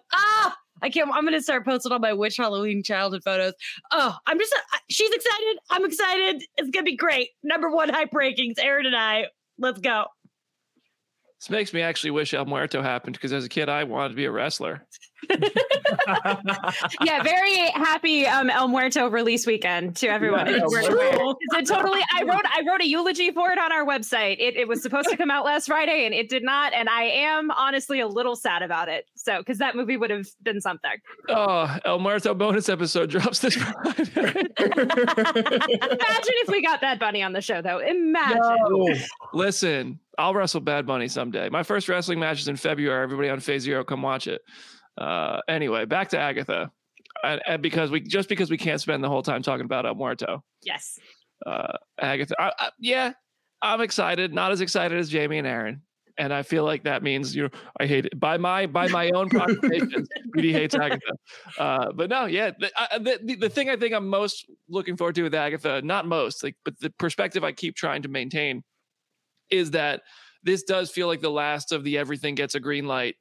ah." 0.13 0.57
I 0.85 0.91
can't. 0.91 1.11
I'm 1.15 1.25
gonna 1.25 1.41
start 1.41 1.65
posting 1.65 1.93
all 1.93 1.99
my 1.99 2.13
witch 2.13 2.37
Halloween 2.37 2.83
childhood 2.83 3.25
photos. 3.25 3.55
Oh, 3.91 4.15
I'm 4.27 4.39
just. 4.39 4.55
She's 4.91 5.11
excited. 5.11 5.59
I'm 5.71 5.83
excited. 5.83 6.45
It's 6.59 6.69
gonna 6.71 6.85
be 6.85 6.95
great. 6.95 7.31
Number 7.43 7.71
one 7.71 7.89
hype 7.89 8.11
rankings. 8.11 8.57
Aaron 8.59 8.85
and 8.85 8.95
I. 8.95 9.29
Let's 9.59 9.81
go. 9.81 10.05
This 11.41 11.49
makes 11.49 11.73
me 11.73 11.81
actually 11.81 12.11
wish 12.11 12.35
El 12.35 12.45
Muerto 12.45 12.83
happened 12.83 13.15
because 13.15 13.33
as 13.33 13.47
a 13.47 13.49
kid, 13.49 13.71
I 13.71 13.85
wanted 13.85 14.11
to 14.11 14.15
be 14.15 14.27
a 14.27 14.31
wrestler. 14.31 14.87
yeah, 17.03 17.23
very 17.23 17.57
happy 17.71 18.27
um, 18.27 18.51
El 18.51 18.69
Muerto 18.69 19.09
release 19.09 19.47
weekend 19.47 19.97
to 19.97 20.09
everyone. 20.09 20.47
Yeah, 20.47 20.61
It's 20.63 20.77
it's 21.53 21.71
a 21.71 21.75
totally. 21.75 22.01
I 22.13 22.23
wrote. 22.23 22.45
I 22.45 22.63
wrote 22.67 22.81
a 22.81 22.87
eulogy 22.87 23.31
for 23.31 23.51
it 23.51 23.59
on 23.59 23.73
our 23.73 23.85
website. 23.85 24.37
It, 24.39 24.57
it 24.57 24.69
was 24.69 24.83
supposed 24.83 25.09
to 25.09 25.17
come 25.17 25.31
out 25.31 25.45
last 25.45 25.67
Friday, 25.67 26.05
and 26.05 26.15
it 26.15 26.29
did 26.29 26.43
not. 26.43 26.73
And 26.73 26.89
I 26.89 27.05
am 27.05 27.51
honestly 27.53 28.01
a 28.01 28.07
little 28.07 28.37
sad 28.37 28.63
about 28.63 28.89
it. 28.89 29.07
So, 29.15 29.39
because 29.39 29.59
that 29.59 29.75
movie 29.77 29.97
would 29.97 30.11
have 30.11 30.27
been 30.43 30.61
something. 30.61 30.91
Oh, 31.29 31.79
El 31.85 31.99
Muerto 32.01 32.35
bonus 32.35 32.69
episode 32.69 33.11
drops 33.11 33.41
this 33.41 33.55
Friday. 33.55 34.05
Imagine 34.59 36.35
if 36.43 36.49
we 36.49 36.63
got 36.63 36.81
Bad 36.81 36.99
Bunny 36.99 37.23
on 37.23 37.33
the 37.33 37.41
show, 37.41 37.63
though. 37.63 37.79
Imagine. 37.79 38.41
Listen, 39.33 39.99
I'll 40.19 40.35
wrestle 40.35 40.61
Bad 40.61 40.87
Bunny 40.87 41.09
someday. 41.09 41.49
My 41.49 41.63
first 41.63 41.89
wrestling 41.89 42.21
match 42.21 42.41
is 42.41 42.49
in 42.49 42.57
February. 42.57 43.03
Everybody 43.03 43.29
on 43.31 43.41
Phase 43.41 43.63
Zero, 43.63 43.85
come 43.85 44.03
watch 44.03 44.27
it. 44.27 44.43
Uh, 44.99 45.41
anyway, 45.49 45.85
back 45.85 46.09
to 46.11 46.19
Agatha. 46.19 46.71
and, 47.25 47.41
and 47.47 47.63
because 47.63 47.91
we 47.91 48.01
just 48.01 48.29
because 48.29 48.51
we 48.51 48.59
can't 48.59 48.81
spend 48.81 49.03
the 49.03 49.09
whole 49.09 49.23
time 49.23 49.43
talking 49.43 49.65
about 49.65 49.87
El 49.87 49.95
Muerto. 49.95 50.43
Yes. 50.63 50.99
Uh, 51.45 51.77
Agatha, 52.01 52.35
I, 52.41 52.53
I, 52.59 52.71
yeah, 52.79 53.13
I'm 53.63 53.81
excited. 53.81 54.33
Not 54.33 54.53
as 54.53 54.61
excited 54.61 54.99
as 54.99 55.09
Jamie 55.09 55.39
and 55.39 55.47
Aaron, 55.47 55.83
and 56.17 56.33
I 56.33 56.43
feel 56.43 56.65
like 56.65 56.85
that 56.85 57.03
means 57.03 57.35
you 57.35 57.51
I 57.79 57.87
hate 57.87 58.07
it 58.07 58.19
by 58.19 58.37
my 58.39 58.67
by 58.67 58.89
my 58.89 59.11
own 59.11 59.29
proclamations. 59.29 60.09
Judy 60.37 60.53
hates 60.53 60.75
Agatha, 60.75 61.13
uh, 61.59 61.93
but 61.93 62.09
no, 62.09 62.27
yeah. 62.27 62.53
The, 62.59 62.71
I, 62.77 62.99
the 62.99 63.37
the 63.41 63.49
thing 63.49 63.69
I 63.69 63.77
think 63.77 63.95
I'm 63.95 64.09
most 64.09 64.47
looking 64.69 64.97
forward 64.97 65.17
to 65.17 65.23
with 65.23 65.35
Agatha, 65.35 65.83
not 65.83 66.07
most, 66.07 66.43
like, 66.43 66.57
but 66.65 66.79
the 66.81 66.91
perspective 66.91 67.43
I 67.45 67.53
keep 67.53 67.75
trying 67.75 68.03
to 68.03 68.09
maintain 68.09 68.63
is 69.51 69.73
that 69.73 70.03
this 70.43 70.63
does 70.63 70.91
feel 70.91 71.07
like 71.07 71.21
the 71.21 71.31
last 71.31 71.73
of 71.73 71.85
the 71.85 71.99
everything 71.99 72.35
gets 72.35 72.55
a 72.55 72.61
green 72.61 72.87
light 72.87 73.17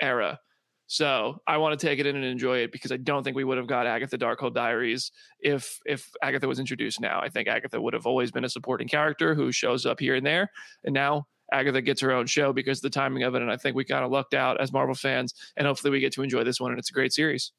era. 0.00 0.38
So 0.86 1.40
I 1.46 1.56
want 1.56 1.78
to 1.78 1.86
take 1.86 1.98
it 1.98 2.06
in 2.06 2.14
and 2.14 2.24
enjoy 2.24 2.58
it 2.58 2.70
because 2.70 2.92
I 2.92 2.96
don't 2.96 3.24
think 3.24 3.36
we 3.36 3.44
would 3.44 3.58
have 3.58 3.66
got 3.66 3.86
Agatha 3.86 4.16
Darkhold 4.16 4.54
Diaries 4.54 5.10
if 5.40 5.80
if 5.84 6.10
Agatha 6.22 6.46
was 6.46 6.60
introduced 6.60 7.00
now. 7.00 7.20
I 7.20 7.28
think 7.28 7.48
Agatha 7.48 7.80
would 7.80 7.92
have 7.92 8.06
always 8.06 8.30
been 8.30 8.44
a 8.44 8.48
supporting 8.48 8.86
character 8.86 9.34
who 9.34 9.50
shows 9.50 9.84
up 9.84 9.98
here 9.98 10.14
and 10.14 10.24
there, 10.24 10.50
and 10.84 10.94
now 10.94 11.26
Agatha 11.52 11.82
gets 11.82 12.00
her 12.00 12.12
own 12.12 12.26
show 12.26 12.52
because 12.52 12.78
of 12.78 12.82
the 12.82 12.90
timing 12.90 13.24
of 13.24 13.34
it. 13.34 13.42
And 13.42 13.50
I 13.50 13.56
think 13.56 13.76
we 13.76 13.84
kind 13.84 14.04
of 14.04 14.10
lucked 14.10 14.34
out 14.34 14.60
as 14.60 14.72
Marvel 14.72 14.94
fans, 14.94 15.34
and 15.56 15.66
hopefully 15.66 15.90
we 15.90 16.00
get 16.00 16.12
to 16.14 16.22
enjoy 16.22 16.44
this 16.44 16.60
one. 16.60 16.70
And 16.70 16.78
it's 16.78 16.90
a 16.90 16.94
great 16.94 17.12
series. 17.12 17.52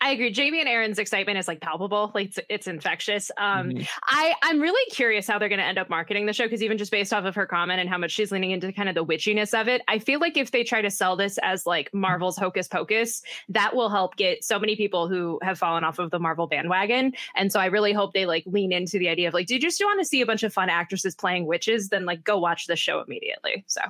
I 0.00 0.10
agree. 0.10 0.30
Jamie 0.30 0.60
and 0.60 0.68
Aaron's 0.68 0.98
excitement 0.98 1.38
is 1.38 1.48
like 1.48 1.60
palpable. 1.60 2.10
Like 2.14 2.26
it's, 2.28 2.38
it's 2.48 2.66
infectious. 2.66 3.30
Um, 3.38 3.70
Mhm. 3.70 3.88
I 4.02 4.34
I'm 4.42 4.60
really 4.60 4.84
curious 4.90 5.26
how 5.26 5.38
they're 5.38 5.48
going 5.48 5.60
to 5.60 5.64
end 5.64 5.78
up 5.78 5.88
marketing 5.88 6.26
the 6.26 6.32
show 6.32 6.44
because 6.44 6.62
even 6.62 6.76
just 6.76 6.90
based 6.90 7.12
off 7.12 7.24
of 7.24 7.34
her 7.34 7.46
comment 7.46 7.80
and 7.80 7.88
how 7.88 7.96
much 7.96 8.10
she's 8.10 8.30
leaning 8.30 8.50
into 8.50 8.72
kind 8.72 8.88
of 8.88 8.94
the 8.94 9.04
witchiness 9.04 9.58
of 9.58 9.68
it, 9.68 9.82
I 9.88 9.98
feel 9.98 10.20
like 10.20 10.36
if 10.36 10.50
they 10.50 10.62
try 10.64 10.82
to 10.82 10.90
sell 10.90 11.16
this 11.16 11.38
as 11.42 11.64
like 11.64 11.92
Marvel's 11.94 12.36
Hocus 12.36 12.68
Pocus, 12.68 13.22
that 13.48 13.74
will 13.74 13.88
help 13.88 14.16
get 14.16 14.44
so 14.44 14.58
many 14.58 14.76
people 14.76 15.08
who 15.08 15.38
have 15.42 15.58
fallen 15.58 15.84
off 15.84 15.98
of 15.98 16.10
the 16.10 16.18
Marvel 16.18 16.46
bandwagon. 16.46 17.12
And 17.36 17.50
so 17.50 17.60
I 17.60 17.66
really 17.66 17.92
hope 17.92 18.12
they 18.12 18.26
like 18.26 18.44
lean 18.46 18.72
into 18.72 18.98
the 18.98 19.08
idea 19.08 19.28
of 19.28 19.34
like, 19.34 19.46
do 19.46 19.54
you 19.54 19.60
just 19.60 19.80
want 19.80 20.00
to 20.00 20.04
see 20.04 20.20
a 20.20 20.26
bunch 20.26 20.42
of 20.42 20.52
fun 20.52 20.68
actresses 20.68 21.14
playing 21.14 21.46
witches? 21.46 21.88
Then 21.88 22.04
like 22.04 22.24
go 22.24 22.38
watch 22.38 22.66
the 22.66 22.76
show 22.76 23.00
immediately. 23.00 23.64
So 23.68 23.80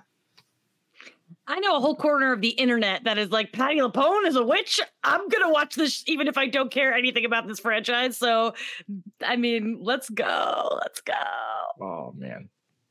I 1.46 1.60
know 1.60 1.76
a 1.76 1.80
whole 1.80 1.96
corner 1.96 2.32
of 2.32 2.40
the 2.40 2.48
internet 2.48 3.04
that 3.04 3.18
is 3.18 3.30
like 3.30 3.52
Patti 3.52 3.78
LuPone 3.78 4.26
is 4.26 4.36
a 4.36 4.42
witch. 4.42 4.80
I'm 5.02 5.28
gonna 5.28 5.50
watch 5.50 5.74
this 5.74 6.02
even 6.06 6.26
if 6.26 6.38
I 6.38 6.46
don't 6.46 6.70
care 6.70 6.94
anything 6.94 7.24
about 7.24 7.46
this 7.46 7.60
franchise. 7.60 8.16
So, 8.16 8.54
I 9.22 9.36
mean, 9.36 9.78
let's 9.80 10.08
go, 10.08 10.78
let's 10.80 11.00
go. 11.02 11.12
Oh 11.80 12.14
man, 12.16 12.48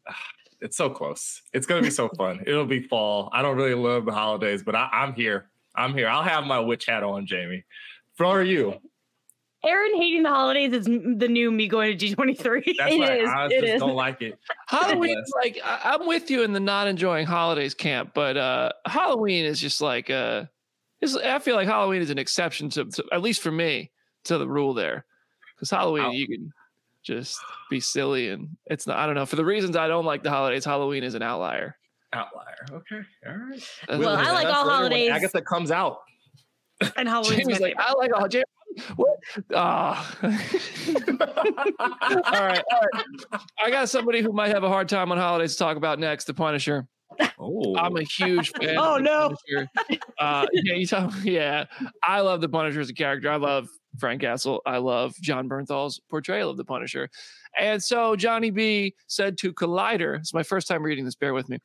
it's 0.61 0.77
so 0.77 0.89
close. 0.89 1.41
It's 1.53 1.65
gonna 1.65 1.81
be 1.81 1.89
so 1.89 2.09
fun. 2.17 2.43
It'll 2.45 2.65
be 2.65 2.83
fall. 2.83 3.29
I 3.33 3.41
don't 3.41 3.57
really 3.57 3.73
love 3.73 4.05
the 4.05 4.11
holidays, 4.11 4.61
but 4.61 4.75
I, 4.75 4.87
I'm 4.91 5.13
here. 5.13 5.49
I'm 5.75 5.93
here. 5.93 6.07
I'll 6.07 6.23
have 6.23 6.43
my 6.43 6.59
witch 6.59 6.85
hat 6.85 7.03
on, 7.03 7.25
Jamie. 7.25 7.65
For 8.15 8.43
you. 8.43 8.79
Aaron 9.65 9.95
hating 9.95 10.23
the 10.23 10.29
holidays 10.29 10.73
is 10.73 10.85
the 10.85 11.27
new 11.29 11.51
me 11.51 11.67
going 11.67 11.97
to 11.97 12.05
D23. 12.15 12.37
That's 12.77 12.93
It 12.93 12.99
right. 12.99 13.21
is, 13.21 13.29
I 13.29 13.47
just 13.49 13.63
is. 13.65 13.79
don't 13.79 13.95
like 13.95 14.21
it. 14.21 14.37
Halloween, 14.67 15.17
Yes. 15.17 15.31
like 15.35 15.59
I, 15.63 15.93
I'm 15.93 16.05
with 16.07 16.29
you 16.29 16.43
in 16.43 16.51
the 16.53 16.59
not 16.59 16.87
enjoying 16.87 17.25
holidays 17.25 17.73
camp, 17.73 18.11
but 18.13 18.35
uh 18.37 18.71
Halloween 18.85 19.45
is 19.45 19.59
just 19.59 19.79
like 19.81 20.09
uh, 20.09 20.45
is 21.01 21.15
I 21.17 21.39
feel 21.39 21.55
like 21.55 21.67
Halloween 21.67 22.01
is 22.01 22.09
an 22.09 22.17
exception 22.17 22.69
to, 22.71 22.85
to 22.85 23.03
at 23.11 23.21
least 23.21 23.41
for 23.41 23.51
me 23.51 23.91
to 24.25 24.37
the 24.37 24.47
rule 24.47 24.73
there, 24.73 25.05
because 25.55 25.69
Halloween 25.69 26.03
Ow. 26.05 26.11
you 26.11 26.27
can 26.27 26.51
just 27.03 27.37
be 27.69 27.79
silly 27.79 28.29
and 28.29 28.49
it's 28.67 28.87
not. 28.87 28.97
I 28.97 29.05
don't 29.05 29.15
know 29.15 29.25
for 29.25 29.35
the 29.35 29.45
reasons 29.45 29.75
I 29.77 29.87
don't 29.87 30.05
like 30.05 30.23
the 30.23 30.29
holidays. 30.29 30.63
Halloween 30.65 31.03
is 31.03 31.15
an 31.15 31.21
outlier. 31.21 31.75
Outlier. 32.13 32.65
Okay. 32.71 33.01
All 33.27 33.33
right. 33.35 33.69
Uh, 33.89 33.97
Well, 33.99 34.15
I 34.17 34.31
like 34.31 34.45
all 34.45 34.65
later 34.65 34.65
when 34.65 34.75
holidays. 34.75 35.09
Agatha 35.11 35.41
comes 35.41 35.71
out. 35.71 35.99
and 36.95 37.07
Halloween's 37.09 37.41
Jamie's 37.43 37.59
like. 37.59 37.75
I 37.77 37.93
like 37.93 38.11
all 38.13 38.27
Jamie. 38.27 38.43
What? 38.95 39.19
Ah. 39.53 40.17
all 40.23 40.31
right, 42.31 42.63
all 42.71 42.81
right. 42.93 43.41
I 43.63 43.69
got 43.69 43.89
somebody 43.89 44.21
who 44.21 44.31
might 44.31 44.49
have 44.49 44.63
a 44.63 44.69
hard 44.69 44.89
time 44.89 45.11
on 45.11 45.17
holidays 45.17 45.53
to 45.53 45.59
talk 45.59 45.77
about 45.77 45.99
next. 45.99 46.25
The 46.25 46.33
Punisher. 46.33 46.87
oh, 47.39 47.75
I'm 47.77 47.95
a 47.97 48.03
huge 48.03 48.51
fan. 48.59 48.77
Oh, 48.77 48.97
no. 48.97 49.35
Uh, 50.19 50.47
yeah, 50.51 50.73
you 50.75 50.87
talk, 50.87 51.13
yeah. 51.23 51.65
I 52.03 52.21
love 52.21 52.41
the 52.41 52.49
Punisher 52.49 52.81
as 52.81 52.89
a 52.89 52.93
character. 52.93 53.29
I 53.29 53.35
love 53.35 53.67
Frank 53.97 54.21
Castle. 54.21 54.61
I 54.65 54.77
love 54.77 55.15
Jon 55.21 55.47
Bernthal's 55.47 55.99
portrayal 56.09 56.49
of 56.49 56.57
the 56.57 56.65
Punisher. 56.65 57.09
And 57.57 57.81
so 57.81 58.15
Johnny 58.15 58.49
B 58.49 58.95
said 59.07 59.37
to 59.39 59.53
Collider, 59.53 60.19
it's 60.19 60.33
my 60.33 60.43
first 60.43 60.67
time 60.67 60.81
reading 60.83 61.05
this, 61.05 61.15
bear 61.15 61.33
with 61.33 61.49
me. 61.49 61.59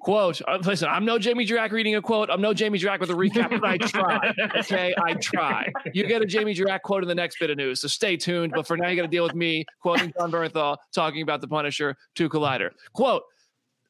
Quote, 0.00 0.40
uh, 0.48 0.58
listen, 0.64 0.88
I'm 0.88 1.04
no 1.04 1.18
Jamie 1.18 1.46
Jirak 1.46 1.72
reading 1.72 1.94
a 1.96 2.00
quote. 2.02 2.30
I'm 2.30 2.40
no 2.40 2.54
Jamie 2.54 2.78
Jirak 2.78 3.00
with 3.00 3.10
a 3.10 3.14
recap, 3.14 3.50
but 3.50 3.68
I 3.68 3.76
try. 3.76 4.32
Okay, 4.56 4.94
I 5.02 5.14
try. 5.14 5.70
You 5.92 6.06
get 6.06 6.22
a 6.22 6.26
Jamie 6.26 6.54
Jirak 6.54 6.80
quote 6.82 7.02
in 7.02 7.08
the 7.08 7.14
next 7.14 7.38
bit 7.38 7.50
of 7.50 7.58
news, 7.58 7.82
so 7.82 7.88
stay 7.88 8.16
tuned. 8.16 8.52
But 8.56 8.66
for 8.66 8.78
now, 8.78 8.88
you 8.88 8.96
got 8.96 9.02
to 9.02 9.08
deal 9.08 9.24
with 9.24 9.34
me 9.34 9.66
quoting 9.82 10.12
Jon 10.18 10.32
Bernthal 10.32 10.78
talking 10.94 11.22
about 11.22 11.42
the 11.42 11.48
Punisher 11.48 11.96
to 12.14 12.28
Collider. 12.30 12.70
Quote, 12.94 13.22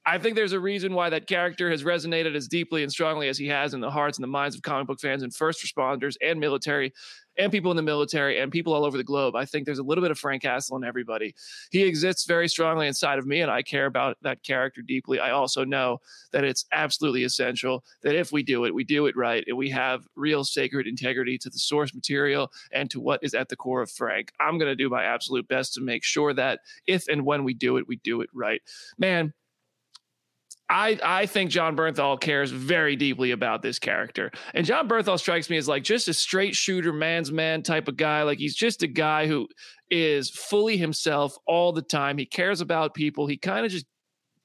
I 0.07 0.19
think 0.19 0.35
there's 0.35 0.53
a 0.53 0.61
reason 0.61 0.95
why 0.95 1.11
that 1.11 1.27
character 1.27 1.71
has 1.71 1.85
resonated 1.85 2.35
as 2.35 2.49
deeply 2.49 2.83
and 2.83 2.91
strongly 2.91 3.29
as 3.29 3.37
he 3.39 3.47
has 3.49 3.75
in 3.75 3.81
the 3.81 3.91
hearts 3.91 4.17
and 4.19 4.23
the 4.25 4.29
minds 4.29 4.57
of 4.57 4.63
comic 4.63 4.87
book 4.87 4.99
fans 4.99 5.23
and 5.23 5.33
first 5.33 5.65
responders 5.65 6.17
and 6.23 6.41
military 6.41 6.93
and 7.41 7.51
people 7.51 7.71
in 7.71 7.77
the 7.77 7.83
military 7.83 8.39
and 8.39 8.53
people 8.53 8.73
all 8.73 8.85
over 8.85 8.97
the 8.97 9.05
globe. 9.05 9.35
I 9.35 9.45
think 9.45 9.65
there's 9.65 9.79
a 9.79 9.83
little 9.83 10.03
bit 10.03 10.11
of 10.11 10.19
Frank 10.19 10.43
Castle 10.43 10.77
in 10.77 10.85
everybody. 10.85 11.35
He 11.71 11.83
exists 11.83 12.27
very 12.27 12.49
strongly 12.49 12.87
inside 12.87 13.19
of 13.19 13.27
me, 13.27 13.41
and 13.41 13.51
I 13.51 13.63
care 13.63 13.87
about 13.87 14.19
that 14.23 14.43
character 14.43 14.83
deeply. 14.83 15.19
I 15.19 15.31
also 15.31 15.65
know 15.65 16.01
that 16.33 16.45
it's 16.45 16.67
absolutely 16.73 17.25
essential 17.25 17.85
that 18.03 18.15
if 18.15 18.31
we 18.33 18.43
do 18.43 18.65
it, 18.65 18.75
we 18.75 18.85
do 18.85 19.07
it 19.07 19.17
right, 19.17 19.45
and 19.47 19.57
we 19.57 19.71
have 19.71 20.07
real 20.17 20.45
sacred 20.45 20.87
integrity 20.87 21.39
to 21.39 21.51
the 21.51 21.59
source 21.59 21.95
material 21.95 22.53
and 22.73 22.91
to 22.91 23.01
what 23.01 23.21
is 23.23 23.35
at 23.35 23.49
the 23.49 23.57
core 23.57 23.83
of 23.83 23.91
Frank. 23.91 24.33
I'm 24.39 24.59
going 24.59 24.71
to 24.71 24.77
do 24.77 24.89
my 24.89 25.05
absolute 25.05 25.49
best 25.49 25.75
to 25.75 25.81
make 25.81 26.05
sure 26.05 26.35
that 26.35 26.61
if 26.87 27.09
and 27.09 27.25
when 27.25 27.45
we 27.45 27.55
do 27.55 27.77
it, 27.79 27.89
we 27.89 27.97
do 27.97 28.21
it 28.21 28.31
right. 28.33 28.61
Man, 28.99 29.33
I, 30.71 30.99
I 31.03 31.27
think 31.27 31.51
Jon 31.51 31.77
Bernthal 31.77 32.21
cares 32.21 32.53
very 32.53 32.95
deeply 32.95 33.33
about 33.33 33.61
this 33.61 33.81
character. 33.81 34.31
And 34.55 34.65
Jon 34.65 34.89
Bernthal 34.89 35.19
strikes 35.19 35.51
me 35.51 35.57
as 35.57 35.67
like 35.67 35.83
just 35.83 36.07
a 36.07 36.15
straight 36.15 36.55
shooter, 36.55 36.93
man's 36.93 37.33
man 37.33 37.65
type 37.65 37.89
of 37.89 37.97
guy. 37.97 38.23
Like 38.23 38.39
he's 38.39 38.55
just 38.55 38.85
a 38.85 38.87
guy 38.87 39.27
who 39.27 39.49
is 39.91 40.31
fully 40.31 40.77
himself 40.77 41.37
all 41.45 41.73
the 41.73 41.83
time. 41.83 42.19
He 42.19 42.25
cares 42.25 42.61
about 42.61 42.95
people. 42.95 43.27
He 43.27 43.37
kind 43.37 43.67
of 43.67 43.73
just 43.73 43.85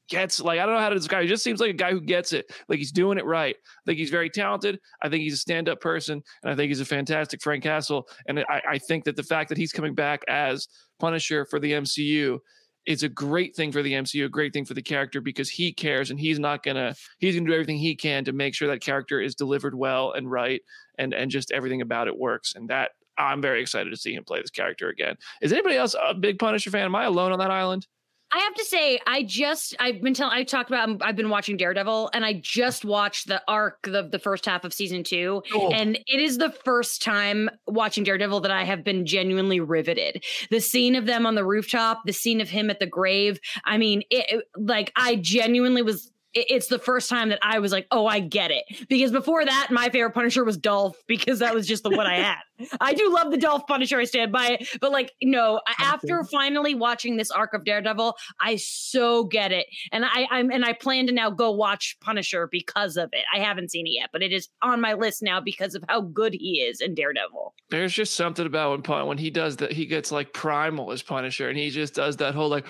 gets 0.10 0.40
like 0.40 0.60
I 0.60 0.66
don't 0.66 0.76
know 0.76 0.82
how 0.82 0.90
to 0.90 0.96
describe. 0.96 1.22
He 1.22 1.28
just 1.28 1.44
seems 1.44 1.60
like 1.60 1.70
a 1.70 1.74
guy 1.74 1.92
who 1.92 2.02
gets 2.02 2.34
it. 2.34 2.52
Like 2.68 2.80
he's 2.80 2.92
doing 2.92 3.20
it 3.20 3.26
right. 3.26 3.56
I 3.56 3.82
think 3.86 4.00
he's 4.00 4.10
very 4.10 4.32
talented. 4.32 4.80
I 5.04 5.10
think 5.10 5.22
he's 5.22 5.34
a 5.36 5.38
stand-up 5.38 5.80
person, 5.80 6.24
and 6.44 6.52
I 6.52 6.56
think 6.56 6.70
he's 6.70 6.82
a 6.82 6.86
fantastic 6.86 7.42
Frank 7.44 7.62
Castle. 7.62 8.08
And 8.28 8.40
I, 8.40 8.62
I 8.72 8.78
think 8.80 9.04
that 9.06 9.16
the 9.16 9.24
fact 9.24 9.50
that 9.50 9.60
he's 9.60 9.72
coming 9.72 9.94
back 9.94 10.24
as 10.28 10.68
Punisher 11.00 11.46
for 11.46 11.60
the 11.60 11.74
MCU 11.74 12.40
is 12.86 13.04
a 13.04 13.10
great 13.10 13.56
thing 13.56 13.72
for 13.72 13.82
the 13.82 13.94
MCU, 13.94 14.26
a 14.26 14.30
great 14.30 14.54
thing 14.54 14.66
for 14.66 14.74
the 14.74 14.82
character 14.82 15.22
because 15.22 15.50
he 15.50 15.74
cares 15.74 16.12
and 16.12 16.20
he's 16.20 16.40
not 16.40 16.64
gonna 16.64 16.96
he's 17.20 17.36
gonna 17.36 17.48
do 17.48 17.54
everything 17.54 17.78
he 17.78 17.96
can 17.96 18.24
to 18.26 18.34
make 18.34 18.54
sure 18.54 18.68
that 18.68 18.82
character 18.82 19.20
is 19.20 19.36
delivered 19.36 19.76
well 19.76 20.12
and 20.12 20.30
right 20.30 20.62
and 20.98 21.14
and 21.14 21.32
just 21.32 21.52
everything 21.52 21.82
about 21.82 22.08
it 22.08 22.18
works. 22.18 22.54
And 22.56 22.70
that 22.70 22.92
I'm 23.18 23.42
very 23.42 23.62
excited 23.62 23.90
to 23.90 23.98
see 23.98 24.14
him 24.14 24.24
play 24.24 24.42
this 24.42 24.52
character 24.52 24.90
again. 24.90 25.16
Is 25.42 25.54
anybody 25.54 25.78
else 25.78 25.96
a 26.02 26.14
big 26.14 26.38
Punisher 26.38 26.70
fan? 26.70 26.86
Am 26.86 26.96
I 26.96 27.06
alone 27.06 27.32
on 27.32 27.40
that 27.40 27.52
island? 27.52 27.88
I 28.36 28.40
have 28.40 28.54
to 28.56 28.66
say, 28.66 29.00
I 29.08 29.24
just 29.24 29.76
I've 29.80 30.02
been 30.02 30.14
telling 30.14 30.34
I 30.38 30.44
talked 30.44 30.70
about 30.70 30.90
um, 30.90 30.98
I've 31.02 31.16
been 31.16 31.30
watching 31.30 31.56
Daredevil, 31.56 32.10
and 32.14 32.26
I 32.26 32.34
just 32.34 32.84
watched 32.84 33.28
the 33.28 33.42
arc 33.48 33.84
the 33.84 34.04
the 34.12 34.20
first 34.20 34.46
half 34.46 34.66
of 34.66 34.74
season 34.74 35.04
two, 35.06 35.42
Oh. 35.54 35.70
and 35.72 35.96
it 36.06 36.20
is 36.20 36.38
the 36.38 36.50
first 36.52 37.02
time 37.02 37.50
watching 37.66 38.04
Daredevil 38.04 38.42
that 38.42 38.52
I 38.52 38.66
have 38.66 38.84
been 38.84 39.06
genuinely 39.06 39.62
riveted. 39.62 40.22
The 40.52 40.60
scene 40.60 40.96
of 40.96 41.06
them 41.06 41.26
on 41.26 41.36
the 41.36 41.46
rooftop, 41.46 42.02
the 42.06 42.12
scene 42.12 42.42
of 42.42 42.50
him 42.50 42.70
at 42.70 42.80
the 42.80 42.86
grave. 42.88 43.40
I 43.64 43.78
mean, 43.78 44.02
it, 44.10 44.26
it- 44.30 44.46
like 44.58 44.92
I 44.98 45.16
genuinely 45.16 45.82
was. 45.82 46.12
It- 46.36 46.46
It's 46.50 46.68
the 46.68 46.80
first 46.80 47.10
time 47.10 47.30
that 47.30 47.40
I 47.42 47.60
was 47.60 47.72
like, 47.72 47.88
"Oh, 47.92 48.06
I 48.06 48.20
get 48.20 48.52
it." 48.52 48.64
Because 48.90 49.12
before 49.12 49.44
that, 49.46 49.70
my 49.72 49.90
favorite 49.90 50.12
Punisher 50.14 50.44
was 50.44 50.58
Dolph 50.58 50.98
because 51.08 51.40
that 51.40 51.54
was 51.56 51.68
just 51.68 51.84
the 51.84 51.90
one 51.90 52.06
I 52.06 52.18
had. 52.18 52.38
I 52.80 52.94
do 52.94 53.12
love 53.14 53.32
the 53.32 53.38
Dolph 53.38 53.68
Punisher. 53.68 54.00
I 54.00 54.06
stand 54.06 54.32
by 54.32 54.52
it. 54.60 54.78
But 54.80 54.92
like, 54.92 55.12
no, 55.22 55.60
after 55.80 56.24
finally 56.24 56.74
watching 56.76 57.18
this 57.18 57.30
arc 57.32 57.54
of 57.54 57.66
Daredevil, 57.66 58.16
I 58.40 58.56
so 58.58 59.26
get 59.26 59.52
it. 59.52 59.66
And 59.92 60.06
I, 60.06 60.28
I'm 60.32 60.52
and 60.52 60.64
I 60.64 60.72
plan 60.74 61.08
to 61.08 61.14
now 61.14 61.30
go 61.30 61.52
watch 61.52 61.98
Punisher 62.02 62.48
because 62.52 62.96
of 62.98 63.10
it. 63.14 63.26
I 63.34 63.40
haven't 63.40 63.72
seen 63.72 63.88
it 63.88 63.92
yet, 63.92 64.10
but 64.14 64.22
it 64.24 64.32
is 64.32 64.48
on 64.62 64.80
my 64.82 64.94
list 64.94 65.22
now 65.24 65.42
because 65.42 65.76
of 65.76 65.84
how 65.90 66.02
good 66.02 66.34
he 66.34 66.62
is 66.62 66.80
in 66.82 66.96
Daredevil. 66.96 67.54
There's 67.70 67.94
just 67.94 68.16
something 68.16 68.46
about 68.46 68.72
when 68.72 68.82
Pun- 68.84 69.08
when 69.08 69.18
he 69.18 69.30
does 69.30 69.58
that, 69.58 69.72
he 69.74 69.86
gets 69.86 70.12
like 70.12 70.32
primal 70.34 70.92
as 70.92 71.02
Punisher, 71.02 71.50
and 71.50 71.58
he 71.58 71.70
just 71.70 71.94
does 71.96 72.18
that 72.18 72.36
whole 72.36 72.50
like 72.50 72.66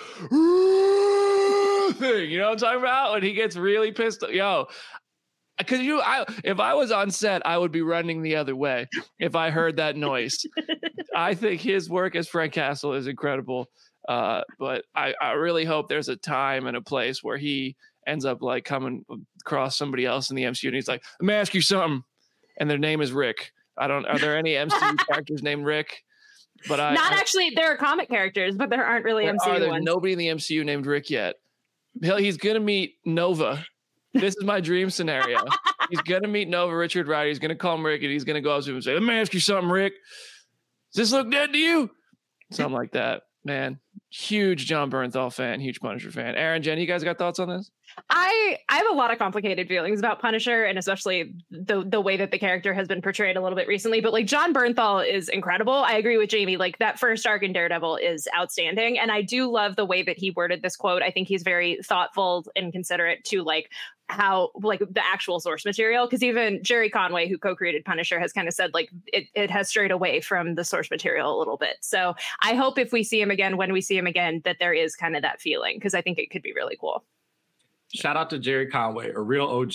thing. 1.93 2.29
You 2.29 2.39
know 2.39 2.45
what 2.45 2.53
I'm 2.53 2.57
talking 2.57 2.79
about? 2.79 3.11
When 3.13 3.23
he 3.23 3.33
gets 3.33 3.55
really 3.55 3.91
pissed, 3.91 4.23
yo. 4.29 4.67
Because 5.57 5.79
you, 5.79 6.01
I 6.01 6.25
if 6.43 6.59
I 6.59 6.73
was 6.73 6.91
on 6.91 7.11
set, 7.11 7.41
I 7.45 7.57
would 7.57 7.71
be 7.71 7.81
running 7.81 8.21
the 8.21 8.35
other 8.35 8.55
way 8.55 8.87
if 9.19 9.35
I 9.35 9.51
heard 9.51 9.77
that 9.77 9.95
noise. 9.95 10.45
I 11.15 11.33
think 11.33 11.61
his 11.61 11.89
work 11.89 12.15
as 12.17 12.27
Frank 12.27 12.51
Castle 12.51 12.93
is 12.93 13.07
incredible, 13.07 13.69
uh, 14.09 14.41
but 14.59 14.83
I, 14.93 15.13
I 15.21 15.31
really 15.31 15.63
hope 15.63 15.87
there's 15.87 16.09
a 16.09 16.17
time 16.17 16.67
and 16.67 16.75
a 16.75 16.81
place 16.81 17.23
where 17.23 17.37
he 17.37 17.77
ends 18.05 18.25
up 18.25 18.41
like 18.41 18.65
coming 18.65 19.05
across 19.45 19.77
somebody 19.77 20.05
else 20.05 20.29
in 20.29 20.35
the 20.35 20.43
MCU, 20.43 20.65
and 20.67 20.75
he's 20.75 20.89
like, 20.89 21.03
"Let 21.21 21.25
me 21.27 21.33
ask 21.33 21.53
you 21.53 21.61
something," 21.61 22.03
and 22.57 22.69
their 22.69 22.77
name 22.77 22.99
is 22.99 23.13
Rick. 23.13 23.53
I 23.77 23.87
don't. 23.87 24.05
Are 24.07 24.19
there 24.19 24.37
any 24.37 24.55
MCU 24.55 24.97
characters 25.09 25.41
named 25.41 25.63
Rick? 25.65 26.03
But 26.67 26.81
I 26.81 26.93
Not 26.95 27.13
I- 27.13 27.15
actually. 27.15 27.51
There 27.55 27.71
are 27.71 27.77
comic 27.77 28.09
characters, 28.09 28.55
but 28.57 28.69
there 28.69 28.83
aren't 28.83 29.05
really 29.05 29.23
there 29.23 29.35
MCU 29.35 29.61
are, 29.61 29.69
ones. 29.69 29.85
nobody 29.85 30.11
in 30.11 30.19
the 30.19 30.27
MCU 30.27 30.65
named 30.65 30.85
Rick 30.85 31.09
yet. 31.09 31.35
Hell, 32.03 32.17
he's 32.17 32.37
gonna 32.37 32.59
meet 32.59 32.95
Nova. 33.05 33.65
This 34.13 34.35
is 34.35 34.43
my 34.43 34.61
dream 34.61 34.89
scenario. 34.89 35.39
he's 35.89 36.01
gonna 36.05 36.27
meet 36.27 36.47
Nova 36.47 36.75
Richard 36.75 37.07
Rider. 37.07 37.29
He's 37.29 37.39
gonna 37.39 37.55
call 37.55 37.75
him 37.75 37.85
Rick, 37.85 38.01
and 38.03 38.11
he's 38.11 38.23
gonna 38.23 38.41
go 38.41 38.51
up 38.57 38.63
to 38.63 38.69
him 38.69 38.75
and 38.75 38.83
say, 38.83 38.93
"Let 38.93 39.03
me 39.03 39.13
ask 39.13 39.33
you 39.33 39.39
something, 39.39 39.69
Rick. 39.69 39.93
Does 40.93 41.09
this 41.09 41.11
look 41.11 41.31
dead 41.31 41.53
to 41.53 41.59
you?" 41.59 41.89
Something 42.51 42.73
like 42.73 42.91
that. 42.91 43.23
Man, 43.43 43.79
huge 44.09 44.65
Jon 44.65 44.89
Bernthal 44.89 45.33
fan, 45.33 45.59
huge 45.59 45.79
Punisher 45.79 46.11
fan. 46.11 46.35
Aaron, 46.35 46.61
Jen, 46.61 46.77
you 46.77 46.87
guys 46.87 47.03
got 47.03 47.17
thoughts 47.17 47.39
on 47.39 47.49
this? 47.49 47.71
I 48.09 48.57
I 48.69 48.77
have 48.77 48.87
a 48.91 48.93
lot 48.93 49.11
of 49.11 49.19
complicated 49.19 49.67
feelings 49.67 49.99
about 49.99 50.19
Punisher 50.19 50.65
and 50.65 50.77
especially 50.77 51.33
the 51.49 51.83
the 51.85 52.01
way 52.01 52.17
that 52.17 52.31
the 52.31 52.39
character 52.39 52.73
has 52.73 52.87
been 52.87 53.01
portrayed 53.01 53.37
a 53.37 53.41
little 53.41 53.55
bit 53.55 53.67
recently. 53.67 54.01
But 54.01 54.13
like 54.13 54.25
John 54.25 54.53
Bernthal 54.53 55.07
is 55.07 55.29
incredible. 55.29 55.73
I 55.73 55.93
agree 55.93 56.17
with 56.17 56.29
Jamie. 56.29 56.57
Like 56.57 56.77
that 56.79 56.99
first 56.99 57.25
arc 57.25 57.43
in 57.43 57.53
Daredevil 57.53 57.97
is 57.97 58.27
outstanding, 58.37 58.99
and 58.99 59.11
I 59.11 59.21
do 59.21 59.49
love 59.51 59.75
the 59.75 59.85
way 59.85 60.03
that 60.03 60.17
he 60.17 60.31
worded 60.31 60.61
this 60.61 60.75
quote. 60.75 61.01
I 61.01 61.11
think 61.11 61.27
he's 61.27 61.43
very 61.43 61.79
thoughtful 61.83 62.45
and 62.55 62.71
considerate 62.71 63.23
to 63.25 63.43
like 63.43 63.69
how 64.07 64.51
like 64.61 64.79
the 64.79 65.03
actual 65.03 65.39
source 65.39 65.65
material 65.65 66.05
because 66.05 66.21
even 66.21 66.61
Gerry 66.63 66.89
Conway 66.89 67.27
who 67.27 67.37
co-created 67.37 67.83
punisher 67.85 68.19
has 68.19 68.31
kind 68.31 68.47
of 68.47 68.53
said 68.53 68.71
like 68.73 68.89
it, 69.07 69.27
it 69.33 69.49
has 69.49 69.67
strayed 69.67 69.89
away 69.89 70.21
from 70.21 70.55
the 70.55 70.63
source 70.63 70.91
material 70.91 71.35
a 71.35 71.37
little 71.39 71.57
bit 71.57 71.77
so 71.81 72.13
i 72.41 72.53
hope 72.53 72.77
if 72.77 72.91
we 72.91 73.03
see 73.03 73.19
him 73.19 73.31
again 73.31 73.57
when 73.57 73.73
we 73.73 73.81
see 73.85 73.97
him 73.97 74.07
again 74.07 74.41
that 74.45 74.57
there 74.59 74.73
is 74.73 74.95
kind 74.95 75.15
of 75.15 75.21
that 75.21 75.39
feeling 75.39 75.77
because 75.77 75.93
i 75.93 76.01
think 76.01 76.17
it 76.17 76.29
could 76.31 76.41
be 76.41 76.53
really 76.53 76.77
cool 76.79 77.03
Shout 77.93 78.17
out 78.17 78.29
to 78.31 78.39
Gerry 78.39 78.67
Conway, 78.67 79.11
a 79.11 79.19
real 79.19 79.45
OG. 79.45 79.73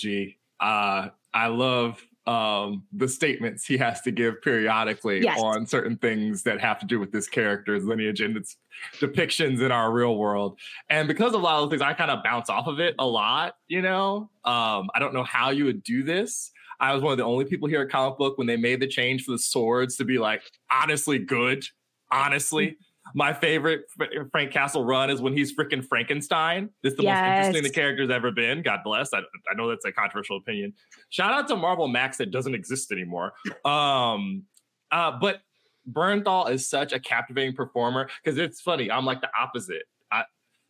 Uh, 0.59 1.07
I 1.33 1.47
love 1.47 1.99
um, 2.27 2.83
the 2.93 3.07
statements 3.07 3.65
he 3.65 3.77
has 3.77 4.01
to 4.01 4.11
give 4.11 4.41
periodically 4.43 5.21
Yes. 5.23 5.39
on 5.41 5.65
certain 5.65 5.97
things 5.97 6.43
that 6.43 6.59
have 6.59 6.77
to 6.79 6.85
do 6.85 6.99
with 6.99 7.11
this 7.11 7.27
character's 7.27 7.83
lineage 7.85 8.21
and 8.21 8.37
its 8.37 8.57
depictions 8.99 9.61
in 9.61 9.71
our 9.71 9.91
real 9.91 10.17
world. 10.17 10.59
And 10.89 11.07
because 11.07 11.33
of 11.33 11.41
a 11.41 11.43
lot 11.43 11.63
of 11.63 11.69
things, 11.71 11.81
I 11.81 11.93
kind 11.93 12.11
of 12.11 12.21
bounce 12.23 12.49
off 12.49 12.67
of 12.67 12.79
it 12.79 12.95
a 12.99 13.07
lot. 13.07 13.55
You 13.69 13.81
know, 13.81 14.29
um, 14.43 14.89
I 14.93 14.99
don't 14.99 15.13
know 15.13 15.23
how 15.23 15.49
you 15.49 15.65
would 15.65 15.81
do 15.81 16.03
this. 16.03 16.51
I 16.79 16.93
was 16.93 17.01
one 17.01 17.13
of 17.13 17.17
the 17.17 17.23
only 17.23 17.45
people 17.45 17.69
here 17.69 17.81
at 17.81 17.89
Comic 17.89 18.17
Book 18.19 18.37
when 18.37 18.45
they 18.45 18.57
made 18.57 18.81
the 18.81 18.87
change 18.87 19.23
for 19.23 19.31
the 19.31 19.39
swords 19.39 19.95
to 19.97 20.05
be 20.05 20.19
like 20.19 20.43
honestly 20.71 21.17
good. 21.17 21.63
Honestly, 22.11 22.77
my 23.13 23.33
favorite 23.33 23.85
Frank 24.31 24.51
Castle 24.51 24.83
run 24.83 25.09
is 25.09 25.21
when 25.21 25.33
he's 25.33 25.55
freaking 25.55 25.85
Frankenstein. 25.85 26.69
This 26.83 26.91
is 26.91 26.97
the 26.97 27.03
most 27.03 27.17
interesting 27.17 27.63
the 27.63 27.69
character's 27.69 28.09
ever 28.09 28.31
been. 28.31 28.61
God 28.61 28.79
bless. 28.83 29.13
I, 29.13 29.19
I 29.19 29.55
know 29.55 29.69
that's 29.69 29.85
a 29.85 29.91
controversial 29.91 30.37
opinion. 30.37 30.73
Shout 31.09 31.33
out 31.33 31.47
to 31.49 31.55
Marvel 31.55 31.87
Max 31.87 32.17
that 32.17 32.31
doesn't 32.31 32.55
exist 32.55 32.91
anymore. 32.91 33.33
Um, 33.65 34.43
uh, 34.91 35.17
but 35.19 35.41
Bernthal 35.91 36.51
is 36.51 36.69
such 36.69 36.93
a 36.93 36.99
captivating 36.99 37.55
performer 37.55 38.09
because 38.23 38.37
it's 38.37 38.61
funny. 38.61 38.91
I'm 38.91 39.05
like 39.05 39.21
the 39.21 39.29
opposite. 39.39 39.83
I, 40.11 40.23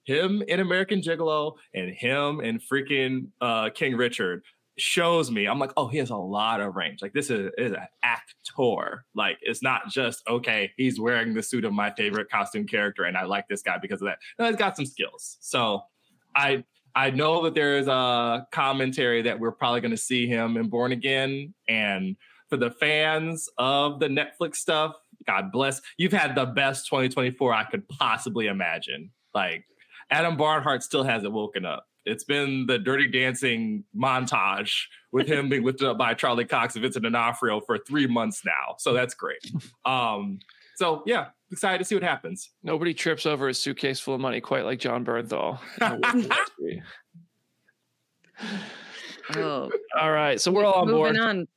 him 0.06 0.42
in 0.48 0.60
American 0.60 1.02
Gigolo 1.02 1.56
and 1.74 1.92
him 1.92 2.42
in 2.42 2.60
freaking 2.60 3.28
uh, 3.40 3.70
King 3.70 3.96
Richard 3.96 4.44
shows 4.78 5.32
me. 5.32 5.46
I'm 5.46 5.60
like, 5.60 5.72
oh, 5.78 5.88
he 5.88 5.98
has 5.98 6.10
a 6.10 6.16
lot 6.16 6.62
of 6.62 6.76
range. 6.76 7.02
Like 7.02 7.14
this 7.14 7.30
is, 7.30 7.52
is 7.58 7.72
an 7.72 7.88
actor. 8.04 9.06
Like 9.16 9.38
it's 9.42 9.64
not 9.64 9.88
just 9.90 10.28
okay. 10.28 10.72
He's 10.78 11.00
wearing 11.00 11.34
the 11.34 11.42
suit 11.42 11.66
of 11.66 11.74
my 11.74 11.92
favorite 11.92 12.30
costume 12.30 12.68
character, 12.68 13.04
and 13.04 13.18
I 13.18 13.24
like 13.24 13.48
this 13.48 13.62
guy 13.62 13.78
because 13.82 14.02
of 14.02 14.08
that. 14.08 14.18
No, 14.38 14.46
he's 14.46 14.56
got 14.56 14.76
some 14.76 14.86
skills. 14.86 15.38
So 15.40 15.84
I 16.36 16.64
I 16.96 17.12
know 17.12 17.44
that 17.44 17.54
there 17.54 17.78
is 17.78 17.88
a 17.88 18.46
commentary 18.52 19.22
that 19.22 19.40
we're 19.40 19.52
probably 19.52 19.82
going 19.82 19.92
to 19.92 19.98
see 19.98 20.28
him 20.28 20.58
in 20.58 20.68
Born 20.68 20.92
Again, 20.92 21.54
and 21.70 22.18
for 22.50 22.58
the 22.58 22.72
fans 22.72 23.48
of 23.58 24.00
the 24.00 24.08
Netflix 24.08 24.58
stuff, 24.58 24.96
God 25.26 25.52
bless. 25.52 25.82
You've 25.98 26.12
had 26.12 26.36
the 26.36 26.46
best 26.46 26.88
2024 26.88 27.54
I 27.54 27.64
could 27.64 27.88
possibly 27.88 28.48
imagine. 28.48 29.12
Like 29.34 29.64
Adam 30.10 30.38
Barnhardt 30.38 30.84
still 30.84 31.04
hasn't 31.04 31.32
woken 31.32 31.66
up. 31.66 31.88
It's 32.06 32.24
been 32.24 32.66
the 32.66 32.80
Dirty 32.80 33.08
Dancing 33.08 33.84
montage 33.96 34.72
with 35.12 35.28
him 35.28 35.50
being 35.50 35.64
lifted 35.64 35.88
up 35.90 35.98
by 35.98 36.14
Charlie 36.14 36.46
Cox 36.46 36.76
and 36.76 36.82
Vincent 36.82 37.04
D'Onofrio 37.04 37.62
for 37.62 37.78
three 37.78 38.08
months 38.08 38.44
now. 38.46 38.76
So 38.80 38.94
that's 38.94 39.14
great. 39.14 39.40
Um, 39.86 40.40
so 40.76 41.04
yeah, 41.06 41.28
excited 41.52 41.78
to 41.80 41.86
see 41.86 41.96
what 41.96 42.04
happens. 42.04 42.50
Nobody 42.64 42.94
trips 42.94 43.26
over 43.26 43.50
a 43.50 43.54
suitcase 43.54 44.00
full 44.00 44.16
of 44.16 44.22
money 44.22 44.42
quite 44.42 44.66
like 44.66 44.80
Jon 44.80 45.06
Bernthal. 45.06 45.60
in 45.80 45.80
the 45.80 46.00
world 46.02 46.16
industry. 46.16 46.84
Oh, 49.36 49.70
All 50.00 50.12
right, 50.12 50.42
so 50.42 50.52
we're 50.52 50.66
all 50.66 50.82
on 50.82 50.88
board. 50.88 51.14
moving 51.14 51.22
on. 51.22 51.48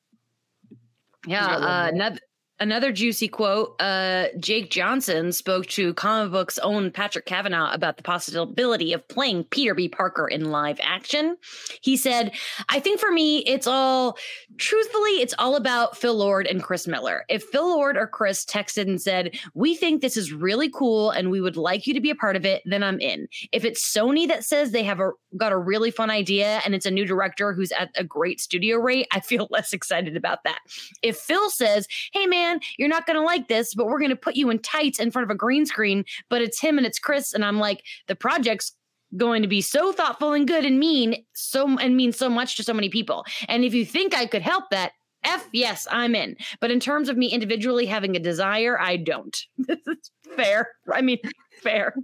Yeah, 1.27 1.47
uh, 1.47 1.89
another 1.93 2.19
another 2.61 2.93
juicy 2.93 3.29
quote. 3.29 3.81
Uh, 3.81 4.27
Jake 4.39 4.71
Johnson 4.71 5.33
spoke 5.33 5.67
to 5.67 5.95
comic 5.95 6.33
book's 6.33 6.59
own 6.59 6.91
Patrick 6.91 7.27
Cavanaugh 7.27 7.73
about 7.73 7.97
the 7.97 8.03
possibility 8.03 8.93
of 8.93 9.07
playing 9.09 9.45
Peter 9.45 9.75
B. 9.75 9.89
Parker 9.89 10.29
in 10.29 10.51
live 10.51 10.79
action. 10.83 11.37
He 11.83 11.97
said, 11.97 12.33
"I 12.69 12.81
think 12.81 13.01
for 13.01 13.11
me, 13.11 13.39
it's 13.41 13.67
all 13.67 14.17
truthfully, 14.57 15.21
it's 15.21 15.35
all 15.39 15.57
about 15.57 15.97
Phil 15.97 16.15
Lord 16.15 16.47
and 16.47 16.63
Chris 16.63 16.87
Miller. 16.87 17.25
If 17.29 17.43
Phil 17.45 17.69
Lord 17.69 17.97
or 17.97 18.07
Chris 18.07 18.45
texted 18.45 18.83
and 18.83 19.01
said, 19.01 19.37
"We 19.55 19.75
think 19.75 20.01
this 20.01 20.17
is 20.17 20.33
really 20.33 20.71
cool 20.71 21.11
and 21.11 21.31
we 21.31 21.41
would 21.41 21.57
like 21.57 21.87
you 21.87 21.95
to 21.95 22.01
be 22.01 22.11
a 22.11 22.15
part 22.15 22.37
of 22.37 22.45
it," 22.45 22.63
then 22.65 22.83
I'm 22.83 23.01
in. 23.01 23.27
If 23.53 23.65
it's 23.65 23.85
Sony 23.85 24.29
that 24.29 24.45
says 24.45 24.71
they 24.71 24.85
have 24.85 25.01
a 25.01 25.11
got 25.37 25.53
a 25.53 25.59
really 25.59 25.91
fun 25.91 26.11
idea 26.11 26.61
and 26.65 26.75
it's 26.75 26.87
a 26.87 26.91
new 26.91 27.05
director 27.05 27.53
who's 27.53 27.73
at 27.73 27.91
a 27.97 28.05
great 28.05 28.41
studio 28.41 28.77
rate, 28.79 29.09
I 29.11 29.21
feel 29.21 29.49
less 29.51 29.73
excited 29.73 30.17
about 30.17 30.45
that. 30.45 30.61
If 31.03 31.17
Phil 31.17 31.51
says, 31.51 31.89
"Hey 32.13 32.27
man, 32.27 32.44
you're 32.79 32.89
not 32.89 33.07
going 33.07 33.19
to 33.19 33.25
like 33.25 33.49
this, 33.49 33.75
but 33.75 33.87
we're 33.87 33.99
going 33.99 34.11
to 34.11 34.17
put 34.17 34.37
you 34.37 34.51
in 34.51 34.59
tights 34.61 35.01
in 35.01 35.11
front 35.11 35.25
of 35.25 35.31
a 35.31 35.39
green 35.39 35.67
screen, 35.67 36.05
but 36.29 36.43
it's 36.43 36.61
him 36.61 36.79
and 36.79 36.87
it's 36.87 36.99
Chris," 36.99 37.33
and 37.33 37.45
I'm 37.45 37.59
like, 37.59 37.83
"The 38.09 38.17
project's 38.17 38.73
going 39.17 39.43
to 39.43 39.49
be 39.49 39.61
so 39.61 39.93
thoughtful 39.93 40.33
and 40.33 40.47
good 40.47 40.65
and 40.65 40.79
mean 40.79 41.25
so 41.35 41.79
and 41.79 41.97
mean 41.97 42.13
so 42.13 42.29
much 42.29 42.57
to 42.57 42.63
so 42.63 42.75
many 42.75 42.89
people. 42.89 43.25
And 43.49 43.65
if 43.65 43.75
you 43.75 43.85
think 43.85 44.15
I 44.15 44.27
could 44.27 44.43
help 44.43 44.71
that, 44.71 44.93
F 45.25 45.49
yes, 45.53 45.87
I'm 45.91 46.15
in. 46.15 46.37
But 46.61 46.71
in 46.71 46.81
terms 46.81 47.09
of 47.09 47.17
me 47.17 47.29
individually 47.29 47.87
having 47.87 48.17
a 48.17 48.21
desire, 48.21 48.79
I 48.81 48.97
don't. 48.97 49.37
This 49.67 49.79
is 49.87 50.11
fair. 50.37 50.71
I 50.93 51.01
mean, 51.01 51.19
fair. 51.63 51.95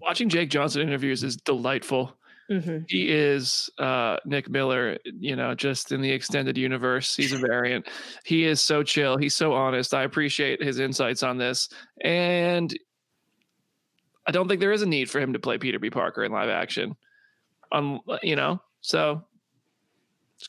Watching 0.00 0.28
Jake 0.28 0.50
Johnson 0.50 0.82
interviews 0.82 1.24
is 1.24 1.36
delightful. 1.36 2.14
He 2.88 3.08
is 3.08 3.70
uh, 3.78 4.16
Nick 4.24 4.50
Miller, 4.50 4.98
you 5.04 5.36
know, 5.36 5.54
just 5.54 5.92
in 5.92 6.00
the 6.00 6.10
extended 6.10 6.58
universe. 6.58 7.14
He's 7.14 7.32
a 7.32 7.38
variant. 7.38 7.86
He 8.24 8.44
is 8.44 8.60
so 8.60 8.82
chill. 8.82 9.16
He's 9.16 9.36
so 9.36 9.52
honest. 9.52 9.94
I 9.94 10.02
appreciate 10.02 10.60
his 10.60 10.80
insights 10.80 11.22
on 11.22 11.38
this. 11.38 11.68
And 12.02 12.76
I 14.26 14.32
don't 14.32 14.48
think 14.48 14.60
there 14.60 14.72
is 14.72 14.82
a 14.82 14.86
need 14.86 15.08
for 15.08 15.20
him 15.20 15.32
to 15.32 15.38
play 15.38 15.58
Peter 15.58 15.78
B. 15.78 15.90
Parker 15.90 16.24
in 16.24 16.32
live 16.32 16.48
action. 16.48 16.96
Um, 17.70 18.00
you 18.22 18.34
know, 18.34 18.60
so 18.80 19.24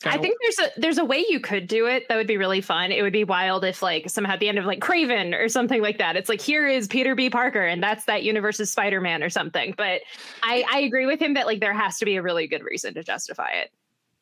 I 0.05 0.17
think 0.17 0.37
there's 0.41 0.59
a 0.59 0.79
there's 0.79 0.97
a 0.97 1.05
way 1.05 1.25
you 1.27 1.39
could 1.39 1.67
do 1.67 1.85
it 1.85 2.07
that 2.07 2.15
would 2.15 2.27
be 2.27 2.37
really 2.37 2.61
fun. 2.61 2.91
It 2.91 3.01
would 3.01 3.13
be 3.13 3.23
wild 3.23 3.65
if 3.65 3.81
like 3.81 4.09
somehow 4.09 4.33
at 4.33 4.39
the 4.39 4.47
end 4.47 4.57
of 4.57 4.65
like 4.65 4.79
Kraven 4.79 5.37
or 5.37 5.49
something 5.49 5.81
like 5.81 5.97
that. 5.97 6.15
It's 6.15 6.29
like 6.29 6.41
here 6.41 6.67
is 6.67 6.87
Peter 6.87 7.13
B. 7.13 7.29
Parker 7.29 7.65
and 7.65 7.83
that's 7.83 8.05
that 8.05 8.23
universe's 8.23 8.71
Spider 8.71 9.01
Man 9.01 9.21
or 9.21 9.29
something. 9.29 9.73
But 9.77 10.01
I 10.43 10.63
I 10.71 10.79
agree 10.79 11.05
with 11.05 11.21
him 11.21 11.33
that 11.33 11.45
like 11.45 11.59
there 11.59 11.73
has 11.73 11.97
to 11.99 12.05
be 12.05 12.15
a 12.15 12.21
really 12.21 12.47
good 12.47 12.63
reason 12.63 12.93
to 12.93 13.03
justify 13.03 13.49
it. 13.51 13.71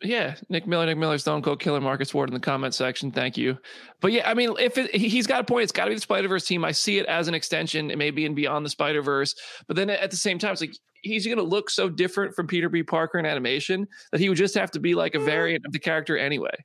Yeah, 0.01 0.35
Nick 0.47 0.65
Miller, 0.65 0.85
Nick 0.85 0.97
Miller, 0.97 1.17
Stone 1.17 1.41
Cold 1.41 1.59
Killer, 1.59 1.81
Marcus 1.81 2.13
Ward 2.13 2.29
in 2.29 2.33
the 2.33 2.39
comment 2.39 2.73
section. 2.73 3.11
Thank 3.11 3.37
you. 3.37 3.57
But 3.99 4.13
yeah, 4.13 4.29
I 4.29 4.33
mean, 4.33 4.53
if 4.57 4.77
it, 4.77 4.95
he- 4.95 5.09
he's 5.09 5.27
got 5.27 5.41
a 5.41 5.43
point, 5.43 5.63
it's 5.63 5.73
got 5.73 5.85
to 5.85 5.91
be 5.91 5.95
the 5.95 6.01
Spider 6.01 6.29
Verse 6.29 6.45
team. 6.45 6.63
I 6.63 6.71
see 6.71 6.99
it 6.99 7.05
as 7.07 7.27
an 7.27 7.33
extension, 7.33 7.91
it 7.91 7.97
may 7.97 8.09
be 8.11 8.25
in 8.25 8.33
Beyond 8.33 8.65
the 8.65 8.69
Spider 8.69 9.01
Verse. 9.01 9.35
But 9.67 9.75
then 9.75 9.89
at 9.89 10.09
the 10.09 10.17
same 10.17 10.39
time, 10.39 10.53
it's 10.53 10.61
like 10.61 10.75
he's 11.01 11.25
going 11.25 11.37
to 11.37 11.43
look 11.43 11.69
so 11.69 11.89
different 11.89 12.33
from 12.33 12.47
Peter 12.47 12.69
B. 12.69 12.81
Parker 12.81 13.19
in 13.19 13.25
animation 13.25 13.87
that 14.11 14.21
he 14.21 14.29
would 14.29 14.37
just 14.37 14.55
have 14.55 14.71
to 14.71 14.79
be 14.79 14.95
like 14.95 15.15
a 15.15 15.19
hmm. 15.19 15.25
variant 15.25 15.65
of 15.65 15.73
the 15.73 15.79
character 15.79 16.17
anyway, 16.17 16.55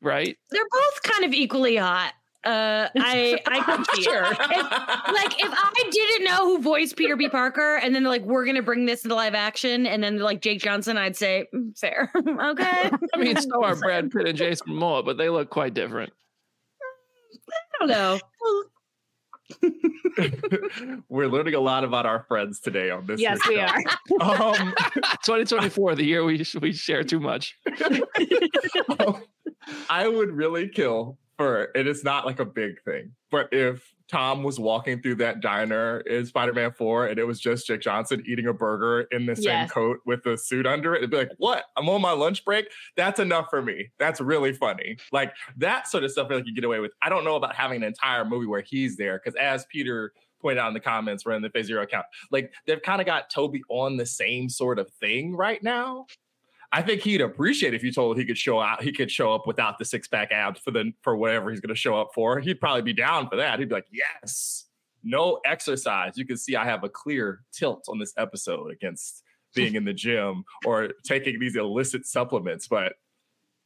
right? 0.00 0.36
They're 0.50 0.62
both 0.70 1.02
kind 1.02 1.24
of 1.24 1.32
equally 1.32 1.76
hot. 1.76 2.12
Uh, 2.46 2.88
I 2.96 3.40
I 3.46 3.60
can 3.60 3.84
see 3.92 4.02
Sure. 4.02 4.24
If, 4.24 4.40
like 4.40 5.34
if 5.42 5.52
I 5.52 5.88
didn't 5.90 6.24
know 6.24 6.46
who 6.46 6.62
voiced 6.62 6.96
Peter 6.96 7.16
B. 7.16 7.28
Parker, 7.28 7.76
and 7.76 7.92
then 7.92 8.04
like, 8.04 8.22
we're 8.22 8.46
gonna 8.46 8.62
bring 8.62 8.86
this 8.86 9.04
into 9.04 9.16
live 9.16 9.34
action, 9.34 9.84
and 9.84 10.02
then 10.02 10.20
like 10.20 10.42
Jake 10.42 10.60
Johnson, 10.60 10.96
I'd 10.96 11.16
say 11.16 11.46
"Mm, 11.52 11.76
fair, 11.76 12.12
okay. 12.16 12.90
I 13.14 13.18
mean, 13.18 13.36
so 13.36 13.64
are 13.64 13.74
Brad 13.74 14.12
Pitt 14.12 14.28
and 14.28 14.38
Jason 14.38 14.68
Momoa, 14.68 15.04
but 15.04 15.16
they 15.16 15.28
look 15.28 15.50
quite 15.50 15.74
different. 15.74 16.12
I 17.82 17.86
don't 17.86 17.88
know. 17.88 18.20
We're 21.08 21.28
learning 21.28 21.54
a 21.54 21.60
lot 21.60 21.82
about 21.84 22.06
our 22.06 22.24
friends 22.28 22.60
today 22.60 22.90
on 22.90 23.06
this. 23.06 23.20
Yes, 23.20 23.40
we 23.48 23.56
show. 23.56 23.60
are. 24.20 24.52
Um, 24.54 24.74
2024, 25.24 25.96
the 25.96 26.04
year 26.04 26.24
we 26.24 26.44
we 26.60 26.72
share 26.72 27.02
too 27.02 27.20
much. 27.20 27.56
I 29.90 30.08
would 30.08 30.30
really 30.30 30.68
kill 30.68 31.18
for 31.36 31.70
it's 31.74 32.04
not 32.04 32.26
like 32.26 32.40
a 32.40 32.44
big 32.44 32.82
thing, 32.84 33.12
but 33.30 33.48
if 33.52 33.92
Tom 34.08 34.42
was 34.44 34.58
walking 34.60 35.02
through 35.02 35.16
that 35.16 35.40
diner 35.40 35.98
in 36.00 36.24
Spider-Man 36.24 36.72
4 36.72 37.08
and 37.08 37.18
it 37.18 37.24
was 37.24 37.40
just 37.40 37.66
Jake 37.66 37.80
Johnson 37.80 38.22
eating 38.26 38.46
a 38.46 38.52
burger 38.52 39.02
in 39.10 39.26
the 39.26 39.34
same 39.34 39.44
Yes. 39.46 39.72
coat 39.72 39.98
with 40.06 40.22
the 40.22 40.38
suit 40.38 40.64
under 40.64 40.94
it, 40.94 40.98
it'd 40.98 41.10
be 41.10 41.16
like, 41.16 41.32
what? 41.38 41.64
I'm 41.76 41.88
on 41.88 42.00
my 42.00 42.12
lunch 42.12 42.44
break. 42.44 42.68
That's 42.96 43.18
enough 43.18 43.46
for 43.50 43.60
me. 43.60 43.90
That's 43.98 44.20
really 44.20 44.52
funny. 44.52 44.96
Like 45.12 45.34
that 45.56 45.88
sort 45.88 46.04
of 46.04 46.12
stuff 46.12 46.28
like 46.30 46.46
you 46.46 46.54
get 46.54 46.64
away 46.64 46.78
with. 46.78 46.92
I 47.02 47.08
don't 47.08 47.24
know 47.24 47.34
about 47.36 47.56
having 47.56 47.78
an 47.78 47.88
entire 47.88 48.24
movie 48.24 48.46
where 48.46 48.60
he's 48.62 48.96
there, 48.96 49.20
because 49.22 49.36
as 49.36 49.66
Peter 49.72 50.12
pointed 50.40 50.58
out 50.60 50.68
in 50.68 50.74
the 50.74 50.80
comments, 50.80 51.24
we're 51.26 51.32
in 51.32 51.42
the 51.42 51.50
Phase 51.50 51.66
Zero 51.66 51.82
account. 51.82 52.06
Like 52.30 52.52
they've 52.66 52.80
kind 52.80 53.00
of 53.00 53.06
got 53.06 53.28
Tobey 53.30 53.62
on 53.68 53.96
the 53.96 54.06
same 54.06 54.48
sort 54.48 54.78
of 54.78 54.88
thing 55.00 55.34
right 55.34 55.62
now. 55.62 56.06
I 56.72 56.82
think 56.82 57.02
he'd 57.02 57.20
appreciate 57.20 57.74
if 57.74 57.82
you 57.82 57.92
told 57.92 58.18
he 58.18 58.24
could 58.24 58.38
show 58.38 58.60
out, 58.60 58.82
he 58.82 58.92
could 58.92 59.10
show 59.10 59.32
up 59.32 59.46
without 59.46 59.78
the 59.78 59.84
six 59.84 60.08
pack 60.08 60.32
abs 60.32 60.60
for 60.60 60.70
the 60.70 60.92
for 61.02 61.16
whatever 61.16 61.50
he's 61.50 61.60
going 61.60 61.74
to 61.74 61.80
show 61.80 61.98
up 61.98 62.10
for. 62.14 62.40
He'd 62.40 62.60
probably 62.60 62.82
be 62.82 62.92
down 62.92 63.28
for 63.28 63.36
that. 63.36 63.58
He'd 63.58 63.68
be 63.68 63.74
like, 63.74 63.86
yes, 63.90 64.66
no 65.02 65.40
exercise. 65.44 66.16
You 66.16 66.26
can 66.26 66.36
see 66.36 66.56
I 66.56 66.64
have 66.64 66.84
a 66.84 66.88
clear 66.88 67.40
tilt 67.52 67.84
on 67.88 67.98
this 67.98 68.12
episode 68.16 68.72
against 68.72 69.22
being 69.54 69.74
in 69.74 69.84
the 69.84 69.94
gym 69.94 70.44
or 70.64 70.90
taking 71.04 71.38
these 71.38 71.56
illicit 71.56 72.06
supplements. 72.06 72.68
But 72.68 72.94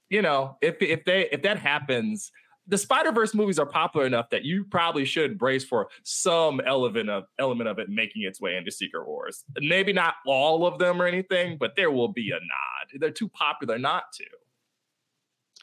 you 0.09 0.23
know, 0.23 0.57
if 0.61 0.77
if 0.81 1.05
they 1.05 1.29
if 1.31 1.43
that 1.43 1.59
happens, 1.59 2.31
the 2.71 2.79
Spider 2.79 3.11
Verse 3.11 3.35
movies 3.35 3.59
are 3.59 3.67
popular 3.67 4.07
enough 4.07 4.31
that 4.31 4.45
you 4.45 4.65
probably 4.65 5.05
should 5.05 5.37
brace 5.37 5.65
for 5.65 5.89
some 6.05 6.61
element 6.61 7.11
of 7.11 7.25
element 7.39 7.69
of 7.69 7.79
it 7.79 7.89
making 7.89 8.23
its 8.23 8.41
way 8.41 8.57
into 8.57 8.71
Secret 8.71 9.07
Wars. 9.07 9.45
Maybe 9.59 9.93
not 9.93 10.15
all 10.25 10.65
of 10.65 10.79
them 10.79 11.03
or 11.03 11.07
anything, 11.07 11.59
but 11.59 11.75
there 11.77 11.91
will 11.91 12.09
be 12.09 12.31
a 12.31 12.35
nod. 12.35 13.01
They're 13.01 13.11
too 13.11 13.29
popular 13.29 13.79
not 13.79 14.13
to. 14.15 14.25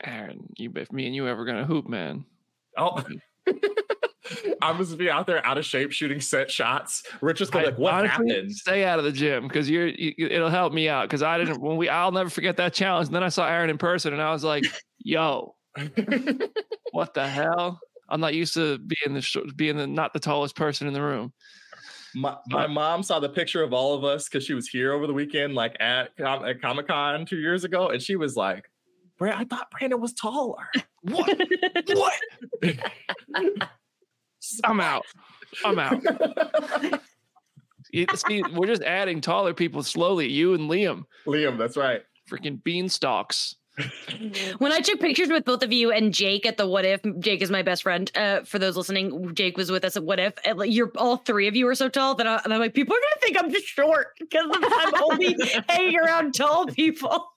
Aaron, 0.03 0.49
you 0.57 0.71
if 0.75 0.91
me 0.91 1.07
and 1.07 1.15
you 1.15 1.27
ever 1.27 1.45
gonna 1.45 1.65
hoop, 1.65 1.87
man. 1.87 2.25
Oh. 2.77 3.01
I'm 4.61 4.77
just 4.77 4.97
be 4.97 5.09
out 5.09 5.25
there 5.25 5.45
out 5.45 5.57
of 5.57 5.63
shape 5.63 5.93
shooting 5.93 6.19
set 6.19 6.51
shots. 6.51 7.03
Rich 7.21 7.39
is 7.39 7.49
gonna 7.49 7.67
be 7.67 7.71
like, 7.71 7.79
what 7.79 7.93
Honestly, 7.93 8.29
happened? 8.29 8.51
Stay 8.51 8.83
out 8.83 8.99
of 8.99 9.05
the 9.05 9.13
gym 9.13 9.47
because 9.47 9.69
you're. 9.69 9.87
You, 9.87 10.13
it'll 10.17 10.49
help 10.49 10.73
me 10.73 10.89
out 10.89 11.07
because 11.07 11.23
I 11.23 11.37
didn't. 11.37 11.61
When 11.61 11.77
we, 11.77 11.87
I'll 11.87 12.11
never 12.11 12.29
forget 12.29 12.57
that 12.57 12.73
challenge. 12.73 13.07
And 13.07 13.15
then 13.15 13.23
I 13.23 13.29
saw 13.29 13.47
Aaron 13.47 13.69
in 13.69 13.77
person, 13.77 14.11
and 14.11 14.21
I 14.21 14.33
was 14.33 14.43
like, 14.43 14.65
"Yo, 14.99 15.55
what 16.91 17.13
the 17.13 17.27
hell? 17.27 17.79
I'm 18.09 18.21
not 18.21 18.33
used 18.33 18.53
to 18.53 18.77
being 18.77 19.13
the 19.13 19.53
being 19.55 19.77
the 19.77 19.87
not 19.87 20.13
the 20.13 20.19
tallest 20.19 20.55
person 20.55 20.87
in 20.87 20.93
the 20.93 21.01
room." 21.01 21.33
My, 22.15 22.37
my 22.47 22.67
mom 22.67 23.03
saw 23.03 23.19
the 23.19 23.29
picture 23.29 23.61
of 23.61 23.73
all 23.73 23.93
of 23.93 24.03
us 24.03 24.27
because 24.27 24.43
she 24.43 24.53
was 24.53 24.67
here 24.67 24.93
over 24.93 25.05
the 25.05 25.13
weekend, 25.13 25.53
like 25.53 25.75
at, 25.79 26.15
Com- 26.17 26.45
at 26.45 26.61
Comic 26.61 26.87
Con 26.87 27.25
two 27.25 27.37
years 27.37 27.63
ago, 27.63 27.89
and 27.89 28.01
she 28.01 28.15
was 28.15 28.35
like, 28.35 28.71
"Brand, 29.19 29.39
I 29.39 29.43
thought 29.43 29.69
Brandon 29.71 30.01
was 30.01 30.13
taller." 30.13 30.67
What? 31.01 31.39
what? 31.89 32.19
I'm 34.63 34.79
out. 34.79 35.05
I'm 35.63 35.79
out. 35.79 36.01
See, 37.91 38.43
we're 38.53 38.67
just 38.67 38.83
adding 38.83 39.21
taller 39.21 39.53
people 39.53 39.83
slowly. 39.83 40.27
You 40.27 40.53
and 40.53 40.69
Liam, 40.69 41.03
Liam, 41.25 41.57
that's 41.57 41.77
right. 41.77 42.01
freaking 42.29 42.61
beanstalks. 42.61 43.55
When 44.57 44.71
I 44.71 44.79
took 44.79 44.99
pictures 44.99 45.29
with 45.29 45.45
both 45.45 45.61
of 45.63 45.71
you 45.71 45.91
and 45.91 46.13
Jake 46.13 46.45
at 46.45 46.57
the 46.57 46.67
What 46.67 46.83
If, 46.85 47.01
Jake 47.19 47.41
is 47.41 47.51
my 47.51 47.61
best 47.61 47.83
friend. 47.83 48.11
Uh, 48.15 48.41
for 48.43 48.57
those 48.59 48.75
listening, 48.75 49.33
Jake 49.35 49.57
was 49.57 49.69
with 49.71 49.83
us 49.85 49.95
at 49.95 50.03
What 50.03 50.19
If. 50.19 50.33
And 50.45 50.57
like, 50.57 50.71
you're 50.73 50.91
all 50.97 51.17
three 51.17 51.47
of 51.47 51.55
you 51.55 51.67
are 51.67 51.75
so 51.75 51.87
tall 51.89 52.15
that 52.15 52.25
I, 52.27 52.41
and 52.43 52.53
I'm 52.53 52.59
like, 52.59 52.73
people 52.73 52.95
are 52.95 52.99
gonna 52.99 53.21
think 53.21 53.37
I'm 53.39 53.51
just 53.51 53.65
short 53.67 54.07
because 54.19 54.45
I'm 54.51 55.03
only 55.03 55.35
hanging 55.69 55.99
around 55.99 56.33
tall 56.33 56.65
people. 56.67 57.27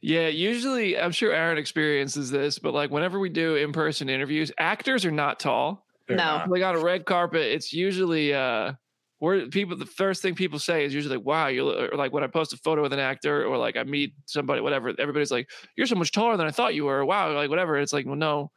Yeah, 0.00 0.28
usually 0.28 0.98
I'm 0.98 1.12
sure 1.12 1.32
Aaron 1.32 1.58
experiences 1.58 2.30
this, 2.30 2.58
but 2.58 2.74
like 2.74 2.90
whenever 2.90 3.18
we 3.18 3.28
do 3.28 3.56
in-person 3.56 4.08
interviews, 4.08 4.52
actors 4.58 5.04
are 5.04 5.10
not 5.10 5.40
tall. 5.40 5.86
They're 6.08 6.16
No. 6.16 6.24
not. 6.24 6.50
Like 6.50 6.62
on 6.62 6.76
a 6.76 6.80
red 6.80 7.04
carpet, 7.06 7.42
it's 7.42 7.72
usually 7.72 8.32
uh 8.34 8.74
where 9.18 9.46
people 9.48 9.76
the 9.76 9.86
first 9.86 10.20
thing 10.22 10.34
people 10.34 10.58
say 10.58 10.84
is 10.84 10.92
usually 10.92 11.16
like, 11.16 11.26
wow, 11.26 11.46
you 11.46 11.64
look 11.64 11.92
or 11.92 11.96
like 11.96 12.12
when 12.12 12.24
I 12.24 12.26
post 12.26 12.52
a 12.52 12.56
photo 12.58 12.82
with 12.82 12.92
an 12.92 12.98
actor 12.98 13.46
or 13.46 13.56
like 13.56 13.76
I 13.76 13.82
meet 13.84 14.12
somebody, 14.26 14.60
whatever, 14.60 14.92
everybody's 14.98 15.30
like, 15.30 15.48
You're 15.76 15.86
so 15.86 15.94
much 15.94 16.12
taller 16.12 16.36
than 16.36 16.46
I 16.46 16.50
thought 16.50 16.74
you 16.74 16.84
were. 16.84 17.04
Wow, 17.04 17.32
like 17.32 17.50
whatever. 17.50 17.78
It's 17.78 17.92
like, 17.92 18.06
well, 18.06 18.16
no. 18.16 18.50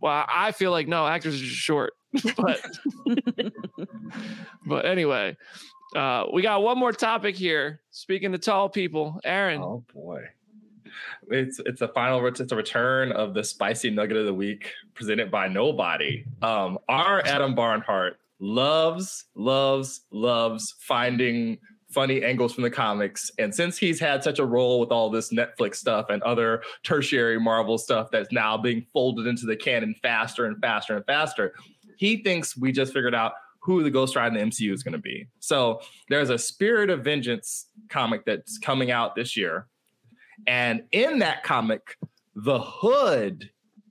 Well, 0.00 0.24
I 0.28 0.52
feel 0.52 0.70
like 0.70 0.88
no, 0.88 1.06
actors 1.06 1.34
are 1.34 1.44
just 1.44 1.56
short. 1.56 1.92
but 2.36 2.60
but 4.66 4.86
anyway, 4.86 5.36
uh 5.94 6.24
we 6.32 6.40
got 6.40 6.62
one 6.62 6.78
more 6.78 6.92
topic 6.92 7.36
here. 7.36 7.80
Speaking 7.90 8.32
to 8.32 8.38
tall 8.38 8.68
people, 8.68 9.20
Aaron. 9.24 9.60
Oh 9.60 9.84
boy. 9.92 10.24
It's 11.30 11.60
it's 11.66 11.82
a 11.82 11.88
final 11.88 12.24
it's 12.26 12.40
a 12.40 12.56
return 12.56 13.12
of 13.12 13.34
the 13.34 13.44
spicy 13.44 13.90
nugget 13.90 14.16
of 14.16 14.24
the 14.24 14.32
week 14.32 14.72
presented 14.94 15.30
by 15.30 15.48
nobody. 15.48 16.24
Um 16.40 16.78
our 16.88 17.20
Adam 17.26 17.54
Barnhardt 17.54 18.14
loves, 18.40 19.26
loves, 19.34 20.02
loves 20.10 20.74
finding 20.80 21.58
funny 21.90 22.22
angles 22.22 22.52
from 22.52 22.64
the 22.64 22.70
comics. 22.70 23.30
And 23.38 23.54
since 23.54 23.78
he's 23.78 23.98
had 23.98 24.22
such 24.22 24.38
a 24.38 24.44
role 24.44 24.78
with 24.80 24.90
all 24.90 25.10
this 25.10 25.32
Netflix 25.32 25.76
stuff 25.76 26.06
and 26.10 26.22
other 26.22 26.62
tertiary 26.82 27.40
Marvel 27.40 27.78
stuff 27.78 28.10
that's 28.10 28.30
now 28.30 28.58
being 28.58 28.84
folded 28.92 29.26
into 29.26 29.46
the 29.46 29.56
canon 29.56 29.94
faster 30.02 30.44
and 30.44 30.58
faster 30.60 30.96
and 30.96 31.06
faster, 31.06 31.54
he 31.96 32.22
thinks 32.22 32.56
we 32.56 32.72
just 32.72 32.92
figured 32.92 33.14
out 33.14 33.32
who 33.60 33.82
the 33.82 33.90
Ghost 33.90 34.16
Rider 34.16 34.36
in 34.36 34.50
the 34.50 34.50
MCU 34.50 34.72
is 34.72 34.82
going 34.82 34.92
to 34.92 34.98
be. 34.98 35.26
So 35.40 35.80
there's 36.08 36.30
a 36.30 36.38
Spirit 36.38 36.90
of 36.90 37.02
Vengeance 37.04 37.66
comic 37.88 38.24
that's 38.24 38.58
coming 38.58 38.90
out 38.90 39.16
this 39.16 39.36
year. 39.36 39.66
And 40.46 40.84
in 40.92 41.18
that 41.18 41.42
comic, 41.42 41.96
the 42.34 42.60
hood 42.60 43.50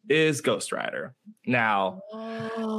is 0.10 0.41
Ghost 0.41 0.72
Rider. 0.72 1.16
Now, 1.45 2.01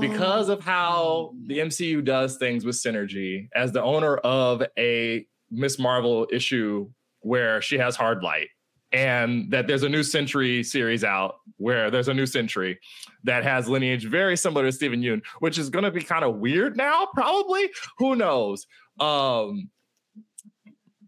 because 0.00 0.48
of 0.48 0.60
how 0.60 1.34
the 1.46 1.58
MCU 1.58 2.04
does 2.04 2.36
things 2.36 2.64
with 2.64 2.76
synergy, 2.76 3.48
as 3.54 3.72
the 3.72 3.82
owner 3.82 4.16
of 4.18 4.62
a 4.78 5.26
Miss 5.50 5.78
Marvel 5.78 6.26
issue 6.30 6.90
where 7.20 7.60
she 7.62 7.78
has 7.78 7.96
hard 7.96 8.22
light, 8.22 8.48
and 8.92 9.50
that 9.50 9.66
there's 9.66 9.82
a 9.82 9.88
new 9.88 10.02
Sentry 10.02 10.62
series 10.62 11.04
out 11.04 11.36
where 11.58 11.90
there's 11.90 12.08
a 12.08 12.14
new 12.14 12.26
Sentry 12.26 12.78
that 13.24 13.44
has 13.44 13.68
lineage 13.68 14.06
very 14.06 14.36
similar 14.36 14.64
to 14.64 14.72
Steven 14.72 15.02
Yeun, 15.02 15.22
which 15.40 15.58
is 15.58 15.68
going 15.68 15.84
to 15.84 15.90
be 15.90 16.02
kind 16.02 16.24
of 16.24 16.36
weird 16.36 16.76
now, 16.76 17.06
probably. 17.14 17.70
Who 17.98 18.16
knows? 18.16 18.66
Um, 18.98 19.70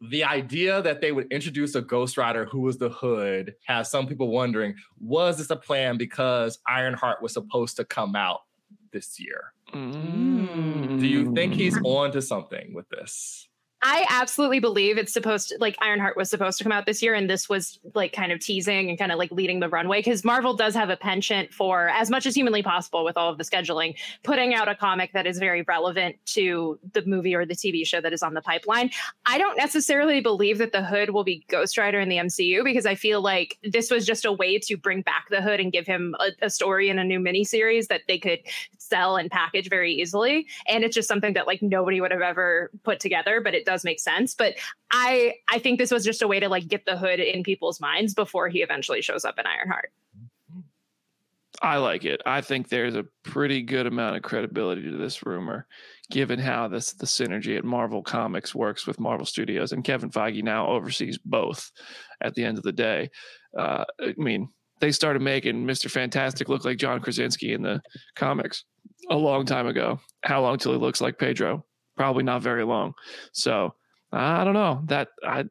the 0.01 0.25
idea 0.25 0.81
that 0.83 1.01
they 1.01 1.13
would 1.13 1.31
introduce 1.31 1.75
a 1.75 1.83
Ghost 1.83 2.17
Rider 2.17 2.47
who 2.47 2.61
was 2.61 2.79
the 2.79 2.89
Hood 2.89 3.55
has 3.67 3.91
some 3.91 4.07
people 4.07 4.29
wondering: 4.29 4.75
Was 4.99 5.39
this 5.39 5.51
a 5.51 5.57
plan 5.57 5.99
because 5.99 6.59
Ironheart 6.67 7.23
was 7.23 7.33
supposed 7.33 7.77
to 7.77 7.85
come 7.85 8.17
out 8.17 8.41
this 8.93 9.21
year? 9.21 9.53
Mm. 9.75 10.41
Mm. 10.91 11.01
Do 11.01 11.07
you 11.07 11.33
think 11.35 11.55
he's 11.55 11.79
on 11.85 12.13
to 12.13 12.23
something 12.23 12.73
with 12.75 12.89
this? 12.89 13.49
I 13.83 14.05
absolutely 14.11 14.61
believe 14.61 14.99
it's 14.99 15.13
supposed 15.13 15.49
to 15.49 15.57
like 15.59 15.75
Ironheart 15.81 16.15
was 16.15 16.29
supposed 16.29 16.59
to 16.59 16.65
come 16.65 16.73
out 16.73 16.85
this 16.85 17.03
year, 17.03 17.15
and 17.15 17.31
this 17.31 17.49
was 17.49 17.79
like 17.95 18.13
kind 18.13 18.31
of 18.31 18.39
teasing 18.39 18.91
and 18.91 18.99
kind 18.99 19.11
of 19.11 19.19
like 19.19 19.31
leading 19.33 19.61
the 19.61 19.71
runway 19.71 20.01
because 20.01 20.23
Marvel 20.23 20.53
does 20.53 20.75
have 20.75 20.91
a 20.91 20.99
penchant 20.99 21.55
for 21.55 21.89
as 21.89 22.11
much 22.11 22.27
as 22.27 22.35
humanly 22.35 22.63
possible 22.63 23.05
with 23.05 23.17
all 23.17 23.31
of 23.31 23.39
the 23.39 23.45
scheduling, 23.45 23.97
putting 24.23 24.53
out 24.53 24.69
a 24.69 24.75
comic 24.75 25.13
that 25.15 25.27
is 25.27 25.39
very 25.39 25.63
relevant 25.63 26.17
to 26.27 26.79
the 26.93 27.03
movie 27.07 27.35
or 27.35 27.47
the 27.47 27.55
TV 27.55 27.87
show 27.87 28.03
that 28.03 28.13
is 28.13 28.23
on 28.23 28.35
the 28.35 28.43
pipeline. 28.43 28.91
I 29.25 29.39
don't 29.39 29.57
necessarily 29.57 30.21
believe 30.21 30.59
that 30.59 30.73
the 30.73 30.85
Hood 30.85 31.11
will 31.11 31.25
be 31.25 31.47
Ghost 31.49 31.79
Rider 31.79 32.01
in 32.01 32.11
the 32.11 32.17
MCU 32.17 32.63
because 32.63 32.85
I 32.85 32.95
feel 32.95 33.23
like 33.23 33.57
this 33.63 33.91
was 33.91 34.05
just 34.05 34.27
a 34.27 34.33
way 34.33 34.59
to 34.59 34.77
bring 34.77 35.01
back 35.01 35.29
the 35.31 35.41
Hood 35.41 35.59
and 35.59 35.73
give 35.73 35.87
him 35.87 36.15
a, 36.21 36.33
a 36.43 36.51
story 36.51 36.91
in 36.91 36.99
a 36.99 37.05
new 37.05 37.19
miniseries 37.19 37.87
that 37.87 38.03
they 38.09 38.19
could 38.19 38.41
sell 38.77 39.17
and 39.17 39.31
package 39.31 39.71
very 39.71 39.95
easily. 39.95 40.47
And 40.69 40.85
it's 40.85 40.95
just 40.95 41.09
something 41.09 41.33
that 41.33 41.47
like 41.47 41.63
nobody 41.63 42.03
would 42.03 42.11
have 42.11 42.21
ever 42.21 42.71
put 42.83 43.01
together, 43.01 43.41
but 43.41 43.55
it 43.55 43.65
does 43.71 43.85
make 43.85 44.01
sense. 44.01 44.35
But 44.35 44.55
I 44.91 45.35
I 45.49 45.59
think 45.59 45.79
this 45.79 45.91
was 45.91 46.05
just 46.05 46.23
a 46.23 46.29
way 46.29 46.41
to 46.41 46.49
like 46.49 46.67
get 46.67 46.85
the 46.85 46.97
hood 46.97 47.21
in 47.21 47.43
people's 47.43 47.81
minds 47.81 48.15
before 48.15 48.49
he 48.49 48.63
eventually 48.63 49.03
shows 49.03 49.25
up 49.25 49.39
in 49.39 49.47
Ironheart. 49.47 49.93
I 51.63 51.77
like 51.77 52.05
it. 52.05 52.23
I 52.25 52.41
think 52.41 52.69
there's 52.69 52.95
a 52.95 53.05
pretty 53.23 53.61
good 53.63 53.87
amount 53.87 54.17
of 54.17 54.23
credibility 54.23 54.83
to 54.83 54.97
this 54.97 55.27
rumor, 55.27 55.67
given 56.11 56.39
how 56.39 56.69
this 56.69 56.95
the 56.95 57.07
synergy 57.07 57.59
at 57.59 57.65
Marvel 57.65 58.03
Comics 58.03 58.55
works 58.55 58.87
with 58.87 58.99
Marvel 58.99 59.27
Studios, 59.27 59.73
and 59.73 59.85
Kevin 59.85 60.11
Feige 60.11 60.43
now 60.43 60.67
oversees 60.69 61.19
both. 61.19 61.71
At 62.23 62.35
the 62.35 62.45
end 62.45 62.59
of 62.59 62.65
the 62.65 62.73
day, 62.73 63.11
uh, 63.59 63.85
I 64.01 64.15
mean, 64.17 64.49
they 64.81 64.93
started 64.93 65.23
making 65.23 65.67
Mister 65.67 65.89
Fantastic 65.89 66.49
look 66.49 66.65
like 66.65 66.79
John 66.79 67.01
Krasinski 67.01 67.53
in 67.53 67.63
the 67.63 67.83
comics 68.15 68.65
a 69.11 69.17
long 69.17 69.45
time 69.45 69.67
ago. 69.67 70.01
How 70.23 70.41
long 70.41 70.57
till 70.57 70.73
he 70.73 70.79
looks 70.79 71.01
like 71.01 71.19
Pedro? 71.19 71.65
Probably 72.01 72.23
not 72.23 72.41
very 72.41 72.65
long. 72.65 72.95
So 73.33 73.75
I 74.11 74.43
don't 74.45 74.55
know 74.55 74.81
that 74.87 75.09
I. 75.23 75.45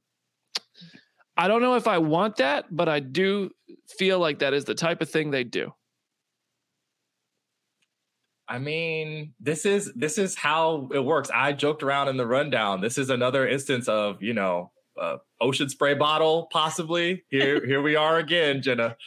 I 1.37 1.47
don't 1.47 1.61
know 1.61 1.75
if 1.75 1.87
I 1.87 1.99
want 1.99 2.37
that, 2.37 2.65
but 2.71 2.89
I 2.89 3.01
do 3.01 3.51
feel 3.99 4.17
like 4.17 4.39
that 4.39 4.55
is 4.55 4.65
the 4.65 4.73
type 4.73 4.99
of 5.03 5.11
thing 5.11 5.29
they 5.29 5.43
do. 5.43 5.71
I 8.47 8.57
mean, 8.57 9.35
this 9.39 9.63
is 9.63 9.93
this 9.93 10.17
is 10.17 10.33
how 10.33 10.89
it 10.91 11.05
works. 11.05 11.29
I 11.31 11.53
joked 11.53 11.83
around 11.83 12.07
in 12.07 12.17
the 12.17 12.25
rundown. 12.25 12.81
This 12.81 12.97
is 12.97 13.11
another 13.11 13.47
instance 13.47 13.87
of 13.87 14.19
you 14.19 14.33
know, 14.33 14.71
uh, 14.99 15.17
ocean 15.39 15.69
spray 15.69 15.93
bottle, 15.93 16.47
possibly. 16.51 17.25
Here, 17.29 17.63
here 17.67 17.83
we 17.83 17.95
are 17.95 18.17
again, 18.17 18.63
Jenna. 18.63 18.97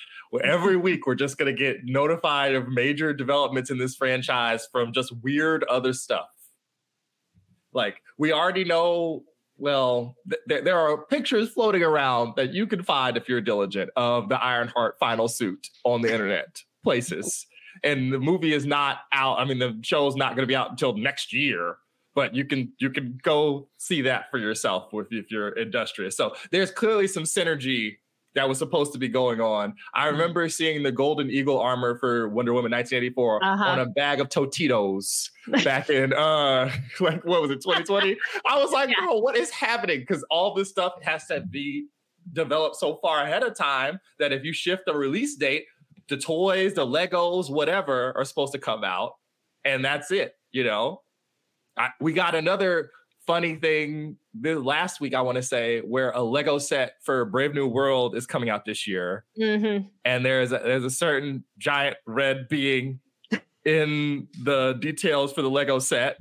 every 0.44 0.76
week 0.76 1.08
we're 1.08 1.16
just 1.16 1.38
going 1.38 1.52
to 1.52 1.60
get 1.60 1.78
notified 1.82 2.54
of 2.54 2.68
major 2.68 3.12
developments 3.12 3.68
in 3.68 3.78
this 3.78 3.96
franchise 3.96 4.68
from 4.70 4.92
just 4.92 5.12
weird 5.24 5.64
other 5.64 5.92
stuff. 5.92 6.28
Like 7.72 8.00
we 8.18 8.32
already 8.32 8.64
know 8.64 9.24
well, 9.58 10.16
th- 10.28 10.64
there 10.64 10.78
are 10.78 11.04
pictures 11.06 11.50
floating 11.50 11.84
around 11.84 12.34
that 12.36 12.52
you 12.52 12.66
can 12.66 12.82
find 12.82 13.16
if 13.16 13.28
you're 13.28 13.40
diligent 13.40 13.90
of 13.94 14.28
the 14.28 14.42
Ironheart 14.42 14.96
final 14.98 15.28
suit 15.28 15.68
on 15.84 16.02
the 16.02 16.12
internet 16.12 16.60
places. 16.82 17.46
And 17.84 18.12
the 18.12 18.18
movie 18.18 18.54
is 18.54 18.66
not 18.66 18.98
out. 19.12 19.38
I 19.38 19.44
mean, 19.44 19.60
the 19.60 19.78
show 19.82 20.08
is 20.08 20.16
not 20.16 20.30
going 20.30 20.42
to 20.42 20.48
be 20.48 20.56
out 20.56 20.70
until 20.70 20.96
next 20.96 21.32
year, 21.32 21.76
but 22.14 22.34
you 22.34 22.44
can 22.44 22.72
you 22.80 22.90
can 22.90 23.18
go 23.22 23.68
see 23.78 24.02
that 24.02 24.30
for 24.30 24.38
yourself 24.38 24.88
if, 24.92 25.06
if 25.10 25.30
you're 25.30 25.50
industrious. 25.50 26.16
So 26.16 26.34
there's 26.50 26.70
clearly 26.70 27.06
some 27.06 27.22
synergy 27.22 27.98
that 28.34 28.48
was 28.48 28.58
supposed 28.58 28.92
to 28.92 28.98
be 28.98 29.08
going 29.08 29.40
on. 29.40 29.74
I 29.94 30.06
mm-hmm. 30.06 30.12
remember 30.12 30.48
seeing 30.48 30.82
the 30.82 30.92
Golden 30.92 31.30
Eagle 31.30 31.58
armor 31.58 31.98
for 31.98 32.28
Wonder 32.28 32.52
Woman 32.52 32.72
1984 32.72 33.44
uh-huh. 33.44 33.64
on 33.64 33.78
a 33.80 33.86
bag 33.86 34.20
of 34.20 34.28
Tostitos 34.28 35.30
back 35.64 35.90
in 35.90 36.12
uh 36.12 36.70
like 37.00 37.24
what 37.24 37.42
was 37.42 37.50
it 37.50 37.60
2020? 37.62 38.16
I 38.46 38.58
was 38.58 38.72
like, 38.72 38.90
yeah. 38.90 39.06
what 39.08 39.36
is 39.36 39.50
happening? 39.50 40.00
Because 40.00 40.24
all 40.30 40.54
this 40.54 40.70
stuff 40.70 40.94
has 41.02 41.26
to 41.26 41.40
be 41.40 41.86
developed 42.32 42.76
so 42.76 42.98
far 43.02 43.22
ahead 43.22 43.42
of 43.42 43.56
time 43.56 43.98
that 44.18 44.32
if 44.32 44.44
you 44.44 44.52
shift 44.52 44.84
the 44.86 44.94
release 44.94 45.36
date, 45.36 45.64
the 46.08 46.16
toys, 46.16 46.74
the 46.74 46.86
Legos, 46.86 47.50
whatever 47.50 48.16
are 48.16 48.24
supposed 48.24 48.52
to 48.52 48.58
come 48.58 48.84
out, 48.84 49.14
and 49.64 49.84
that's 49.84 50.10
it. 50.10 50.34
You 50.52 50.64
know, 50.64 51.02
I, 51.76 51.90
we 52.00 52.12
got 52.12 52.34
another 52.34 52.90
funny 53.26 53.56
thing 53.56 54.16
the 54.38 54.54
last 54.54 55.00
week, 55.00 55.14
I 55.14 55.20
want 55.20 55.36
to 55.36 55.42
say, 55.42 55.80
where 55.80 56.10
a 56.10 56.22
Lego 56.22 56.58
set 56.58 56.94
for 57.02 57.24
Brave 57.24 57.54
New 57.54 57.66
World 57.66 58.16
is 58.16 58.26
coming 58.26 58.50
out 58.50 58.64
this 58.64 58.86
year, 58.86 59.24
mm-hmm. 59.38 59.86
and 60.04 60.24
there's 60.24 60.52
a, 60.52 60.58
there's 60.58 60.84
a 60.84 60.90
certain 60.90 61.44
giant 61.58 61.96
red 62.06 62.48
being 62.48 63.00
in 63.64 64.28
the 64.42 64.74
details 64.80 65.32
for 65.32 65.42
the 65.42 65.50
Lego 65.50 65.78
set 65.78 66.16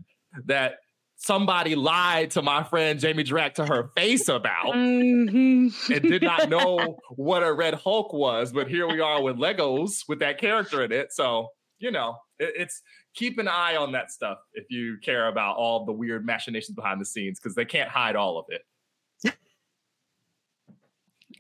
that 0.46 0.80
somebody 1.22 1.76
lied 1.76 2.32
to 2.32 2.42
my 2.42 2.64
friend 2.64 3.00
Jamie 3.00 3.24
Jirak 3.24 3.54
to 3.56 3.66
her 3.66 3.92
face 3.96 4.28
about 4.28 4.74
mm-hmm. 4.74 5.94
and 5.94 6.02
did 6.02 6.24
not 6.24 6.50
know 6.50 6.98
what 7.12 7.44
a 7.44 7.54
Red 7.54 7.76
Hulk 7.76 8.12
was. 8.12 8.52
But 8.52 8.68
here 8.68 8.88
we 8.88 9.00
are 9.00 9.22
with 9.22 9.38
Legos 9.38 10.04
with 10.08 10.20
that 10.20 10.40
character 10.40 10.84
in 10.84 10.92
it. 10.92 11.14
So, 11.14 11.50
you 11.80 11.92
know, 11.92 12.18
it's 12.42 12.82
keep 13.14 13.38
an 13.38 13.48
eye 13.48 13.76
on 13.76 13.92
that 13.92 14.12
stuff 14.12 14.40
if 14.54 14.66
you 14.70 14.98
care 15.02 15.28
about 15.28 15.58
all 15.58 15.86
the 15.86 15.92
weird 15.92 16.26
machinations 16.26 16.76
behind 16.76 17.00
the 17.00 17.06
scenes 17.06 17.40
because 17.40 17.56
they 17.56 17.66
can't 17.66 17.90
hide 17.90 18.16
all 18.16 18.38
of 18.38 18.46
it. 18.50 19.36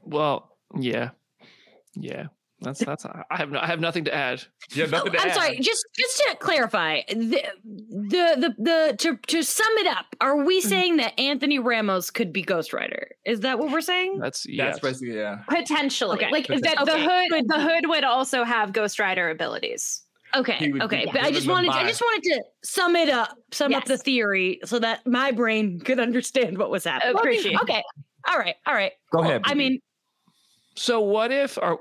well, 0.03 0.57
yeah, 0.77 1.09
yeah. 1.95 2.27
That's 2.61 2.85
that's. 2.85 3.05
I 3.05 3.23
have 3.31 3.53
I 3.55 3.65
have 3.65 3.79
nothing 3.79 4.05
to 4.05 4.13
add. 4.13 4.43
Yeah, 4.69 4.85
nothing 4.85 5.15
oh, 5.15 5.19
I'm 5.19 5.29
add. 5.29 5.35
sorry. 5.35 5.59
Just 5.59 5.83
just 5.97 6.17
to 6.17 6.37
clarify, 6.39 7.01
the, 7.09 7.41
the 7.65 8.35
the 8.37 8.55
the 8.59 8.95
to 8.99 9.17
to 9.17 9.41
sum 9.41 9.67
it 9.77 9.87
up, 9.87 10.15
are 10.21 10.37
we 10.37 10.59
mm-hmm. 10.59 10.69
saying 10.69 10.97
that 10.97 11.19
Anthony 11.19 11.57
Ramos 11.57 12.11
could 12.11 12.31
be 12.31 12.43
Ghost 12.43 12.71
Rider? 12.71 13.09
Is 13.25 13.39
that 13.39 13.57
what 13.57 13.71
we're 13.71 13.81
saying? 13.81 14.19
That's 14.19 14.45
yes. 14.47 14.75
that's 14.75 14.79
basically 14.79 15.17
yeah. 15.17 15.39
Potentially, 15.49 16.17
okay. 16.17 16.31
like 16.31 16.45
Potentially. 16.45 16.75
The, 16.77 16.85
the 16.85 16.93
okay. 16.93 17.29
hood. 17.29 17.45
The 17.47 17.59
hood 17.59 17.87
would 17.87 18.03
also 18.03 18.43
have 18.43 18.73
Ghost 18.73 18.99
Rider 18.99 19.31
abilities. 19.31 20.03
Okay, 20.35 20.71
okay, 20.81 21.05
but 21.11 21.21
I 21.21 21.31
just 21.31 21.47
wanted 21.47 21.71
I 21.71 21.87
just 21.87 22.01
wanted 22.01 22.23
to 22.29 22.43
sum 22.63 22.95
it 22.95 23.09
up, 23.09 23.37
sum 23.51 23.71
yes. 23.71 23.81
up 23.81 23.85
the 23.85 23.97
theory 23.97 24.59
so 24.63 24.79
that 24.79 25.05
my 25.05 25.31
brain 25.31 25.79
could 25.79 25.99
understand 25.99 26.57
what 26.57 26.69
was 26.69 26.85
happening. 26.85 27.15
Appreciate. 27.15 27.59
Okay, 27.61 27.83
all 28.27 28.37
right, 28.37 28.55
all 28.65 28.73
right. 28.73 28.93
Go 29.11 29.19
ahead. 29.19 29.41
I 29.45 29.53
mean, 29.53 29.79
so 30.75 31.01
what 31.01 31.31
if 31.31 31.57
or 31.57 31.79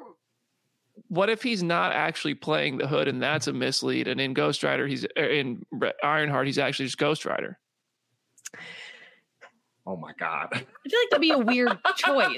what 1.08 1.30
if 1.30 1.42
he's 1.42 1.62
not 1.62 1.92
actually 1.92 2.34
playing 2.34 2.78
the 2.78 2.86
hood 2.86 3.08
and 3.08 3.22
that's 3.22 3.46
a 3.46 3.52
mislead 3.52 4.08
and 4.08 4.20
in 4.20 4.34
Ghost 4.34 4.62
Rider 4.62 4.86
he's 4.86 5.04
er, 5.18 5.24
in 5.24 5.64
Ironheart 6.02 6.46
he's 6.46 6.58
actually 6.58 6.86
just 6.86 6.98
Ghost 6.98 7.24
Rider? 7.24 7.58
Oh 9.86 9.96
my 9.96 10.12
god! 10.18 10.48
I 10.52 10.58
feel 10.58 11.00
like 11.00 11.10
that'd 11.10 11.20
be 11.20 11.30
a 11.30 11.38
weird 11.38 11.76
choice, 11.96 12.36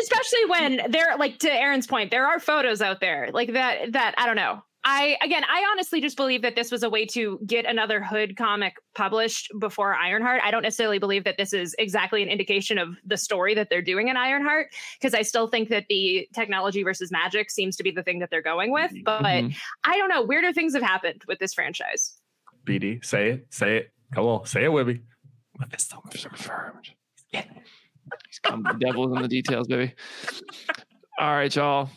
especially 0.00 0.44
when 0.48 0.80
there, 0.90 1.16
like 1.18 1.38
to 1.40 1.52
Aaron's 1.52 1.86
point, 1.86 2.10
there 2.10 2.26
are 2.26 2.40
photos 2.40 2.80
out 2.80 3.00
there 3.00 3.30
like 3.32 3.52
that. 3.52 3.92
That 3.92 4.14
I 4.16 4.26
don't 4.26 4.36
know. 4.36 4.62
I 4.84 5.16
again, 5.22 5.42
I 5.44 5.64
honestly 5.72 6.00
just 6.00 6.16
believe 6.16 6.42
that 6.42 6.56
this 6.56 6.70
was 6.70 6.82
a 6.82 6.90
way 6.90 7.06
to 7.06 7.40
get 7.46 7.64
another 7.64 8.02
Hood 8.02 8.36
comic 8.36 8.74
published 8.94 9.50
before 9.58 9.94
Ironheart. 9.94 10.40
I 10.44 10.50
don't 10.50 10.62
necessarily 10.62 10.98
believe 10.98 11.24
that 11.24 11.36
this 11.38 11.52
is 11.52 11.74
exactly 11.78 12.22
an 12.22 12.28
indication 12.28 12.78
of 12.78 12.96
the 13.04 13.16
story 13.16 13.54
that 13.54 13.70
they're 13.70 13.82
doing 13.82 14.08
in 14.08 14.16
Ironheart 14.16 14.68
because 15.00 15.14
I 15.14 15.22
still 15.22 15.48
think 15.48 15.70
that 15.70 15.86
the 15.88 16.28
technology 16.34 16.82
versus 16.82 17.10
magic 17.10 17.50
seems 17.50 17.76
to 17.76 17.82
be 17.82 17.90
the 17.90 18.02
thing 18.02 18.18
that 18.18 18.30
they're 18.30 18.42
going 18.42 18.72
with. 18.72 18.90
Mm-hmm. 18.90 19.04
But 19.04 19.22
mm-hmm. 19.22 19.56
I 19.84 19.96
don't 19.96 20.08
know, 20.08 20.22
weirder 20.22 20.52
things 20.52 20.74
have 20.74 20.82
happened 20.82 21.22
with 21.26 21.38
this 21.38 21.54
franchise. 21.54 22.18
BD, 22.66 23.04
say 23.04 23.30
it, 23.30 23.46
say 23.50 23.78
it. 23.78 23.90
Come 24.14 24.26
on, 24.26 24.46
say 24.46 24.64
it, 24.64 24.70
Wibby. 24.70 25.00
Mephisto 25.58 26.02
confirmed. 26.10 26.90
Yeah. 27.32 27.44
He's 28.26 28.38
come 28.38 28.62
the 28.62 28.74
devil's 28.74 29.16
in 29.16 29.22
the 29.22 29.28
details, 29.28 29.66
baby. 29.66 29.94
All 31.18 31.32
right, 31.32 31.54
y'all. 31.54 31.88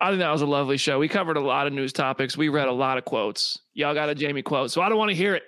I 0.00 0.10
think 0.10 0.20
that 0.20 0.30
was 0.30 0.42
a 0.42 0.46
lovely 0.46 0.76
show. 0.76 0.98
We 0.98 1.08
covered 1.08 1.36
a 1.36 1.40
lot 1.40 1.66
of 1.66 1.72
news 1.72 1.92
topics. 1.92 2.36
We 2.36 2.48
read 2.48 2.68
a 2.68 2.72
lot 2.72 2.98
of 2.98 3.04
quotes. 3.04 3.58
Y'all 3.74 3.94
got 3.94 4.08
a 4.08 4.14
Jamie 4.14 4.42
quote, 4.42 4.70
so 4.70 4.80
I 4.80 4.88
don't 4.88 4.98
want 4.98 5.10
to 5.10 5.16
hear 5.16 5.34
it. 5.34 5.42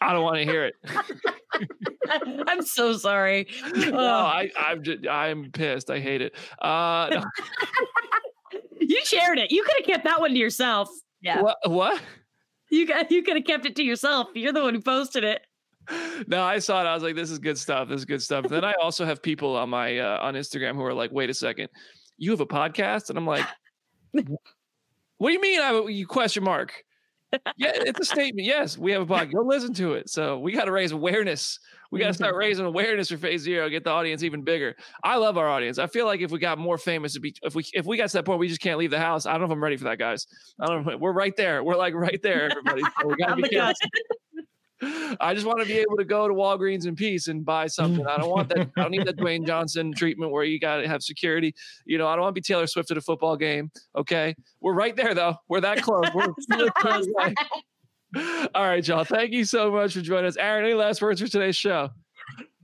I 0.00 0.12
don't 0.12 0.22
want 0.22 0.36
to 0.36 0.44
hear 0.44 0.66
it. 0.66 0.74
I'm 2.46 2.62
so 2.62 2.96
sorry. 2.96 3.48
no, 3.74 3.98
I, 3.98 4.50
I'm 4.58 4.82
just, 4.82 5.06
I'm 5.08 5.50
pissed. 5.50 5.90
I 5.90 5.98
hate 5.98 6.22
it. 6.22 6.34
Uh, 6.60 7.08
no. 7.10 7.24
you 8.80 9.04
shared 9.04 9.38
it. 9.38 9.50
You 9.50 9.62
could 9.64 9.74
have 9.78 9.86
kept 9.86 10.04
that 10.04 10.20
one 10.20 10.30
to 10.30 10.36
yourself. 10.36 10.88
Yeah. 11.20 11.42
What? 11.42 11.56
What? 11.66 12.00
You 12.70 12.86
got. 12.86 13.10
You 13.10 13.22
could 13.22 13.36
have 13.36 13.46
kept 13.46 13.66
it 13.66 13.76
to 13.76 13.82
yourself. 13.82 14.28
You're 14.34 14.52
the 14.52 14.62
one 14.62 14.74
who 14.74 14.80
posted 14.80 15.24
it. 15.24 15.40
No, 16.26 16.42
I 16.42 16.58
saw 16.58 16.82
it. 16.82 16.86
I 16.86 16.92
was 16.92 17.02
like, 17.02 17.16
"This 17.16 17.30
is 17.30 17.38
good 17.38 17.56
stuff. 17.56 17.88
This 17.88 18.00
is 18.00 18.04
good 18.04 18.22
stuff." 18.22 18.46
then 18.48 18.62
I 18.62 18.74
also 18.74 19.06
have 19.06 19.22
people 19.22 19.56
on 19.56 19.70
my 19.70 19.98
uh, 19.98 20.18
on 20.20 20.34
Instagram 20.34 20.74
who 20.74 20.82
are 20.82 20.92
like, 20.92 21.10
"Wait 21.12 21.30
a 21.30 21.34
second, 21.34 21.70
you 22.18 22.30
have 22.32 22.40
a 22.40 22.46
podcast? 22.46 23.08
And 23.08 23.18
I'm 23.18 23.26
like, 23.26 23.46
what 24.12 25.28
do 25.28 25.32
you 25.32 25.40
mean? 25.40 25.60
I, 25.60 25.72
have 25.72 25.90
you 25.90 26.06
question 26.06 26.44
mark. 26.44 26.84
yeah, 27.32 27.72
it's 27.74 28.00
a 28.00 28.04
statement. 28.04 28.46
Yes, 28.46 28.78
we 28.78 28.92
have 28.92 29.02
a 29.02 29.06
podcast. 29.06 29.32
Go 29.32 29.42
listen 29.42 29.74
to 29.74 29.94
it. 29.94 30.08
So 30.08 30.38
we 30.38 30.52
got 30.52 30.64
to 30.64 30.72
raise 30.72 30.92
awareness. 30.92 31.58
We 31.90 32.00
got 32.00 32.08
to 32.08 32.14
start 32.14 32.34
raising 32.36 32.64
awareness 32.64 33.10
for 33.10 33.18
Phase 33.18 33.42
Zero, 33.42 33.68
get 33.68 33.84
the 33.84 33.90
audience 33.90 34.22
even 34.22 34.42
bigger. 34.42 34.76
I 35.04 35.16
love 35.16 35.36
our 35.36 35.48
audience. 35.48 35.78
I 35.78 35.86
feel 35.86 36.06
like 36.06 36.20
if 36.20 36.30
we 36.30 36.38
got 36.38 36.58
more 36.58 36.78
famous, 36.78 37.16
be, 37.18 37.34
if 37.42 37.54
we 37.54 37.64
if 37.74 37.86
we 37.86 37.96
got 37.96 38.08
to 38.08 38.16
that 38.18 38.24
point, 38.24 38.40
we 38.40 38.48
just 38.48 38.60
can't 38.60 38.78
leave 38.78 38.90
the 38.90 38.98
house. 38.98 39.26
I 39.26 39.32
don't 39.32 39.40
know 39.40 39.46
if 39.46 39.52
I'm 39.52 39.62
ready 39.62 39.76
for 39.76 39.84
that, 39.84 39.98
guys. 39.98 40.26
I 40.58 40.66
don't 40.66 40.86
know. 40.86 40.96
We're 40.96 41.12
right 41.12 41.36
there. 41.36 41.62
We're 41.62 41.76
like 41.76 41.94
right 41.94 42.20
there, 42.22 42.50
everybody. 42.50 42.82
So 43.00 43.08
we 43.08 43.16
got 43.16 43.34
to 43.34 43.42
be 43.42 43.48
careful. 43.48 43.74
I 44.82 45.34
just 45.34 45.46
want 45.46 45.60
to 45.60 45.66
be 45.66 45.78
able 45.78 45.96
to 45.96 46.04
go 46.04 46.28
to 46.28 46.34
Walgreens 46.34 46.86
in 46.86 46.94
peace 46.94 47.28
and 47.28 47.44
buy 47.44 47.66
something. 47.66 48.06
I 48.06 48.16
don't 48.16 48.30
want 48.30 48.48
that. 48.50 48.70
I 48.76 48.82
don't 48.82 48.90
need 48.92 49.06
that 49.06 49.16
Dwayne 49.16 49.46
Johnson 49.46 49.92
treatment 49.92 50.30
where 50.30 50.44
you 50.44 50.60
got 50.60 50.76
to 50.76 50.88
have 50.88 51.02
security. 51.02 51.54
You 51.84 51.98
know, 51.98 52.06
I 52.06 52.14
don't 52.14 52.22
want 52.22 52.34
to 52.34 52.40
be 52.40 52.44
Taylor 52.44 52.66
Swift 52.66 52.90
at 52.90 52.96
a 52.96 53.00
football 53.00 53.36
game. 53.36 53.70
Okay, 53.96 54.36
we're 54.60 54.74
right 54.74 54.94
there 54.94 55.14
though. 55.14 55.36
We're 55.48 55.60
that 55.62 55.82
close. 55.82 56.06
We're 56.14 56.32
close. 56.78 57.06
All 58.54 58.64
right, 58.64 58.86
y'all. 58.86 59.04
Thank 59.04 59.32
you 59.32 59.44
so 59.44 59.70
much 59.70 59.94
for 59.94 60.00
joining 60.00 60.26
us. 60.26 60.36
Aaron, 60.36 60.64
any 60.64 60.74
last 60.74 61.02
words 61.02 61.20
for 61.20 61.28
today's 61.28 61.56
show? 61.56 61.90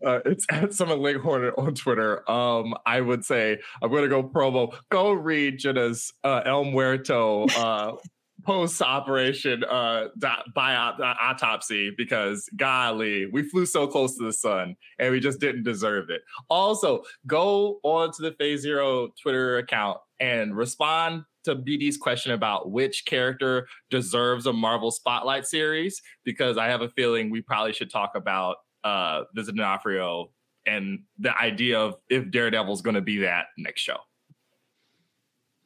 Uh, 0.05 0.21
it's 0.27 0.47
at 0.51 0.73
Summon 0.73 1.01
Leghorn 1.01 1.51
on 1.57 1.75
Twitter. 1.75 2.31
Um, 2.31 2.75
I 2.85 3.01
would 3.01 3.25
say 3.25 3.59
I'm 3.83 3.91
going 3.91 4.03
to 4.03 4.09
go 4.09 4.23
promo. 4.23 4.75
Go 4.91 5.13
read 5.13 5.59
Jenna's 5.59 6.13
uh, 6.23 6.43
El 6.45 6.65
Muerto 6.65 7.47
uh, 7.57 7.97
post 8.45 8.81
operation 8.83 9.65
uh, 9.65 10.09
biop- 10.19 11.01
uh, 11.01 11.15
autopsy 11.21 11.93
because 11.97 12.49
golly, 12.57 13.27
we 13.27 13.43
flew 13.43 13.67
so 13.67 13.87
close 13.87 14.17
to 14.17 14.25
the 14.25 14.33
sun 14.33 14.77
and 14.99 15.13
we 15.13 15.21
just 15.21 15.41
didn't 15.41 15.65
deserve 15.65 16.11
it. 16.11 16.23
Also, 16.49 17.03
go 17.27 17.81
on 17.83 18.13
to 18.13 18.23
the 18.23 18.33
Phase 18.33 18.61
Zero 18.61 19.09
Twitter 19.21 19.59
account 19.59 19.99
and 20.21 20.57
respond 20.57 21.25
to 21.45 21.57
BD's 21.57 21.97
question 21.97 22.33
about 22.33 22.71
which 22.71 23.05
character 23.05 23.67
deserves 23.91 24.47
a 24.47 24.53
Marvel 24.53 24.91
Spotlight 24.91 25.47
series 25.47 26.01
because 26.25 26.57
I 26.57 26.67
have 26.67 26.83
a 26.83 26.89
feeling 26.89 27.31
we 27.31 27.43
probably 27.43 27.73
should 27.73 27.91
talk 27.91 28.13
about 28.15 28.57
uh, 28.83 29.25
Vincent 29.35 29.57
D'Onofrio 29.57 30.31
and 30.67 31.01
the 31.19 31.37
idea 31.39 31.79
of 31.79 31.97
if 32.09 32.31
Daredevil's 32.31 32.83
going 32.83 32.95
to 32.95 33.03
be 33.03 33.19
that 33.19 33.47
next 33.59 33.83
show. 33.83 33.99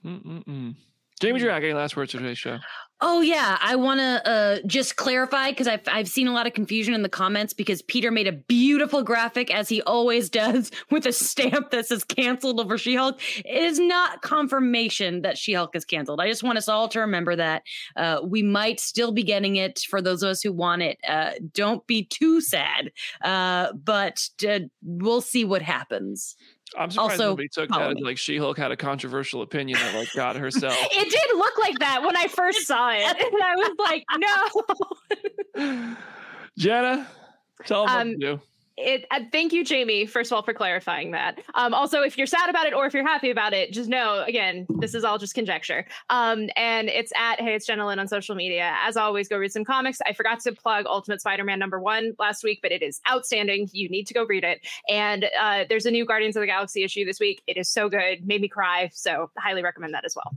Mm-mm-mm. 0.05 0.75
Jamie 1.19 1.41
Jirak, 1.41 1.59
any 1.59 1.73
last 1.73 1.97
words 1.97 2.13
for 2.13 2.19
today's 2.19 2.39
show? 2.39 2.59
Oh 3.01 3.21
yeah, 3.21 3.59
I 3.61 3.77
want 3.77 4.01
to 4.01 4.29
uh, 4.29 4.59
just 4.67 4.97
clarify 4.97 5.51
because 5.51 5.69
I've 5.69 5.87
I've 5.87 6.09
seen 6.09 6.27
a 6.27 6.33
lot 6.33 6.49
of 6.49 6.53
confusion 6.53 6.95
in 6.95 7.03
the 7.03 7.09
comments 7.09 7.53
because 7.53 7.81
Peter 7.81 8.11
made 8.11 8.27
a 8.27 8.33
beautiful 8.33 9.05
graphic 9.05 9.55
as 9.55 9.69
he 9.69 9.81
always 9.83 10.29
does 10.31 10.73
with 10.91 11.07
a 11.07 11.13
stamp 11.13 11.71
that 11.71 11.87
says 11.87 12.03
"canceled" 12.03 12.59
over 12.59 12.77
She-Hulk. 12.77 13.21
It 13.45 13.63
is 13.63 13.79
not 13.79 14.23
confirmation 14.23 15.23
that 15.23 15.39
She-Hulk 15.39 15.77
is 15.77 15.85
canceled. 15.85 16.21
I 16.21 16.27
just 16.27 16.43
want 16.43 16.59
us 16.59 16.69
all 16.69 16.89
to 16.89 16.99
remember 16.99 17.37
that 17.37 17.63
uh, 17.95 18.19
we 18.25 18.43
might 18.43 18.81
still 18.81 19.13
be 19.13 19.23
getting 19.23 19.57
it 19.57 19.79
for 19.89 20.03
those 20.03 20.25
of 20.25 20.31
us 20.31 20.43
who 20.43 20.53
want 20.53 20.83
it. 20.83 20.99
Uh, 21.09 21.33
don't 21.55 21.87
be 21.87 22.03
too 22.05 22.41
sad, 22.41 22.91
uh, 23.23 23.73
but 23.75 24.29
uh, 24.49 24.61
we'll 24.83 25.21
see 25.21 25.45
what 25.45 25.63
happens. 25.63 26.35
I'm 26.77 26.91
surprised 26.91 27.13
Also, 27.13 27.31
nobody 27.31 27.49
took 27.49 27.69
that 27.69 27.75
follow 27.75 27.91
as 27.91 27.95
me. 27.97 28.03
like 28.03 28.19
She-Hulk 28.19 28.59
had 28.59 28.71
a 28.73 28.77
controversial 28.77 29.43
opinion 29.43 29.79
that 29.79 29.95
like 29.95 30.13
got 30.13 30.37
herself. 30.37 30.75
It 30.93 31.11
did 31.11 31.37
look 31.39 31.57
like 31.59 31.79
that 31.79 32.03
when 32.03 32.17
I 32.17 32.27
first 32.29 32.67
saw 32.67 32.91
it. 32.93 33.05
And 33.33 33.43
I 33.43 33.55
was 33.57 33.77
like, 33.79 34.05
no. 35.57 35.97
Jenna, 36.59 37.07
tell 37.67 37.87
them 37.87 37.95
Um, 37.97 38.09
what 38.09 38.21
to 38.21 38.27
do. 38.37 38.41
It, 38.81 39.07
uh, 39.11 39.21
thank 39.33 39.53
you, 39.53 39.65
Jamie, 39.65 40.07
first 40.07 40.31
of 40.31 40.37
all, 40.37 40.43
for 40.43 40.55
clarifying 40.55 41.11
that. 41.11 41.41
Um, 41.57 41.75
also, 41.75 42.01
if 42.03 42.17
you're 42.17 42.29
sad 42.29 42.49
about 42.49 42.67
it 42.67 42.73
or 42.73 42.87
if 42.87 42.95
you're 42.95 43.07
happy 43.07 43.31
about 43.31 43.53
it, 43.53 43.73
just 43.73 43.89
know, 43.89 44.23
again, 44.25 44.67
this 44.79 44.95
is 44.95 45.03
all 45.03 45.19
just 45.19 45.35
conjecture. 45.35 45.85
Um, 46.11 46.49
and 46.55 46.89
it's 46.89 47.13
at 47.17 47.41
Hey, 47.41 47.55
it's 47.55 47.67
Jenna 47.67 47.85
on 47.85 48.09
social 48.09 48.37
media. 48.37 48.77
As 48.85 48.97
always, 48.97 49.27
go 49.27 49.37
read 49.37 49.53
some 49.53 49.65
comics. 49.65 49.99
I 50.07 50.13
forgot 50.13 50.39
to 50.41 50.53
plug 50.53 50.87
Ultimate 50.87 51.21
Spider 51.21 51.43
Man 51.43 51.59
number 51.59 51.81
one 51.81 52.13
last 52.21 52.45
week, 52.45 52.61
but 52.63 52.71
it 52.71 52.83
is 52.83 53.01
outstanding. 53.11 53.69
You 53.73 53.89
need 53.89 54.07
to 54.07 54.15
go 54.15 54.25
read 54.25 54.45
it. 54.45 54.65
And 54.89 55.27
uh, 55.41 55.65
there's 55.69 55.87
a 55.87 55.91
new 55.91 56.07
Guardians 56.07 56.37
of 56.37 56.41
the 56.41 56.47
Galaxy 56.47 56.85
issue 56.85 57.05
this 57.05 57.19
week. 57.19 57.43
It 57.49 57.57
is 57.57 57.69
so 57.69 57.89
good, 57.89 58.27
made 58.27 58.41
me 58.41 58.49
cry. 58.49 58.91
So, 58.93 59.31
highly 59.37 59.63
recommend 59.63 59.93
that 59.95 60.05
as 60.05 60.15
well. 60.15 60.37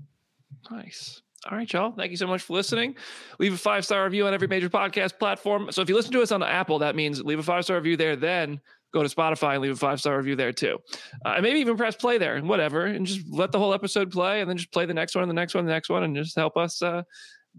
Nice. 0.72 1.22
All 1.50 1.58
right, 1.58 1.72
y'all. 1.74 1.92
Thank 1.92 2.12
you 2.12 2.18
so 2.18 2.28
much 2.28 2.44
for 2.44 2.54
listening. 2.54 2.96
Leave 3.40 3.54
a 3.54 3.58
five 3.58 3.84
star 3.84 4.04
review 4.04 4.28
on 4.28 4.34
every 4.34 4.48
major 4.48 4.70
podcast 4.70 5.18
platform. 5.18 5.72
So 5.72 5.82
if 5.82 5.90
you 5.90 5.96
listen 5.96 6.12
to 6.12 6.22
us 6.22 6.32
on 6.32 6.44
Apple, 6.44 6.80
that 6.80 6.96
means 6.96 7.24
leave 7.24 7.40
a 7.40 7.44
five 7.44 7.64
star 7.64 7.78
review 7.78 7.98
there. 7.98 8.16
Then 8.16 8.62
go 8.94 9.02
to 9.02 9.10
Spotify 9.10 9.54
and 9.54 9.62
leave 9.62 9.72
a 9.72 9.76
five 9.76 10.00
star 10.00 10.18
review 10.18 10.36
there 10.36 10.54
too. 10.54 10.78
Uh, 11.26 11.30
and 11.30 11.44
maybe 11.44 11.60
even 11.60 11.78
press 11.78 11.96
play 11.96 12.20
there 12.20 12.36
and 12.36 12.48
whatever, 12.48 12.86
and 12.86 13.08
just 13.08 13.22
let 13.28 13.52
the 13.52 13.58
whole 13.58 13.74
episode 13.74 14.12
play, 14.12 14.42
and 14.42 14.50
then 14.50 14.58
just 14.58 14.72
play 14.72 14.86
the 14.86 14.94
next 14.94 15.16
one, 15.16 15.28
the 15.28 15.34
next 15.34 15.56
one, 15.56 15.66
the 15.66 15.72
next 15.72 15.90
one, 15.90 16.04
and 16.04 16.16
just 16.16 16.36
help 16.36 16.58
us 16.58 16.82
uh, 16.84 17.02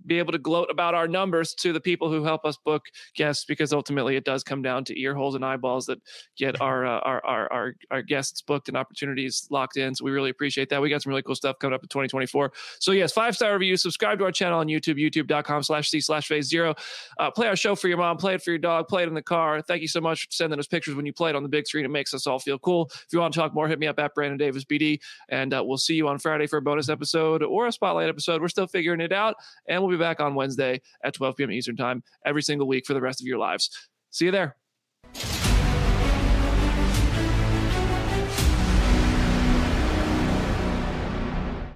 be 0.06 0.18
able 0.18 0.32
to 0.32 0.38
gloat 0.38 0.68
about 0.70 0.94
our 0.94 1.06
numbers 1.08 1.54
to 1.54 1.72
the 1.72 1.80
people 1.80 2.10
who 2.10 2.24
help 2.24 2.44
us 2.44 2.56
book 2.64 2.82
guests, 3.14 3.44
because 3.44 3.72
ultimately 3.72 4.16
it 4.16 4.24
does 4.24 4.42
come 4.42 4.62
down 4.62 4.84
to 4.84 5.00
ear 5.00 5.14
holes 5.14 5.34
and 5.34 5.44
eyeballs 5.44 5.86
that 5.86 5.98
get 6.36 6.60
our 6.60 6.86
uh, 6.86 7.00
our, 7.00 7.24
our 7.24 7.52
our 7.52 7.74
our 7.90 8.02
guests 8.02 8.42
booked 8.42 8.68
and 8.68 8.76
opportunities 8.76 9.46
locked 9.50 9.76
in. 9.76 9.94
So 9.94 10.04
we 10.04 10.10
really 10.10 10.30
appreciate 10.30 10.68
that. 10.70 10.80
We 10.80 10.90
got 10.90 11.02
some 11.02 11.10
really 11.10 11.22
cool 11.22 11.34
stuff 11.34 11.58
coming 11.58 11.74
up 11.74 11.82
in 11.82 11.88
2024. 11.88 12.52
So 12.80 12.92
yes, 12.92 13.12
five 13.12 13.36
star 13.36 13.52
review. 13.52 13.76
Subscribe 13.76 14.18
to 14.18 14.24
our 14.24 14.32
channel 14.32 14.58
on 14.58 14.66
YouTube, 14.66 14.98
youtube.com 14.98 15.62
slash 15.62 15.88
c 15.88 16.00
slash 16.00 16.26
phase 16.26 16.48
zero. 16.48 16.74
Uh, 17.18 17.30
play 17.30 17.46
our 17.46 17.56
show 17.56 17.74
for 17.74 17.88
your 17.88 17.98
mom. 17.98 18.16
Play 18.16 18.34
it 18.34 18.42
for 18.42 18.50
your 18.50 18.58
dog. 18.58 18.88
Play 18.88 19.02
it 19.02 19.08
in 19.08 19.14
the 19.14 19.22
car. 19.22 19.62
Thank 19.62 19.82
you 19.82 19.88
so 19.88 20.00
much 20.00 20.22
for 20.22 20.32
sending 20.32 20.58
us 20.58 20.66
pictures 20.66 20.94
when 20.94 21.06
you 21.06 21.12
play 21.12 21.30
it 21.30 21.36
on 21.36 21.42
the 21.42 21.48
big 21.48 21.66
screen. 21.66 21.84
It 21.84 21.90
makes 21.90 22.14
us 22.14 22.26
all 22.26 22.38
feel 22.38 22.58
cool. 22.58 22.90
If 22.92 23.08
you 23.12 23.20
want 23.20 23.34
to 23.34 23.40
talk 23.40 23.54
more, 23.54 23.68
hit 23.68 23.78
me 23.78 23.86
up 23.86 23.98
at 23.98 24.14
Brandon 24.14 24.38
Davis 24.38 24.64
BD, 24.64 25.00
and 25.28 25.54
uh, 25.54 25.62
we'll 25.64 25.78
see 25.78 25.94
you 25.94 26.08
on 26.08 26.18
Friday 26.18 26.46
for 26.46 26.56
a 26.56 26.62
bonus 26.62 26.88
episode 26.88 27.42
or 27.42 27.66
a 27.66 27.72
spotlight 27.72 28.08
episode. 28.08 28.40
We're 28.40 28.48
still 28.48 28.66
figuring 28.66 29.00
it 29.00 29.12
out, 29.12 29.36
and 29.68 29.81
we'll 29.82 29.90
be 29.90 30.00
back 30.00 30.20
on 30.20 30.34
Wednesday 30.34 30.80
at 31.04 31.14
12 31.14 31.36
p.m. 31.36 31.52
Eastern 31.52 31.76
time 31.76 32.02
every 32.24 32.42
single 32.42 32.66
week 32.66 32.84
for 32.86 32.94
the 32.94 33.00
rest 33.00 33.20
of 33.20 33.26
your 33.26 33.38
lives. 33.38 33.70
See 34.10 34.26
you 34.26 34.30
there. 34.30 34.56